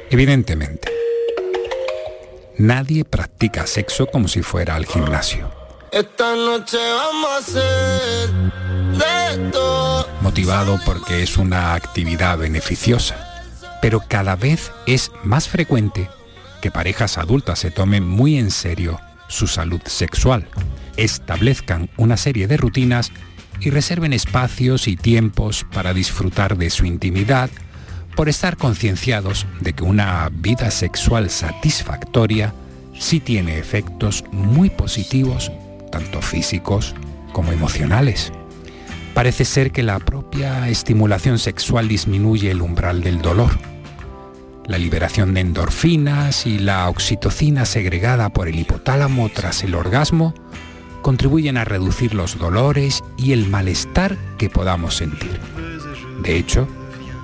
Evidentemente, 0.10 0.90
nadie 2.58 3.06
practica 3.06 3.68
sexo 3.68 4.08
como 4.08 4.28
si 4.28 4.42
fuera 4.42 4.76
al 4.76 4.86
gimnasio, 4.88 5.59
Esta 5.92 6.36
noche 6.36 6.78
vamos 6.78 7.56
a 7.56 9.52
todo. 9.52 10.08
motivado 10.22 10.80
porque 10.86 11.24
es 11.24 11.38
una 11.38 11.74
actividad 11.74 12.38
beneficiosa. 12.38 13.44
Pero 13.82 14.02
cada 14.08 14.36
vez 14.36 14.72
es 14.86 15.12
más 15.24 15.48
frecuente 15.48 16.10
que 16.62 16.70
parejas 16.70 17.18
adultas 17.18 17.60
se 17.60 17.72
tomen 17.72 18.08
muy 18.08 18.38
en 18.38 18.52
serio 18.52 19.00
su 19.30 19.48
salud 19.48 19.82
sexual, 19.86 20.48
establezcan 20.98 21.90
una 21.98 22.18
serie 22.18 22.48
de 22.48 22.58
rutinas 22.58 23.12
y 23.60 23.70
reserven 23.72 24.14
espacios 24.14 24.88
y 24.88 24.96
tiempos 24.96 25.66
para 25.74 25.94
disfrutar 25.94 26.58
de 26.58 26.70
su 26.70 26.86
intimidad 26.86 27.50
por 28.16 28.30
estar 28.30 28.58
concienciados 28.58 29.48
de 29.62 29.74
que 29.74 29.84
una 29.84 30.30
vida 30.32 30.72
sexual 30.72 31.30
satisfactoria 31.30 32.54
sí 33.00 33.20
tiene 33.20 33.58
efectos 33.58 34.26
muy 34.32 34.70
positivos, 34.70 35.52
tanto 35.90 36.22
físicos 36.22 36.96
como 37.32 37.52
emocionales. 37.52 38.32
Parece 39.14 39.46
ser 39.46 39.72
que 39.72 39.84
la 39.84 40.00
propia 40.00 40.70
estimulación 40.70 41.40
sexual 41.40 41.88
disminuye 41.88 42.52
el 42.52 42.62
umbral 42.62 43.02
del 43.02 43.22
dolor. 43.22 43.52
La 44.66 44.78
liberación 44.78 45.34
de 45.34 45.42
endorfinas 45.42 46.46
y 46.46 46.60
la 46.60 46.90
oxitocina 46.90 47.66
segregada 47.66 48.30
por 48.30 48.48
el 48.48 48.60
hipotálamo 48.60 49.30
tras 49.30 49.64
el 49.64 49.76
orgasmo 49.76 50.34
contribuyen 51.02 51.58
a 51.58 51.66
reducir 51.66 52.14
los 52.14 52.38
dolores 52.38 53.04
y 53.18 53.32
el 53.32 53.48
malestar 53.48 54.18
que 54.38 54.50
podamos 54.50 54.96
sentir. 54.96 55.40
De 56.22 56.38
hecho, 56.38 56.68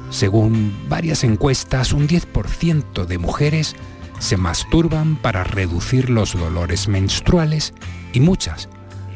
según 0.09 0.73
varias 0.87 1.23
encuestas, 1.23 1.93
un 1.93 2.07
10% 2.07 3.05
de 3.05 3.17
mujeres 3.17 3.75
se 4.19 4.37
masturban 4.37 5.17
para 5.17 5.43
reducir 5.43 6.09
los 6.09 6.33
dolores 6.33 6.87
menstruales 6.87 7.73
y 8.15 8.19
muchas 8.19 8.69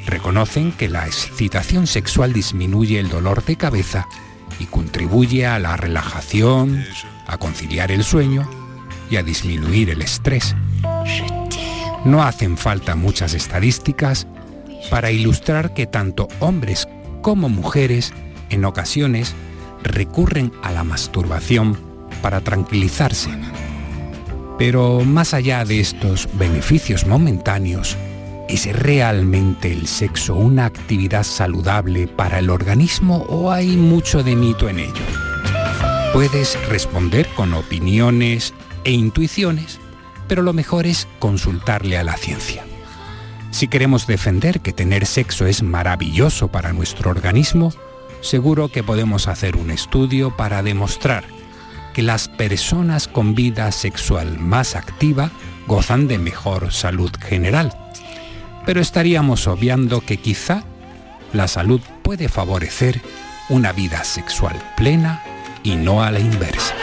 reconocen 0.06 0.72
que 0.72 0.89
la 0.89 1.06
excitación 1.06 1.88
sexual 1.88 2.34
disminuye 2.34 3.00
el 3.00 3.10
dolor 3.10 3.43
de 3.45 3.56
cabeza 3.56 4.08
y 4.60 4.66
contribuye 4.66 5.45
a 5.45 5.60
la 5.60 5.78
relajación, 5.78 6.84
a 7.28 7.38
conciliar 7.38 7.91
el 7.91 8.04
sueño 8.04 8.50
y 9.10 9.18
a 9.18 9.24
disminuir 9.24 9.89
el 9.89 10.02
estrés. 10.02 10.56
No 12.06 12.24
hacen 12.24 12.58
falta 12.58 12.95
muchas 12.95 13.34
estadísticas 13.34 14.28
para 14.89 15.12
ilustrar 15.12 15.74
que 15.74 15.86
tanto 15.86 16.28
hombres 16.39 16.88
como 17.22 17.50
mujeres 17.50 18.14
en 18.50 18.66
ocasiones 18.66 19.36
recurren 19.84 20.52
a 20.64 20.72
la 20.72 20.84
masturbación 20.84 21.78
para 22.22 22.41
tranquilizarse. 22.41 23.30
Pero 24.58 25.02
más 25.06 25.34
allá 25.34 25.64
de 25.64 25.80
estos 25.80 26.28
beneficios 26.34 27.06
momentáneos, 27.06 27.97
¿es 28.50 28.66
realmente 28.74 29.72
el 29.72 29.88
sexo 29.88 30.36
una 30.36 30.66
actividad 30.66 31.24
saludable 31.24 32.08
para 32.08 32.39
el 32.39 32.50
organismo 32.50 33.26
o 33.30 33.52
hay 33.52 33.78
mucho 33.78 34.24
de 34.24 34.36
mito 34.36 34.68
en 34.68 34.80
ello? 34.80 35.06
Puedes 36.14 36.58
responder 36.68 37.28
con 37.36 37.54
opiniones 37.54 38.56
e 38.84 38.91
intuiciones, 38.91 39.80
pero 40.28 40.41
lo 40.41 40.54
mejor 40.54 40.88
es 40.88 41.08
consultarle 41.20 41.97
a 41.97 42.04
la 42.04 42.18
ciencia. 42.18 42.66
Si 43.52 43.68
queremos 43.68 44.08
defender 44.08 44.62
que 44.62 44.74
tener 44.74 45.06
sexo 45.06 45.45
es 45.45 45.62
maravilloso 45.62 46.47
para 46.47 46.74
nuestro 46.74 47.12
organismo, 47.12 47.72
seguro 48.22 48.70
que 48.70 48.84
podemos 48.84 49.28
hacer 49.28 49.58
un 49.58 49.70
estudio 49.70 50.36
para 50.36 50.64
demostrar 50.64 51.24
que 51.93 52.02
las 52.02 52.28
personas 52.28 53.08
con 53.08 53.36
vida 53.36 53.72
sexual 53.72 54.39
más 54.39 54.76
activa 54.76 55.30
gozan 55.68 56.08
de 56.08 56.18
mejor 56.18 56.72
salud 56.74 57.12
general. 57.20 57.89
Pero 58.70 58.82
estaríamos 58.82 59.47
obviando 59.47 60.01
que 60.01 60.17
quizá 60.17 60.63
la 61.34 61.47
salud 61.47 61.82
puede 62.03 62.30
favorecer 62.30 63.01
una 63.49 63.72
vida 63.72 64.03
sexual 64.03 64.55
plena 64.78 65.24
y 65.63 65.76
no 65.76 66.03
a 66.03 66.11
la 66.11 66.20
inversa. 66.20 66.76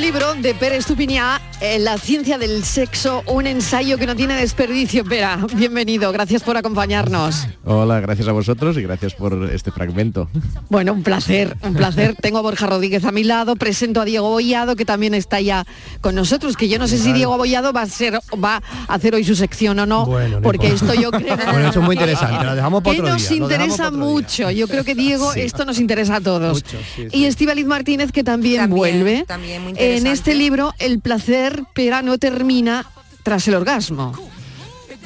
Libro 0.00 0.34
de 0.34 0.54
Pérez 0.54 0.86
Tupiñá, 0.86 1.40
eh, 1.60 1.78
La 1.78 1.98
ciencia 1.98 2.38
del 2.38 2.64
sexo, 2.64 3.22
un 3.26 3.46
ensayo 3.46 3.98
que 3.98 4.06
no 4.06 4.16
tiene 4.16 4.34
desperdicio. 4.34 5.04
Pera, 5.04 5.38
bienvenido, 5.54 6.10
gracias 6.10 6.42
por 6.42 6.56
acompañarnos. 6.56 7.46
Hola, 7.64 8.00
gracias 8.00 8.26
a 8.26 8.32
vosotros 8.32 8.78
y 8.78 8.82
gracias 8.82 9.12
por 9.14 9.50
este 9.52 9.70
fragmento. 9.70 10.30
Bueno, 10.70 10.94
un 10.94 11.02
placer, 11.02 11.54
un 11.62 11.74
placer. 11.74 12.16
Tengo 12.20 12.38
a 12.38 12.40
Borja 12.42 12.66
Rodríguez 12.66 13.04
a 13.04 13.12
mi 13.12 13.24
lado, 13.24 13.56
presento 13.56 14.00
a 14.00 14.04
Diego 14.06 14.30
Bollado, 14.30 14.74
que 14.74 14.86
también 14.86 15.12
está 15.12 15.40
ya 15.40 15.66
con 16.00 16.14
nosotros, 16.14 16.56
que 16.56 16.68
yo 16.68 16.78
no 16.78 16.88
sé 16.88 16.96
si 16.96 17.12
Diego 17.12 17.36
Bollado 17.36 17.72
va 17.74 17.82
a 17.82 17.86
ser 17.86 18.18
va 18.42 18.62
a 18.88 18.94
hacer 18.94 19.14
hoy 19.14 19.24
su 19.24 19.36
sección 19.36 19.78
o 19.80 19.86
no, 19.86 20.08
porque 20.42 20.68
esto 20.68 20.94
yo 20.94 21.10
creo 21.10 21.36
Bueno, 21.52 21.68
eso 21.68 21.80
es 21.80 21.84
muy 21.84 21.94
interesante, 21.96 22.44
lo 22.44 22.54
dejamos 22.54 22.82
para 22.82 22.94
que 22.94 23.02
otro 23.02 23.12
nos 23.12 23.28
día, 23.28 23.36
interesa 23.36 23.90
día. 23.90 23.98
mucho. 23.98 24.50
Yo 24.50 24.66
creo 24.66 24.82
que 24.82 24.94
Diego, 24.94 25.34
esto 25.34 25.64
nos 25.66 25.78
interesa 25.78 26.16
a 26.16 26.20
todos. 26.20 26.64
Y 27.12 27.26
Estíbaliz 27.26 27.66
Martínez, 27.66 28.12
que 28.12 28.24
también, 28.24 28.70
vuelve. 28.70 29.24
también 29.26 29.62
muy 29.62 29.74
en 29.96 30.06
este 30.06 30.34
libro, 30.34 30.72
el 30.78 31.00
placer, 31.00 31.62
pero 31.74 32.02
no 32.02 32.18
termina 32.18 32.86
tras 33.22 33.46
el 33.48 33.54
orgasmo. 33.54 34.12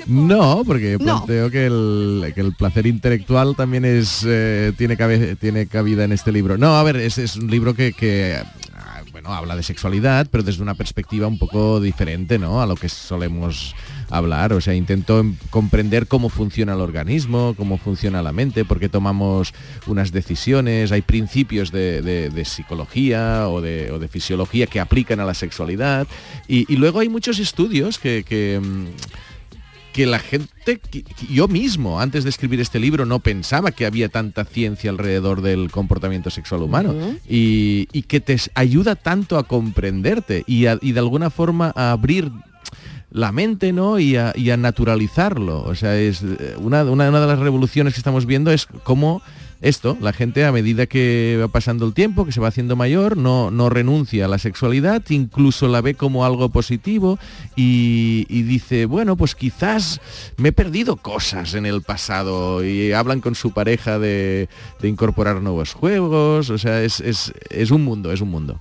No, 0.06 0.62
porque 0.66 0.92
No. 0.92 0.98
planteo 1.24 1.50
que 1.50 1.66
el, 1.66 2.32
que 2.34 2.40
el 2.42 2.54
placer 2.54 2.86
intelectual 2.86 3.56
también 3.56 3.84
es 3.86 4.22
eh, 4.26 4.72
tiene, 4.76 4.96
cabe- 4.96 5.36
tiene 5.36 5.66
cabida 5.66 6.04
en 6.04 6.12
este 6.12 6.30
libro. 6.30 6.58
No, 6.58 6.76
a 6.76 6.82
ver, 6.82 6.96
es, 6.96 7.16
es 7.18 7.36
un 7.36 7.50
libro 7.50 7.74
que, 7.74 7.92
que, 7.94 8.38
bueno, 9.24 9.38
habla 9.38 9.56
de 9.56 9.62
sexualidad, 9.62 10.28
pero 10.30 10.44
desde 10.44 10.62
una 10.62 10.74
perspectiva 10.74 11.26
un 11.26 11.38
poco 11.38 11.80
diferente, 11.80 12.38
¿no? 12.38 12.60
A 12.60 12.66
lo 12.66 12.76
que 12.76 12.90
solemos 12.90 13.74
hablar. 14.10 14.52
O 14.52 14.60
sea, 14.60 14.74
intento 14.74 15.18
em- 15.18 15.36
comprender 15.48 16.06
cómo 16.06 16.28
funciona 16.28 16.74
el 16.74 16.80
organismo, 16.80 17.54
cómo 17.56 17.78
funciona 17.78 18.22
la 18.22 18.32
mente, 18.32 18.66
por 18.66 18.78
qué 18.78 18.90
tomamos 18.90 19.54
unas 19.86 20.12
decisiones. 20.12 20.92
Hay 20.92 21.00
principios 21.02 21.72
de, 21.72 22.42
psicología 22.44 23.48
o 23.48 23.62
de, 23.62 24.08
fisiología 24.10 24.66
que 24.66 24.80
aplican 24.80 25.20
a 25.20 25.24
la 25.24 25.34
sexualidad. 25.34 26.06
Y, 26.46 26.76
luego 26.76 27.00
hay 27.00 27.08
muchos 27.08 27.38
estudios 27.38 27.98
que... 27.98 28.60
mm, 28.62 29.33
que 29.94 30.04
la 30.06 30.18
gente, 30.18 30.80
que- 30.90 31.04
yo 31.30 31.48
mismo, 31.48 32.00
antes 32.00 32.24
de 32.24 32.30
escribir 32.30 32.60
este 32.60 32.78
libro, 32.80 33.06
no 33.06 33.20
pensaba 33.20 33.70
que 33.70 33.86
había 33.86 34.08
tanta 34.10 34.44
ciencia 34.44 34.90
alrededor 34.90 35.40
del 35.40 35.70
comportamiento 35.70 36.28
sexual 36.30 36.62
humano 36.62 36.92
y, 37.28 37.88
y 37.92 38.02
que 38.02 38.20
te 38.20 38.36
ayuda 38.54 38.96
tanto 38.96 39.38
a 39.38 39.44
comprenderte 39.44 40.42
y, 40.46 40.66
a- 40.66 40.78
y 40.82 40.92
de 40.92 40.98
alguna 40.98 41.30
forma 41.30 41.72
a 41.76 41.92
abrir 41.92 42.30
la 43.12 43.30
mente 43.30 43.72
¿no? 43.72 44.00
y, 44.00 44.16
a, 44.16 44.32
y 44.34 44.50
a 44.50 44.56
naturalizarlo. 44.56 45.62
O 45.62 45.76
sea, 45.76 45.96
es 45.96 46.22
eh, 46.22 46.56
una, 46.58 46.82
una, 46.82 47.08
una 47.08 47.20
de 47.20 47.26
las 47.28 47.38
revoluciones 47.38 47.94
que 47.94 48.00
estamos 48.00 48.26
viendo 48.26 48.50
es 48.50 48.66
cómo 48.66 49.22
esto, 49.64 49.96
la 50.00 50.12
gente 50.12 50.44
a 50.44 50.52
medida 50.52 50.86
que 50.86 51.38
va 51.40 51.48
pasando 51.48 51.86
el 51.86 51.94
tiempo, 51.94 52.26
que 52.26 52.32
se 52.32 52.40
va 52.40 52.48
haciendo 52.48 52.76
mayor, 52.76 53.16
no, 53.16 53.50
no 53.50 53.70
renuncia 53.70 54.26
a 54.26 54.28
la 54.28 54.36
sexualidad, 54.38 55.02
incluso 55.08 55.68
la 55.68 55.80
ve 55.80 55.94
como 55.94 56.26
algo 56.26 56.50
positivo 56.50 57.18
y, 57.56 58.42
dice, 58.42 58.84
bueno, 58.84 59.16
pues 59.16 59.34
quizás 59.34 60.02
me 60.36 60.50
he 60.50 60.52
perdido 60.52 60.96
cosas 60.96 61.54
en 61.54 61.64
el 61.64 61.80
pasado 61.80 62.62
y 62.62 62.92
hablan 62.92 63.22
con 63.22 63.34
su 63.34 63.52
pareja 63.52 63.98
de, 63.98 64.50
de 64.80 64.88
incorporar 64.88 65.40
nuevos 65.40 65.72
juegos, 65.72 66.50
o 66.50 66.58
sea, 66.58 66.82
es, 66.82 67.00
es, 67.00 67.32
es 67.48 67.70
un 67.70 67.84
mundo, 67.84 68.12
es 68.12 68.20
un 68.20 68.28
mundo. 68.28 68.60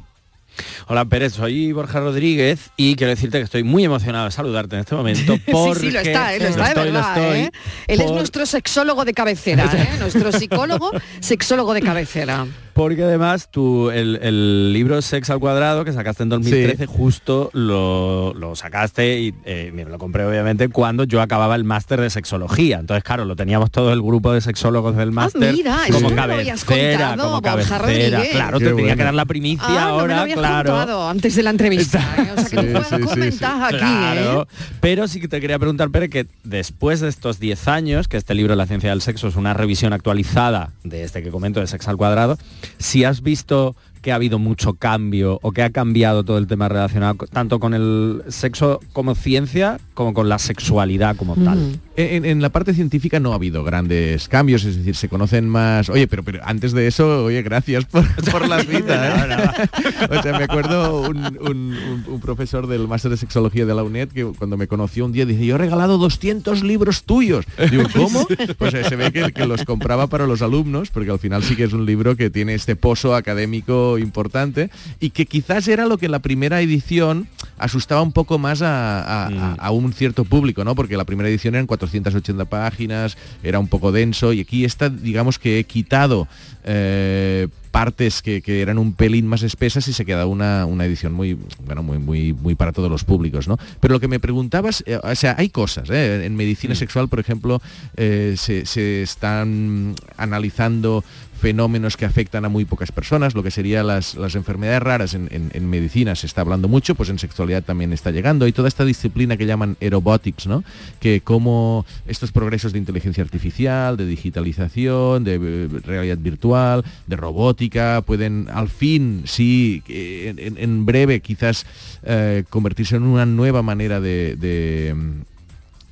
Hola 0.87 1.05
Pérez, 1.05 1.33
soy 1.33 1.71
Borja 1.71 1.99
Rodríguez 1.99 2.71
y 2.77 2.95
quiero 2.95 3.09
decirte 3.11 3.37
que 3.37 3.43
estoy 3.45 3.63
muy 3.63 3.83
emocionado 3.83 4.25
de 4.25 4.31
saludarte 4.31 4.75
en 4.75 4.81
este 4.81 4.95
momento 4.95 5.37
porque 5.51 5.79
sí, 5.79 5.85
sí, 5.87 5.91
lo 5.91 5.99
está, 5.99 6.33
¿eh? 6.33 6.39
lo 6.39 6.47
está 6.47 6.63
de 6.63 6.69
estoy, 6.69 6.83
verdad. 6.91 7.17
estoy, 7.17 7.39
¿eh? 7.39 7.51
Él 7.87 8.01
es 8.01 8.11
nuestro 8.11 8.45
sexólogo 8.45 9.05
de 9.05 9.13
cabecera, 9.13 9.69
¿eh? 9.73 9.97
nuestro 9.99 10.31
psicólogo, 10.31 10.91
sexólogo 11.19 11.73
de 11.73 11.81
cabecera. 11.81 12.45
Porque 12.73 13.03
además 13.03 13.49
tú, 13.51 13.91
el, 13.91 14.15
el 14.21 14.73
libro 14.73 15.01
Sex 15.01 15.29
al 15.29 15.39
cuadrado 15.39 15.85
que 15.85 15.93
sacaste 15.93 16.23
en 16.23 16.29
2013, 16.29 16.85
justo 16.87 17.51
lo, 17.53 18.33
lo 18.33 18.55
sacaste 18.55 19.19
y 19.19 19.35
eh, 19.45 19.71
me 19.73 19.85
lo 19.85 19.97
compré 19.99 20.25
obviamente 20.25 20.69
cuando 20.69 21.03
yo 21.03 21.21
acababa 21.21 21.55
el 21.55 21.63
máster 21.63 22.01
de 22.01 22.09
sexología. 22.09 22.79
Entonces, 22.79 23.03
claro, 23.03 23.25
lo 23.25 23.35
teníamos 23.35 23.69
todo 23.69 23.93
el 23.93 24.01
grupo 24.01 24.33
de 24.33 24.41
sexólogos 24.41 24.95
del 24.95 25.11
máster 25.11 25.49
Ah, 25.49 25.53
mira, 25.53 25.83
eso 25.87 25.93
como 25.93 26.09
no 26.09 26.15
cabecera, 26.15 27.15
como 27.15 27.41
cabecera. 27.41 28.21
Claro, 28.31 28.57
Qué 28.59 28.65
te 28.65 28.73
tenía 28.73 28.95
que 28.95 29.03
dar 29.03 29.13
la 29.13 29.25
primicia 29.25 29.65
Ah, 29.67 29.89
no 29.91 30.01
me 30.01 30.07
lo 30.07 30.15
ahora, 30.15 30.33
claro. 30.33 30.69
contado 30.71 31.09
antes 31.09 31.35
de 31.35 31.43
la 31.43 31.49
entrevista. 31.51 31.99
¿eh? 32.17 32.31
O 32.35 32.39
sea, 32.41 32.49
que 32.49 32.55
tú 32.57 32.79
juegas 32.79 33.07
con 33.07 33.19
ventaja 33.19 33.67
aquí, 33.67 33.77
Claro, 33.77 34.41
¿eh? 34.43 34.55
pero 34.81 35.07
sí 35.07 35.19
que 35.21 35.27
te 35.27 35.39
quería 35.39 35.59
preguntar, 35.59 35.89
Pere, 35.91 36.09
que 36.09 36.25
después 36.43 37.01
de 37.01 37.09
estos 37.09 37.39
10 37.39 37.67
años, 37.67 38.07
que 38.07 38.17
este 38.17 38.33
libro 38.33 38.55
La 38.55 38.65
ciencia 38.65 38.89
del 38.89 39.01
sexo 39.01 39.27
es 39.27 39.35
una 39.35 39.53
revisión 39.53 39.93
actualizada 39.93 40.71
de 40.83 41.03
este 41.03 41.21
que 41.21 41.29
comento 41.29 41.59
de 41.59 41.67
Sex 41.67 41.87
al 41.87 41.97
cuadrado, 41.97 42.37
si 42.77 43.03
has 43.03 43.21
visto 43.21 43.75
que 44.01 44.11
ha 44.11 44.15
habido 44.15 44.37
mucho 44.37 44.73
cambio 44.73 45.39
o 45.41 45.53
que 45.53 45.63
ha 45.63 45.69
cambiado 45.69 46.23
todo 46.25 46.37
el 46.37 46.45
tema 46.45 46.67
relacionado 46.67 47.25
tanto 47.31 47.59
con 47.59 47.73
el 47.73 48.21
sexo 48.27 48.81
como 48.91 49.15
ciencia 49.15 49.79
como 49.93 50.13
con 50.13 50.27
la 50.27 50.39
sexualidad 50.39 51.15
como 51.15 51.35
tal. 51.35 51.79
En, 51.95 52.25
en 52.25 52.41
la 52.41 52.49
parte 52.49 52.73
científica 52.73 53.19
no 53.19 53.33
ha 53.33 53.35
habido 53.35 53.63
grandes 53.63 54.27
cambios, 54.27 54.63
es 54.65 54.77
decir, 54.77 54.95
se 54.95 55.09
conocen 55.09 55.47
más... 55.47 55.89
Oye, 55.89 56.07
pero, 56.07 56.23
pero 56.23 56.39
antes 56.43 56.71
de 56.71 56.87
eso, 56.87 57.25
oye, 57.25 57.41
gracias 57.43 57.85
por, 57.85 58.03
por 58.31 58.47
la 58.47 58.59
cita. 58.63 59.09
¿eh? 59.09 59.69
o 60.09 60.21
sea, 60.23 60.37
me 60.37 60.45
acuerdo 60.45 61.01
un, 61.01 61.17
un- 61.17 61.53
un- 61.77 62.03
un 62.07 62.19
profesor 62.19 62.65
del 62.67 62.87
máster 62.87 63.11
de 63.11 63.17
sexología 63.17 63.65
de 63.67 63.75
la 63.75 63.83
UNED 63.83 64.09
que 64.09 64.23
cuando 64.25 64.57
me 64.57 64.67
conoció 64.67 65.05
un 65.05 65.11
día 65.11 65.25
dice, 65.27 65.45
yo 65.45 65.55
he 65.55 65.57
regalado 65.59 65.97
200 65.99 66.63
libros 66.63 67.03
tuyos. 67.03 67.45
Digo, 67.69 67.83
¿cómo? 67.93 68.25
Pues 68.57 68.73
eh, 68.73 68.83
se 68.85 68.95
ve 68.95 69.11
que, 69.11 69.31
que 69.31 69.45
los 69.45 69.63
compraba 69.63 70.07
para 70.07 70.25
los 70.25 70.41
alumnos, 70.41 70.89
porque 70.89 71.11
al 71.11 71.19
final 71.19 71.43
sí 71.43 71.55
que 71.55 71.63
es 71.65 71.73
un 71.73 71.85
libro 71.85 72.15
que 72.15 72.29
tiene 72.29 72.53
este 72.55 72.75
pozo 72.75 73.15
académico 73.15 73.97
importante 73.99 74.69
y 74.99 75.11
que 75.11 75.25
quizás 75.25 75.67
era 75.67 75.85
lo 75.85 75.97
que 75.97 76.05
en 76.07 76.11
la 76.11 76.19
primera 76.19 76.61
edición 76.61 77.27
asustaba 77.57 78.01
un 78.01 78.11
poco 78.13 78.39
más 78.39 78.61
a, 78.61 79.01
a- 79.01 79.27
a- 79.27 79.53
a 79.55 79.71
un 79.71 79.93
cierto 79.93 80.23
público, 80.25 80.63
¿no? 80.63 80.75
Porque 80.75 80.97
la 80.97 81.05
primera 81.05 81.29
edición 81.29 81.55
eran 81.55 81.67
480 81.91 82.45
páginas, 82.45 83.17
era 83.43 83.59
un 83.59 83.67
poco 83.67 83.91
denso 83.91 84.33
y 84.33 84.41
aquí 84.41 84.65
está, 84.65 84.89
digamos 84.89 85.39
que 85.39 85.59
he 85.59 85.63
quitado 85.63 86.27
eh, 86.63 87.47
partes 87.73 88.21
que, 88.21 88.43
que 88.43 88.61
eran 88.61 88.77
un 88.77 88.93
pelín 88.93 89.25
más 89.25 89.41
espesas 89.41 89.87
y 89.87 89.93
se 89.93 90.05
queda 90.05 90.27
una, 90.27 90.67
una 90.67 90.85
edición 90.85 91.11
muy, 91.11 91.37
bueno, 91.65 91.81
muy, 91.81 91.97
muy, 91.97 92.31
muy 92.31 92.53
para 92.53 92.71
todos 92.71 92.89
los 92.89 93.03
públicos, 93.03 93.47
¿no? 93.47 93.57
Pero 93.79 93.95
lo 93.95 93.99
que 93.99 94.07
me 94.07 94.19
preguntabas, 94.19 94.83
eh, 94.85 94.99
o 95.01 95.15
sea, 95.15 95.35
hay 95.39 95.49
cosas, 95.49 95.89
¿eh? 95.89 96.23
En 96.23 96.35
medicina 96.35 96.75
sexual, 96.75 97.07
por 97.09 97.19
ejemplo, 97.19 97.63
eh, 97.97 98.35
se, 98.37 98.67
se 98.67 99.01
están 99.01 99.95
analizando 100.17 101.03
fenómenos 101.43 101.97
que 101.97 102.05
afectan 102.05 102.45
a 102.45 102.49
muy 102.49 102.63
pocas 102.63 102.93
personas, 102.93 103.35
lo 103.35 103.43
que 103.43 103.51
serían 103.51 103.85
las, 103.85 104.15
las 104.15 104.35
enfermedades 104.35 104.81
raras 104.81 105.13
en, 105.13 105.27
en- 105.29 105.69
medicina 105.69 106.15
se 106.15 106.25
está 106.25 106.39
hablando 106.39 106.69
mucho, 106.69 106.95
pues 106.95 107.09
en 107.09 107.19
sexualidad 107.19 107.63
también 107.63 107.91
está 107.91 108.11
llegando. 108.11 108.45
Hay 108.45 108.53
toda 108.53 108.69
esta 108.69 108.85
disciplina 108.85 109.35
que 109.35 109.45
llaman 109.45 109.75
aerobotics, 109.81 110.47
¿no? 110.47 110.63
Que 111.01 111.19
como 111.19 111.85
estos 112.07 112.31
progresos 112.31 112.71
de 112.71 112.79
inteligencia 112.79 113.21
artificial, 113.23 113.97
de 113.97 114.05
digitalización, 114.05 115.25
de 115.25 115.35
eh, 115.35 115.67
realidad 115.83 116.17
virtual, 116.17 116.85
de 117.07 117.15
robótica, 117.17 118.01
pueden 118.05 118.47
al 118.53 118.69
fin, 118.69 119.23
sí, 119.25 119.83
en, 119.89 120.85
breve 120.85 121.19
quizás 121.19 121.65
eh, 122.03 122.45
convertirse 122.49 122.95
en 122.95 123.03
una 123.03 123.25
nueva 123.25 123.61
manera 123.61 123.99
de 123.99 124.95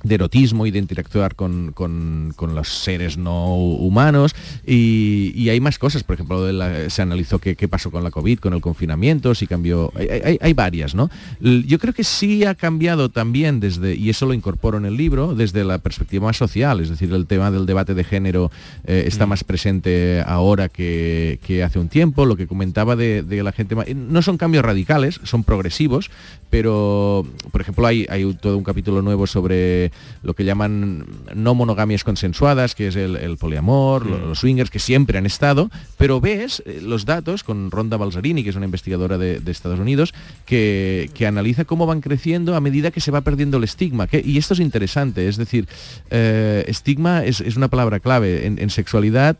de 0.02 0.14
erotismo 0.16 0.66
y 0.66 0.70
de 0.70 0.78
interactuar 0.78 1.34
con, 1.34 1.72
con- 1.72 2.32
con 2.36 2.54
los 2.54 2.68
seres 2.68 3.16
no 3.18 3.54
humanos 3.56 4.34
y, 4.66 5.32
y 5.36 5.48
hay 5.50 5.60
más 5.60 5.78
cosas, 5.78 6.02
por 6.02 6.14
ejemplo, 6.14 6.44
de 6.44 6.52
la- 6.52 6.90
se 6.90 7.02
analizó 7.02 7.38
qué, 7.38 7.54
qué 7.56 7.68
pasó 7.68 7.90
con 7.90 8.02
la 8.02 8.10
COVID, 8.10 8.38
con 8.40 8.52
el 8.54 8.60
confinamiento, 8.60 9.34
si 9.34 9.46
cambió, 9.46 9.92
hay, 9.94 10.08
hay- 10.08 10.38
hay 10.40 10.52
varias, 10.54 10.94
¿no? 10.94 11.10
Yo 11.40 11.78
creo 11.78 11.92
que 11.94 12.04
sí 12.04 12.44
ha 12.44 12.54
cambiado 12.54 13.08
también 13.10 13.60
desde, 13.60 13.94
y 13.94 14.10
eso 14.10 14.26
lo 14.26 14.34
incorporo 14.34 14.78
en 14.78 14.86
el 14.86 14.96
libro, 14.96 15.34
desde 15.34 15.62
la 15.64 15.78
perspectiva 15.78 16.26
más 16.26 16.36
social, 16.36 16.80
es 16.80 16.88
decir, 16.88 17.12
el 17.12 17.26
tema 17.26 17.50
del 17.50 17.66
debate 17.66 17.94
de 17.94 18.04
género 18.04 18.50
eh, 18.84 19.04
está 19.06 19.26
más 19.26 19.44
presente 19.44 20.22
ahora 20.26 20.68
que, 20.68 21.38
que 21.46 21.62
hace 21.62 21.78
un 21.78 21.88
tiempo, 21.88 22.26
lo 22.26 22.36
que 22.36 22.46
comentaba 22.46 22.96
de, 22.96 23.22
de 23.22 23.42
la 23.42 23.52
gente, 23.52 23.76
no 23.94 24.22
son 24.22 24.36
cambios 24.36 24.64
radicales, 24.64 25.20
son 25.22 25.44
progresivos, 25.44 26.10
pero, 26.50 27.26
por 27.50 27.60
ejemplo, 27.60 27.86
hay, 27.86 28.06
hay 28.10 28.32
todo 28.34 28.58
un 28.58 28.64
capítulo 28.64 29.00
nuevo 29.02 29.26
sobre 29.26 29.91
lo 30.22 30.34
que 30.34 30.44
llaman 30.44 31.06
no 31.34 31.54
monogamias 31.54 32.04
consensuadas, 32.04 32.74
que 32.74 32.88
es 32.88 32.96
el, 32.96 33.16
el 33.16 33.36
poliamor, 33.38 34.06
lo- 34.06 34.18
los 34.26 34.38
swingers, 34.40 34.70
que 34.70 34.78
siempre 34.78 35.18
han 35.18 35.26
estado, 35.26 35.70
pero 35.98 36.20
ves 36.20 36.62
eh, 36.66 36.80
los 36.82 37.04
datos 37.04 37.42
con 37.44 37.70
Ronda 37.70 37.96
Balzarini, 37.96 38.42
que 38.44 38.50
es 38.50 38.56
una 38.56 38.64
investigadora 38.66 39.18
de, 39.18 39.40
de 39.40 39.50
Estados 39.52 39.78
Unidos, 39.78 40.14
que, 40.46 41.10
que 41.14 41.26
analiza 41.26 41.64
cómo 41.64 41.86
van 41.86 42.00
creciendo 42.00 42.54
a 42.56 42.60
medida 42.60 42.90
que 42.90 43.00
se 43.00 43.10
va 43.10 43.20
perdiendo 43.22 43.56
el 43.58 43.64
estigma. 43.64 44.06
que- 44.06 44.22
y 44.24 44.38
esto 44.38 44.54
es 44.54 44.60
interesante, 44.60 45.28
es 45.28 45.36
decir, 45.36 45.66
eh, 46.10 46.64
estigma 46.68 47.24
es, 47.24 47.40
es 47.40 47.56
una 47.56 47.68
palabra 47.68 48.00
clave. 48.00 48.46
En, 48.46 48.58
en 48.58 48.70
sexualidad, 48.70 49.36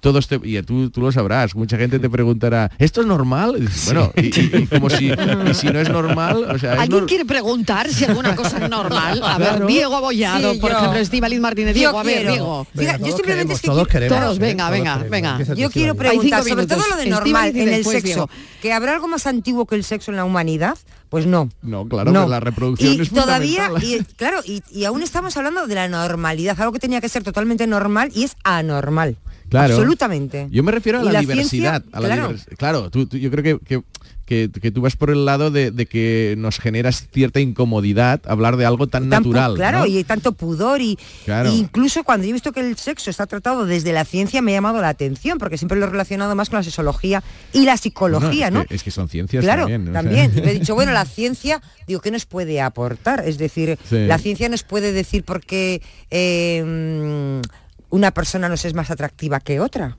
todo 0.00 0.18
este, 0.18 0.40
y 0.44 0.60
tú, 0.62 0.90
tú 0.90 1.00
lo 1.00 1.12
sabrás, 1.12 1.54
mucha 1.54 1.76
gente 1.76 1.98
te 1.98 2.08
preguntará, 2.10 2.70
¿esto 2.78 3.00
es 3.00 3.06
normal? 3.06 3.54
Y 3.58 3.60
dices, 3.62 3.84
Bueno, 3.86 4.12
y, 4.16 4.26
y- 4.26 4.50
y 4.62 4.66
como 4.66 4.88
si, 4.90 5.06
y 5.10 5.54
si 5.54 5.68
no 5.68 5.80
es 5.80 5.88
normal, 5.88 6.44
o 6.48 6.58
sea, 6.58 6.74
es 6.74 6.80
¿Alguien 6.80 7.04
nor- 7.04 7.08
quiere 7.08 7.24
preguntar 7.24 7.88
si 7.88 8.04
alguna 8.04 8.34
cosa 8.36 8.62
es 8.62 8.70
normal? 8.70 9.20
A 9.22 9.38
ver, 9.38 9.48
Claro. 9.48 9.66
Diego 9.88 9.96
Abollado, 9.96 10.52
Sí, 10.54 10.58
por 10.60 10.70
yo. 10.70 10.76
ejemplo, 10.78 10.98
Estivaliz 11.00 11.40
Martínez. 11.40 11.74
Yo 11.74 11.78
Diego, 11.80 11.98
a 11.98 12.02
ver, 12.02 12.14
quiero. 12.18 12.32
Diego. 12.32 12.66
Fíjate, 12.76 13.04
yo 13.08 13.16
simplemente 13.16 13.52
es 13.54 13.60
que 13.60 13.66
todos 13.68 13.88
quiero- 13.88 14.06
queremos. 14.06 14.24
Todos, 14.24 14.38
venga, 14.38 14.64
Todos 14.64 14.78
venga, 14.78 14.92
queremos. 15.04 15.10
venga. 15.46 15.54
Yo 15.54 15.70
quiero 15.70 15.94
preguntar, 15.94 16.44
sobre 16.44 16.66
todo 16.66 16.82
lo 16.90 16.96
de 16.96 17.06
normal 17.06 17.56
en 17.56 17.68
el 17.68 17.84
sexo, 17.84 18.04
Diego. 18.06 18.30
que 18.62 18.72
habrá 18.72 18.92
algo 18.94 19.08
más 19.08 19.26
antiguo 19.26 19.66
que 19.66 19.74
el 19.76 19.84
sexo 19.84 20.10
en 20.10 20.16
la 20.16 20.24
humanidad, 20.24 20.76
pues 21.08 21.26
no. 21.26 21.48
No, 21.62 21.88
claro, 21.88 22.12
No. 22.12 22.28
la 22.28 22.40
reproducción 22.40 22.94
y 22.94 23.00
es 23.00 23.10
todavía, 23.10 23.70
y, 23.82 24.04
claro, 24.16 24.40
y, 24.44 24.62
y 24.70 24.84
aún 24.84 25.02
estamos 25.02 25.36
hablando 25.36 25.66
de 25.66 25.74
la 25.74 25.88
normalidad, 25.88 26.60
algo 26.60 26.72
que 26.72 26.78
tenía 26.80 27.00
que 27.00 27.08
ser 27.08 27.22
totalmente 27.22 27.66
normal 27.66 28.10
y 28.14 28.24
es 28.24 28.36
anormal. 28.44 29.16
Claro. 29.48 29.72
Absolutamente. 29.74 30.46
Yo 30.50 30.62
me 30.62 30.70
refiero 30.72 31.00
a 31.00 31.02
la, 31.04 31.12
la 31.12 31.20
diversidad. 31.20 31.48
ciencia, 31.48 31.82
a 31.92 32.00
la 32.00 32.06
claro. 32.08 32.30
divers- 32.32 32.56
claro, 32.58 32.90
tú- 32.90 33.06
tú- 33.06 33.16
yo 33.16 33.30
creo 33.30 33.42
que, 33.42 33.64
que, 33.64 33.82
que- 34.28 34.50
que 34.50 34.70
tú 34.70 34.82
vas 34.82 34.94
por 34.94 35.08
el 35.10 35.24
lado 35.24 35.50
de, 35.50 35.70
de 35.70 35.86
que 35.86 36.34
nos 36.36 36.58
genera 36.58 36.92
cierta 36.92 37.40
incomodidad 37.40 38.20
hablar 38.26 38.56
de 38.58 38.66
algo 38.66 38.86
tan, 38.86 39.08
natural. 39.08 39.54
claro, 39.54 39.78
¿no? 39.80 39.86
y 39.86 39.96
hay 39.96 40.04
tanto 40.04 40.32
pudor 40.32 40.80
y, 40.82 40.98
Claro. 41.24 41.50
y 41.50 41.56
incluso 41.58 42.04
cuando 42.04 42.24
yo 42.24 42.30
he 42.30 42.32
visto 42.34 42.52
que 42.52 42.60
el 42.60 42.76
sexo 42.76 43.08
está 43.10 43.26
tratado 43.26 43.64
desde 43.64 43.92
la 43.92 44.04
ciencia 44.04 44.42
me 44.42 44.52
ha 44.52 44.56
llamado 44.56 44.80
la 44.82 44.90
atención, 44.90 45.38
porque 45.38 45.56
siempre 45.56 45.78
lo 45.78 45.86
he 45.86 45.88
relacionado 45.90 46.34
más 46.34 46.50
con 46.50 46.58
la 46.58 46.62
sexología 46.62 47.22
y 47.52 47.64
la 47.64 47.76
psicología, 47.78 48.50
¿no? 48.50 48.60
es, 48.60 48.66
que, 48.68 48.74
es 48.76 48.82
que 48.82 48.90
son 48.90 49.08
ciencias 49.08 49.42
Claro, 49.42 49.66
también. 49.92 50.32
Y 50.36 50.40
me 50.42 50.50
he 50.50 50.54
dicho, 50.54 50.74
bueno, 50.76 50.92
la 50.92 51.06
ciencia, 51.06 51.62
digo, 51.86 52.00
¿qué 52.00 52.10
nos 52.10 52.26
puede 52.26 52.60
aportar? 52.60 53.24
Es 53.26 53.38
decir, 53.38 53.78
Sí. 53.88 54.06
la 54.06 54.18
ciencia 54.18 54.48
nos 54.50 54.62
puede 54.62 54.92
decir 54.92 55.24
por 55.24 55.40
qué 55.40 55.80
eh, 56.10 57.40
mm, 57.42 57.48
una 57.90 58.10
persona 58.10 58.48
nos 58.50 58.64
es 58.66 58.74
más 58.74 58.90
atractiva 58.90 59.40
que 59.40 59.60
otra. 59.60 59.96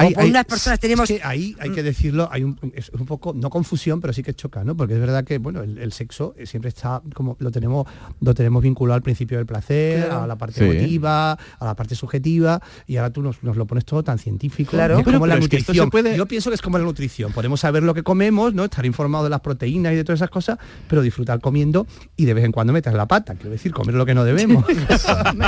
Hay- 0.00 0.12
o 0.12 0.14
por 0.14 0.22
hay- 0.24 0.30
unas 0.30 0.44
personas 0.44 0.78
tenemos... 0.80 1.08
es 1.10 1.18
que 1.20 1.24
ahí 1.26 1.56
hay 1.60 1.70
que 1.70 1.82
decirlo, 1.82 2.28
hay 2.30 2.44
un, 2.44 2.58
es 2.74 2.90
un 2.90 3.06
poco, 3.06 3.32
no 3.34 3.50
confusión, 3.50 4.00
pero 4.00 4.12
sí 4.12 4.22
que 4.22 4.34
choca, 4.34 4.64
¿no? 4.64 4.76
Porque 4.76 4.94
es 4.94 5.00
verdad 5.00 5.24
que, 5.24 5.38
bueno, 5.38 5.62
el, 5.62 5.78
el 5.78 5.92
sexo 5.92 6.34
eh, 6.36 6.46
siempre 6.46 6.68
está, 6.68 7.02
como 7.14 7.36
lo 7.40 7.50
tenemos, 7.50 7.86
lo 8.20 8.34
tenemos 8.34 8.62
vinculado 8.62 8.96
al 8.96 9.02
principio 9.02 9.36
del 9.38 9.46
placer, 9.46 10.06
Claro. 10.06 10.22
a 10.22 10.26
la 10.26 10.36
parte 10.36 10.60
Sí. 10.60 10.64
emotiva, 10.64 11.32
a 11.32 11.64
la 11.64 11.74
parte 11.74 11.94
subjetiva, 11.94 12.60
y 12.86 12.96
ahora 12.96 13.10
tú 13.12 13.22
nos, 13.22 13.42
nos 13.42 13.56
lo 13.56 13.66
pones 13.66 13.84
todo 13.84 14.02
tan 14.02 14.18
científico. 14.18 14.72
Claro. 14.72 14.98
es 14.98 15.04
Pero- 15.04 15.16
como 15.18 15.26
la 15.26 15.34
es 15.34 15.48
que 15.48 15.58
nutrición. 15.58 15.90
puede- 15.90 16.16
Yo 16.16 16.26
pienso 16.26 16.50
que 16.50 16.54
es 16.54 16.62
como 16.62 16.78
la 16.78 16.84
nutrición. 16.84 17.32
Podemos 17.32 17.60
saber 17.60 17.82
lo 17.82 17.94
que 17.94 18.02
comemos, 18.02 18.54
¿no? 18.54 18.64
Estar 18.64 18.84
informado 18.86 19.24
de 19.24 19.30
las 19.30 19.40
proteínas 19.40 19.92
y 19.92 19.96
de 19.96 20.04
todas 20.04 20.18
esas 20.18 20.30
cosas, 20.30 20.58
pero 20.88 21.02
disfrutar 21.02 21.40
comiendo 21.40 21.86
y 22.16 22.24
de 22.24 22.34
vez 22.34 22.44
en 22.44 22.52
cuando 22.52 22.72
metas 22.72 22.94
la 22.94 23.06
pata, 23.06 23.34
quiero 23.34 23.50
decir, 23.50 23.72
comer 23.72 23.94
lo 23.94 24.06
que 24.06 24.14
no 24.14 24.24
debemos. 24.24 24.64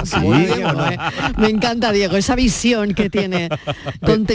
Sí, 0.04 0.18
Diego. 0.20 0.70
Me 1.38 1.48
encanta, 1.48 1.92
Diego, 1.92 2.16
esa 2.16 2.34
visión 2.34 2.94
que 2.94 3.08
tiene 3.10 3.48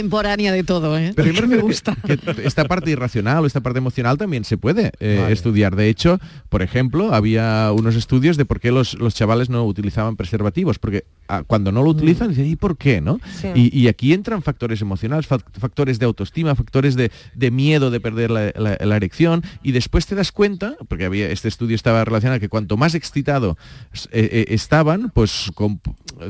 contemporánea 0.08 0.52
de 0.52 0.64
todo. 0.64 0.98
¿eh? 0.98 1.12
Pero 1.14 1.46
me 1.48 1.58
gusta. 1.58 1.96
que, 2.06 2.16
que 2.16 2.46
esta 2.46 2.64
parte 2.64 2.90
irracional 2.90 3.44
o 3.44 3.46
esta 3.46 3.60
parte 3.60 3.78
emocional 3.78 4.16
también 4.18 4.44
se 4.44 4.56
puede 4.56 4.92
eh, 5.00 5.18
Vale. 5.20 5.32
estudiar. 5.32 5.76
De 5.76 5.88
hecho, 5.88 6.18
por 6.48 6.62
ejemplo, 6.62 7.14
había 7.14 7.70
unos 7.72 7.94
estudios 7.96 8.36
de 8.36 8.44
por 8.44 8.60
qué 8.60 8.70
los, 8.72 8.94
los 8.98 9.14
chavales 9.14 9.50
no 9.50 9.64
utilizaban 9.64 10.16
preservativos, 10.16 10.78
porque 10.78 11.04
ah, 11.28 11.42
cuando 11.46 11.72
no 11.72 11.82
lo 11.82 11.90
utilizan, 11.90 12.28
dicen, 12.30 12.46
¿y 12.46 12.56
por 12.56 12.76
qué? 12.76 13.00
no? 13.00 13.20
Sí. 13.40 13.48
Y, 13.54 13.78
y 13.78 13.88
aquí 13.88 14.12
entran 14.12 14.42
factores 14.42 14.80
emocionales, 14.80 15.28
fac- 15.28 15.42
factores 15.58 15.98
de 15.98 16.06
autoestima, 16.06 16.54
factores 16.54 16.94
de, 16.96 17.10
de 17.34 17.50
miedo 17.50 17.90
de 17.90 18.00
perder 18.00 18.30
la, 18.30 18.52
la- 18.56 18.78
la 18.80 18.96
erección, 18.96 19.42
y 19.62 19.72
después 19.72 20.06
te 20.06 20.14
das 20.14 20.32
cuenta, 20.32 20.76
porque 20.88 21.04
había 21.04 21.28
este 21.30 21.48
estudio 21.48 21.74
estaba 21.76 22.04
relacionado 22.04 22.40
que 22.40 22.48
cuanto 22.48 22.76
más 22.76 22.94
excitado 22.94 23.56
eh, 24.10 24.28
eh, 24.32 24.44
estaban, 24.48 25.10
pues 25.14 25.50
con- 25.54 25.80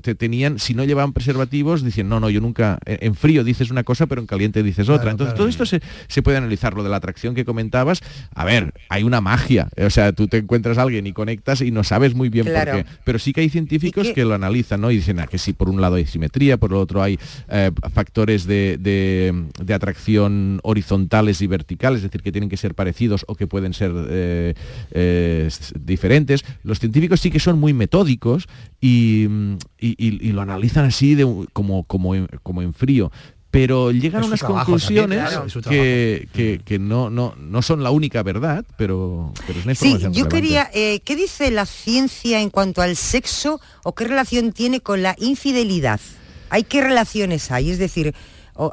te 0.03 0.15
tenían, 0.15 0.59
si 0.59 0.75
no 0.75 0.85
llevaban 0.85 1.13
preservativos, 1.13 1.83
dicen, 1.85 2.09
no, 2.09 2.21
no, 2.21 2.29
yo 2.31 2.41
nunca, 2.41 2.79
en 2.85 2.99
en 3.09 3.15
frío 3.15 3.43
dices 3.43 3.68
una 3.71 3.85
cosa, 3.85 4.07
pero 4.07 4.21
en 4.21 4.27
caliente 4.27 4.63
dices 4.63 4.89
otra. 4.89 5.03
Claro, 5.03 5.11
Entonces, 5.13 5.35
claro. 5.35 5.39
todo 5.39 5.49
esto 5.49 5.67
se, 5.67 5.81
se 6.09 6.23
puede 6.23 6.37
analizar. 6.39 6.75
Lo 6.75 6.83
de 6.83 6.91
la 6.91 6.97
atracción 6.97 7.35
que 7.35 7.45
comentabas, 7.45 8.01
a 8.35 8.45
ver, 8.45 8.73
hay 8.89 9.03
una 9.05 9.21
magia. 9.21 9.69
O 9.85 9.91
sea, 9.91 10.13
tú 10.13 10.29
te 10.29 10.39
encuentras 10.39 10.79
a 10.79 10.83
alguien 10.83 11.07
y 11.07 11.13
conectas 11.13 11.61
y 11.61 11.71
no 11.71 11.85
sabes 11.85 12.15
muy 12.15 12.29
bien 12.29 12.47
Claro. 12.47 12.73
por 12.73 12.85
qué. 12.85 12.91
Pero 13.05 13.19
sí 13.19 13.33
que 13.33 13.41
hay 13.43 13.49
científicos 13.49 14.09
que 14.15 14.25
lo 14.25 14.35
analizan, 14.35 14.81
¿no? 14.81 14.91
Y 14.91 14.97
dicen, 14.97 15.21
ah, 15.21 15.27
que 15.27 15.39
sí, 15.39 15.53
por 15.53 15.69
un 15.69 15.81
lado 15.81 15.97
hay 15.97 16.07
simetría, 16.07 16.57
por 16.57 16.71
el 16.71 16.77
otro 16.77 17.03
hay 17.03 17.19
eh, 17.49 17.71
factores 17.93 18.47
de, 18.47 18.77
de- 18.81 19.45
de 19.63 19.75
atracción 19.75 20.61
horizontales 20.63 21.41
y 21.43 21.47
verticales, 21.47 21.99
es 21.99 22.03
decir, 22.05 22.23
que 22.23 22.33
tienen 22.33 22.49
que 22.51 22.57
ser 22.57 22.75
parecidos 22.75 23.25
o 23.29 23.35
que 23.35 23.47
pueden 23.47 23.75
ser 23.75 23.93
eh, 24.09 24.55
eh, 24.93 25.49
diferentes. 25.81 26.45
Los 26.63 26.79
científicos 26.81 27.21
sí 27.21 27.31
que 27.31 27.41
son 27.41 27.59
muy 27.59 27.73
metódicos 27.73 28.47
y, 28.81 29.27
mm, 29.29 29.53
y- 29.81 29.95
y- 29.99 30.29
y 30.29 30.33
lo 30.33 30.41
analizan 30.43 30.85
así 30.87 31.15
de, 31.15 31.25
un- 31.25 31.47
como, 31.53 31.85
como, 31.85 32.15
en, 32.15 32.27
como 32.43 32.63
en 32.63 32.73
frío. 32.75 33.11
Pero 33.51 33.93
llegan 33.93 34.23
a 34.23 34.27
unas 34.27 34.41
trabajo 34.41 34.67
conclusiones 34.67 35.19
también, 35.25 35.49
claro, 35.49 35.71
que, 35.71 36.29
que- 36.35 36.61
que 36.65 36.79
no, 36.79 37.09
no, 37.09 37.35
no 37.39 37.63
son 37.63 37.83
la 37.83 37.91
única 37.91 38.23
verdad, 38.23 38.65
pero, 38.77 39.33
pero 39.47 39.59
es 39.59 39.65
una 39.65 39.75
Sí, 39.75 39.87
información 39.87 40.13
yo 40.13 40.25
relevante. 40.25 40.37
quería, 40.47 40.71
eh, 40.75 41.01
¿qué 41.01 41.17
dice 41.17 41.51
la 41.51 41.65
ciencia 41.65 42.41
en 42.43 42.51
cuanto 42.51 42.83
al 42.83 42.95
sexo 42.97 43.59
o 43.85 43.95
qué 43.95 44.05
relación 44.05 44.53
tiene 44.53 44.81
con 44.81 45.03
la 45.03 45.15
infidelidad? 45.19 45.99
¿Hay 46.51 46.65
qué 46.65 46.83
relaciones 46.83 47.51
hay? 47.51 47.71
Es 47.71 47.79
decir, 47.79 48.15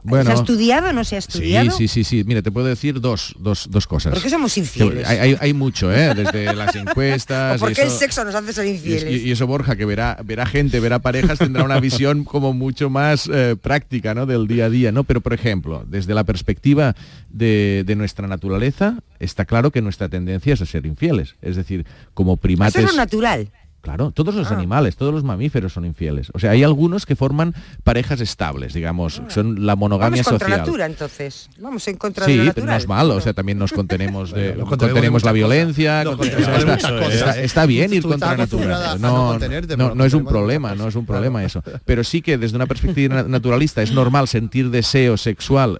¿se 0.10 0.32
ha 0.32 0.34
estudiado 0.34 0.90
o 0.90 0.94
no 0.94 1.04
se 1.04 1.18
ha 1.18 1.22
Sí, 1.22 1.28
estudiado? 1.30 1.72
sí, 1.72 1.88
sí, 1.88 2.04
sí. 2.04 2.24
Mira, 2.26 2.42
te 2.42 2.52
puedo 2.52 2.68
decir 2.68 3.00
dos, 3.00 3.36
dos, 3.40 3.68
dos 3.70 3.86
cosas. 3.88 4.14
¿Por 4.14 4.24
qué 4.24 4.30
somos 4.30 4.58
infieles? 4.58 5.08
Hay, 5.08 5.18
hay- 5.18 5.38
hay 5.40 5.54
mucho, 5.54 5.94
¿eh? 5.94 6.14
Desde 6.16 6.54
las 6.56 6.76
encuestas. 6.76 7.58
¿O 7.58 7.66
por 7.66 7.72
y 7.72 7.76
qué 7.76 7.82
el 7.84 7.88
eso- 7.90 8.00
sexo 8.00 8.24
nos 8.26 8.34
hace 8.36 8.52
ser 8.54 8.66
infieles? 8.66 9.04
y- 9.24 9.28
y 9.28 9.32
eso 9.32 9.46
Borja, 9.48 9.76
que 9.76 9.86
verá, 9.86 10.18
verá 10.26 10.46
gente, 10.46 10.80
verá 10.80 11.00
parejas, 11.00 11.38
tendrá 11.40 11.64
una 11.64 11.80
visión 11.80 12.24
como 12.24 12.54
mucho 12.54 12.90
más 12.90 13.30
eh, 13.32 13.56
práctica 13.62 14.14
¿no? 14.16 14.26
del 14.26 14.48
día 14.48 14.66
a 14.66 14.70
día. 14.70 14.92
¿no? 14.92 15.04
Pero, 15.04 15.22
por 15.22 15.34
ejemplo, 15.34 15.86
desde 15.88 16.14
la 16.14 16.24
perspectiva 16.24 16.96
de, 17.30 17.84
de 17.86 17.96
nuestra 17.96 18.28
naturaleza, 18.28 19.00
está 19.20 19.46
claro 19.46 19.72
que 19.72 19.82
nuestra 19.82 20.10
tendencia 20.10 20.54
es 20.54 20.62
a 20.62 20.66
ser 20.66 20.86
infieles. 20.86 21.36
Es 21.42 21.56
decir, 21.56 21.86
como 22.14 22.34
Eso 22.34 22.42
primates... 22.42 22.84
es 22.84 22.90
lo 22.90 22.98
natural. 22.98 23.52
Claro, 23.86 24.10
todos 24.10 24.34
los 24.34 24.50
Ah. 24.52 24.56
animales, 24.56 24.96
todos 24.96 25.14
los 25.14 25.24
mamíferos 25.24 25.72
son 25.74 25.86
infieles. 25.86 26.32
O 26.34 26.40
sea, 26.40 26.50
hay 26.50 26.64
algunos 26.64 27.06
que 27.06 27.16
forman 27.16 27.54
parejas 27.84 28.20
estables, 28.20 28.74
digamos, 28.74 29.22
son 29.28 29.64
la 29.68 29.76
monogamia 29.76 30.24
Vamos 30.24 30.28
contra 30.28 30.48
social. 30.48 30.60
natura, 30.66 30.86
entonces. 30.88 31.52
Vamos 31.60 31.88
en 31.88 31.96
contra 31.98 32.26
Sí, 32.26 32.36
de 32.36 32.46
natural. 32.46 32.66
no 32.68 32.76
es 32.78 32.88
malo, 32.88 33.16
o 33.16 33.22
sea, 33.22 33.34
también 33.34 33.60
nos 33.60 33.72
contenemos 33.74 34.32
de, 34.32 34.56
contenemos, 34.56 35.24
la 35.24 35.32
violencia, 35.34 36.04
contenemos 36.04 37.14
está, 37.14 37.40
está 37.40 37.66
bien 37.68 37.94
ir 37.94 38.02
contra 38.02 38.30
la 38.30 38.34
acostumbrada 38.46 38.96
naturaleza, 38.96 38.96
a 38.96 39.78
no 39.78 39.90
no, 39.90 39.96
no, 39.96 40.04
es 40.06 40.14
un 40.16 40.26
problema, 40.26 40.74
no 40.74 40.88
es 40.88 40.96
un 40.96 41.06
problema 41.06 41.44
eso, 41.44 41.62
pero 41.86 42.04
sí 42.04 42.24
que 42.24 42.40
desde 42.40 42.56
una 42.56 42.66
perspectiva 42.66 43.14
na- 43.18 43.24
naturalista 43.24 43.84
es 43.84 43.92
normal 43.92 44.28
sentir 44.28 44.72
deseo 44.72 45.16
sexual, 45.16 45.80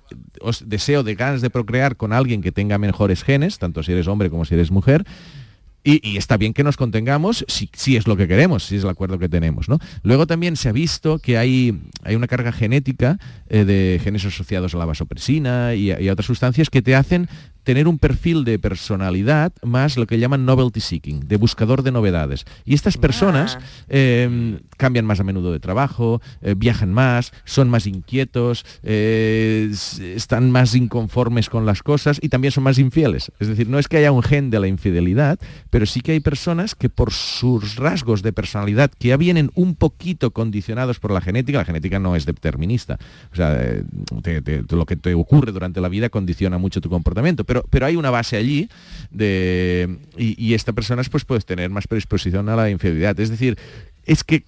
deseo 0.64 1.02
de 1.02 1.16
ganas 1.16 1.42
de 1.42 1.50
procrear 1.50 1.96
con 1.96 2.14
alguien 2.14 2.44
que 2.44 2.52
tenga 2.52 2.78
mejores 2.78 3.24
genes, 3.24 3.58
tanto 3.58 3.82
si 3.82 3.94
eres 3.94 4.08
hombre 4.08 4.30
como 4.30 4.46
si 4.46 4.54
eres 4.54 4.70
mujer, 4.70 5.06
y, 5.86 6.18
está 6.18 6.36
bien 6.38 6.54
que 6.54 6.64
nos 6.64 6.76
contengamos 6.76 7.46
si, 7.48 7.70
si 7.74 7.96
es 7.96 8.08
lo 8.08 8.18
que 8.18 8.28
queremos, 8.28 8.66
si 8.66 8.76
es 8.76 8.84
el 8.84 8.90
acuerdo 8.90 9.20
que 9.20 9.30
tenemos. 9.30 9.70
¿no? 9.70 9.80
Luego 10.04 10.28
también 10.28 10.56
se 10.56 10.70
ha 10.70 10.72
visto 10.72 11.20
que 11.20 11.38
hay, 11.38 11.80
hay 12.04 12.16
una 12.16 12.28
carga 12.28 12.52
genética 12.52 13.20
eh, 13.48 13.64
de 13.64 14.02
genes 14.04 14.26
asociados 14.26 14.74
a 14.76 14.78
la 14.78 14.86
vasopresina 14.86 15.76
y 15.76 15.86
y 15.86 16.10
a 16.10 16.14
otras 16.14 16.26
sustancias 16.26 16.70
que 16.70 16.82
te 16.82 16.96
hacen 16.96 17.30
tener 17.66 17.88
un 17.90 18.00
perfil 18.00 18.46
de 18.46 18.58
personalidad 18.60 19.52
más 19.64 19.98
lo 19.98 20.08
que 20.08 20.20
llaman 20.20 20.46
novelty 20.46 20.80
seeking, 20.80 21.28
de 21.28 21.36
buscador 21.36 21.84
de 21.84 21.92
novedades. 21.92 22.46
Y 22.64 22.74
estas 22.76 22.98
personas 22.98 23.58
eh, 23.90 24.60
cambian 24.78 25.06
más 25.06 25.20
a 25.20 25.24
menudo 25.24 25.52
de 25.52 25.60
trabajo, 25.60 26.22
eh, 26.42 26.54
viajan 26.56 26.94
más, 26.94 27.34
son 27.44 27.70
más 27.70 27.88
inquietos, 27.88 28.66
eh, 28.84 29.72
están 30.16 30.52
más 30.52 30.76
inconformes 30.76 31.50
con 31.50 31.66
las 31.66 31.82
cosas 31.84 32.20
y 32.22 32.30
también 32.30 32.52
son 32.52 32.64
más 32.64 32.78
infieles. 32.78 33.32
Es 33.40 33.48
decir, 33.48 33.68
no 33.68 33.80
es 33.80 33.88
que 33.88 33.98
haya 33.98 34.12
un 34.12 34.24
gen 34.24 34.50
de 34.50 34.60
la 34.60 34.68
infidelidad, 34.68 35.40
pero 35.70 35.86
sí 35.86 36.02
que 36.02 36.12
hay 36.14 36.20
personas 36.20 36.76
que 36.76 36.90
por 36.90 37.12
sus 37.12 37.76
rasgos 37.78 38.22
de 38.22 38.32
personalidad 38.32 38.92
que 38.92 39.10
ya 39.10 39.18
vienen 39.18 39.52
un 39.56 39.76
poquito 39.76 40.32
condicionados 40.32 41.00
por 41.00 41.12
la 41.12 41.22
genética, 41.22 41.58
la 41.60 41.66
genética 41.66 42.00
no 42.00 42.16
es 42.16 42.26
determinista, 42.26 42.98
o 43.32 43.36
sea, 43.36 43.56
eh, 43.60 43.84
te- 44.22 44.42
te- 44.42 44.76
lo 44.76 44.86
que 44.86 44.96
te 44.96 45.14
ocurre 45.16 45.52
durante 45.52 45.82
la 45.82 45.90
vida 45.90 46.10
condiciona 46.10 46.58
mucho 46.58 46.82
tu 46.82 46.90
comportamiento, 46.90 47.44
pero, 47.44 47.55
pero 47.70 47.86
hay 47.86 47.96
una 47.96 48.10
base 48.10 48.38
allí 48.38 48.70
de, 49.12 49.98
y, 50.18 50.36
y 50.44 50.54
esta 50.54 50.74
persona 50.74 51.02
pues 51.10 51.26
puedes 51.26 51.46
tener 51.46 51.70
más 51.70 51.88
predisposición 51.88 52.50
a 52.50 52.56
la 52.56 52.70
infidelidad. 52.70 53.20
Es 53.20 53.30
decir, 53.30 53.58
es 54.06 54.24
que 54.24 54.44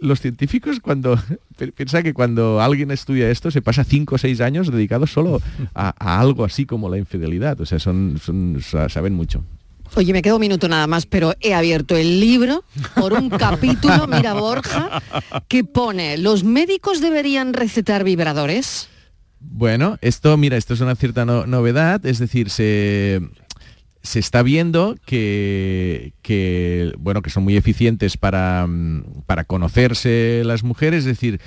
los 0.00 0.20
científicos 0.20 0.80
cuando 0.80 1.16
pi- 1.58 1.72
piensa 1.72 2.02
que 2.02 2.14
cuando 2.14 2.60
alguien 2.60 2.90
estudia 2.90 3.30
esto 3.30 3.50
se 3.50 3.62
pasa 3.62 3.84
cinco 3.84 4.14
o 4.16 4.18
seis 4.18 4.40
años 4.40 4.70
dedicados 4.70 5.10
solo 5.12 5.40
a, 5.74 5.94
a 5.98 6.20
algo 6.20 6.44
así 6.44 6.66
como 6.66 6.88
la 6.88 6.98
infidelidad. 6.98 7.60
O 7.60 7.66
sea, 7.66 7.78
son, 7.78 8.18
son- 8.22 8.58
sa- 8.62 8.88
saben 8.88 9.14
mucho. 9.14 9.44
Oye, 9.94 10.12
me 10.12 10.20
queda 10.20 10.34
un 10.34 10.40
minuto 10.42 10.68
nada 10.68 10.86
más, 10.86 11.06
pero 11.06 11.34
he 11.40 11.54
abierto 11.54 11.96
el 11.96 12.20
libro 12.20 12.62
por 12.94 13.14
un 13.14 13.30
capítulo, 13.46 14.06
mira 14.06 14.34
Borja, 14.34 15.02
que 15.48 15.64
pone, 15.64 16.18
¿los 16.18 16.44
médicos 16.44 17.00
deberían 17.00 17.54
recetar 17.54 18.04
vibradores? 18.04 18.90
Bueno, 19.40 19.98
esto, 20.00 20.36
mira, 20.36 20.56
esto 20.56 20.74
es 20.74 20.80
una 20.80 20.94
cierta 20.96 21.24
no- 21.24 21.46
novedad, 21.46 22.04
es 22.06 22.18
decir, 22.18 22.50
se, 22.50 23.20
se 24.02 24.18
está 24.18 24.42
viendo 24.42 24.96
que, 25.06 26.12
que, 26.22 26.92
bueno, 26.98 27.22
que 27.22 27.30
son 27.30 27.44
muy 27.44 27.56
eficientes 27.56 28.16
para, 28.16 28.66
mm, 28.66 29.22
para 29.26 29.44
conocerse 29.44 30.42
las 30.44 30.64
mujeres, 30.64 31.00
es 31.00 31.04
decir, 31.06 31.40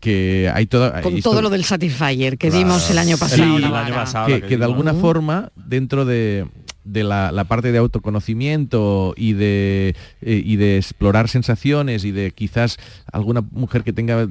que 0.00 0.50
hay 0.54 0.66
todo... 0.66 0.90
Con 1.02 1.14
hay 1.14 1.22
todo 1.22 1.40
lo 1.42 1.50
del 1.50 1.64
Satisfyer 1.64 2.36
que 2.38 2.50
dimos 2.50 2.90
el 2.90 2.98
año 2.98 3.16
pasado. 3.16 4.26
Sí, 4.26 4.32
que, 4.34 4.42
que 4.42 4.56
de 4.58 4.64
alguna 4.64 4.92
forma 4.94 5.50
dentro 5.56 6.04
de, 6.04 6.46
de 6.84 7.04
la, 7.04 7.32
la 7.32 7.44
parte 7.44 7.72
de 7.72 7.78
autoconocimiento 7.78 9.14
y 9.16 9.32
de, 9.32 9.96
eh, 10.20 10.42
y 10.44 10.56
de 10.56 10.76
explorar 10.76 11.28
sensaciones 11.28 12.04
y 12.04 12.10
de 12.12 12.32
quizás 12.32 12.76
alguna 13.12 13.40
mujer 13.50 13.82
que 13.82 13.92
tenga 13.94 14.28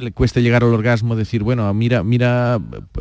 le 0.00 0.12
cueste 0.12 0.42
llegar 0.42 0.62
al 0.64 0.72
orgasmo 0.74 1.14
decir 1.16 1.42
bueno 1.42 1.72
mira 1.74 2.02
mira 2.02 2.58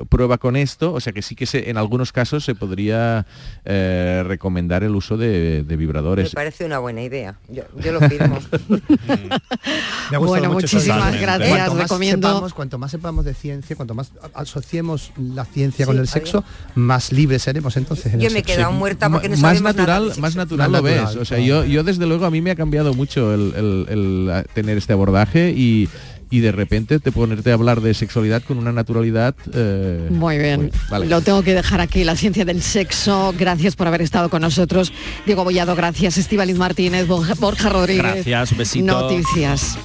prueba 0.09 0.37
con 0.37 0.55
esto 0.55 0.93
o 0.93 0.99
sea 0.99 1.13
que 1.13 1.21
sí 1.21 1.35
que 1.35 1.45
se, 1.45 1.69
en 1.69 1.77
algunos 1.77 2.11
casos 2.11 2.43
se 2.45 2.55
podría 2.55 3.25
eh, 3.65 4.23
recomendar 4.25 4.83
el 4.83 4.95
uso 4.95 5.17
de, 5.17 5.63
de 5.63 5.77
Me 5.77 5.77
vibradores 5.77 6.33
parece 6.33 6.65
una 6.65 6.79
buena 6.79 7.01
idea. 7.01 7.35
Yo, 7.49 7.63
yo 7.83 7.91
lo 7.91 7.99
firmo. 8.01 8.39
Me 8.69 10.15
ha 10.15 10.19
gustado 10.19 10.25
Bueno, 10.27 10.53
mucho 10.53 10.65
eso. 10.65 10.75
muchísimas 10.77 10.99
Cuanto 11.01 11.21
gracias. 11.21 11.73
más 11.73 11.77
Recomiendo- 11.83 12.27
sepamos, 12.27 12.53
cuanto 12.53 12.77
más 12.77 12.91
sepamos 12.91 13.25
de 13.25 13.33
ciencia, 13.33 13.75
cuanto 13.75 13.93
más 13.93 14.11
asociemos 14.33 15.11
la 15.17 15.45
ciencia 15.45 15.85
Sí, 15.85 15.87
con 15.87 15.95
el 15.95 16.01
adiós. 16.01 16.11
sexo, 16.11 16.43
más 16.75 17.11
libres 17.11 17.43
seremos 17.43 17.75
entonces. 17.77 18.13
en 18.13 18.19
Yo 18.19 18.29
me 18.31 18.39
he 18.39 18.43
quedado 18.43 18.71
muerta 18.71 19.09
porque 19.09 19.29
no 19.29 19.37
más 19.37 19.61
nada 19.61 19.73
natural 19.73 20.11
más 20.19 20.35
natural 20.35 20.69
Más 20.69 20.81
lo 20.81 20.83
ves 20.85 21.15
o 21.15 21.25
sea 21.25 21.37
claro. 21.37 21.43
yo 21.43 21.65
yo 21.65 21.83
desde 21.83 22.05
luego 22.05 22.25
a 22.25 22.31
mí 22.31 22.41
me 22.41 22.51
ha 22.51 22.55
cambiado 22.55 22.93
mucho 22.93 23.33
el, 23.33 23.53
el- 23.55 23.85
el, 23.89 24.29
a- 24.31 24.43
tener 24.43 24.77
este 24.77 24.93
abordaje 24.93 25.51
y 25.55 25.87
y 26.29 26.39
de 26.39 26.51
repente 26.51 26.99
te 26.99 27.11
ponerte 27.11 27.51
a 27.51 27.53
hablar 27.55 27.81
de 27.81 27.93
sexualidad 27.93 28.43
con 28.43 28.57
una 28.57 28.71
naturalidad 28.71 29.35
eh, 29.53 30.07
Muy 30.09 30.37
bien, 30.37 30.71
vale. 30.89 31.07
lo 31.07 31.21
tengo 31.21 31.41
que 31.43 31.53
dejar 31.53 31.81
aquí, 31.81 32.03
la 32.03 32.15
ciencia 32.15 32.45
del 32.45 32.61
sexo. 32.61 33.33
Gracias 33.37 33.75
por 33.75 33.87
haber 33.87 34.01
estado 34.01 34.29
con 34.29 34.41
nosotros. 34.41 34.91
Diego 35.25 35.43
Bollado, 35.43 35.75
gracias. 35.75 36.17
Estivaliz 36.17 36.57
Martínez, 36.57 37.07
Borja, 37.07 37.33
Borja 37.35 37.69
Rodríguez. 37.69 38.25
Gracias, 38.25 38.57
besito. 38.57 38.85
Noticias. 38.85 39.77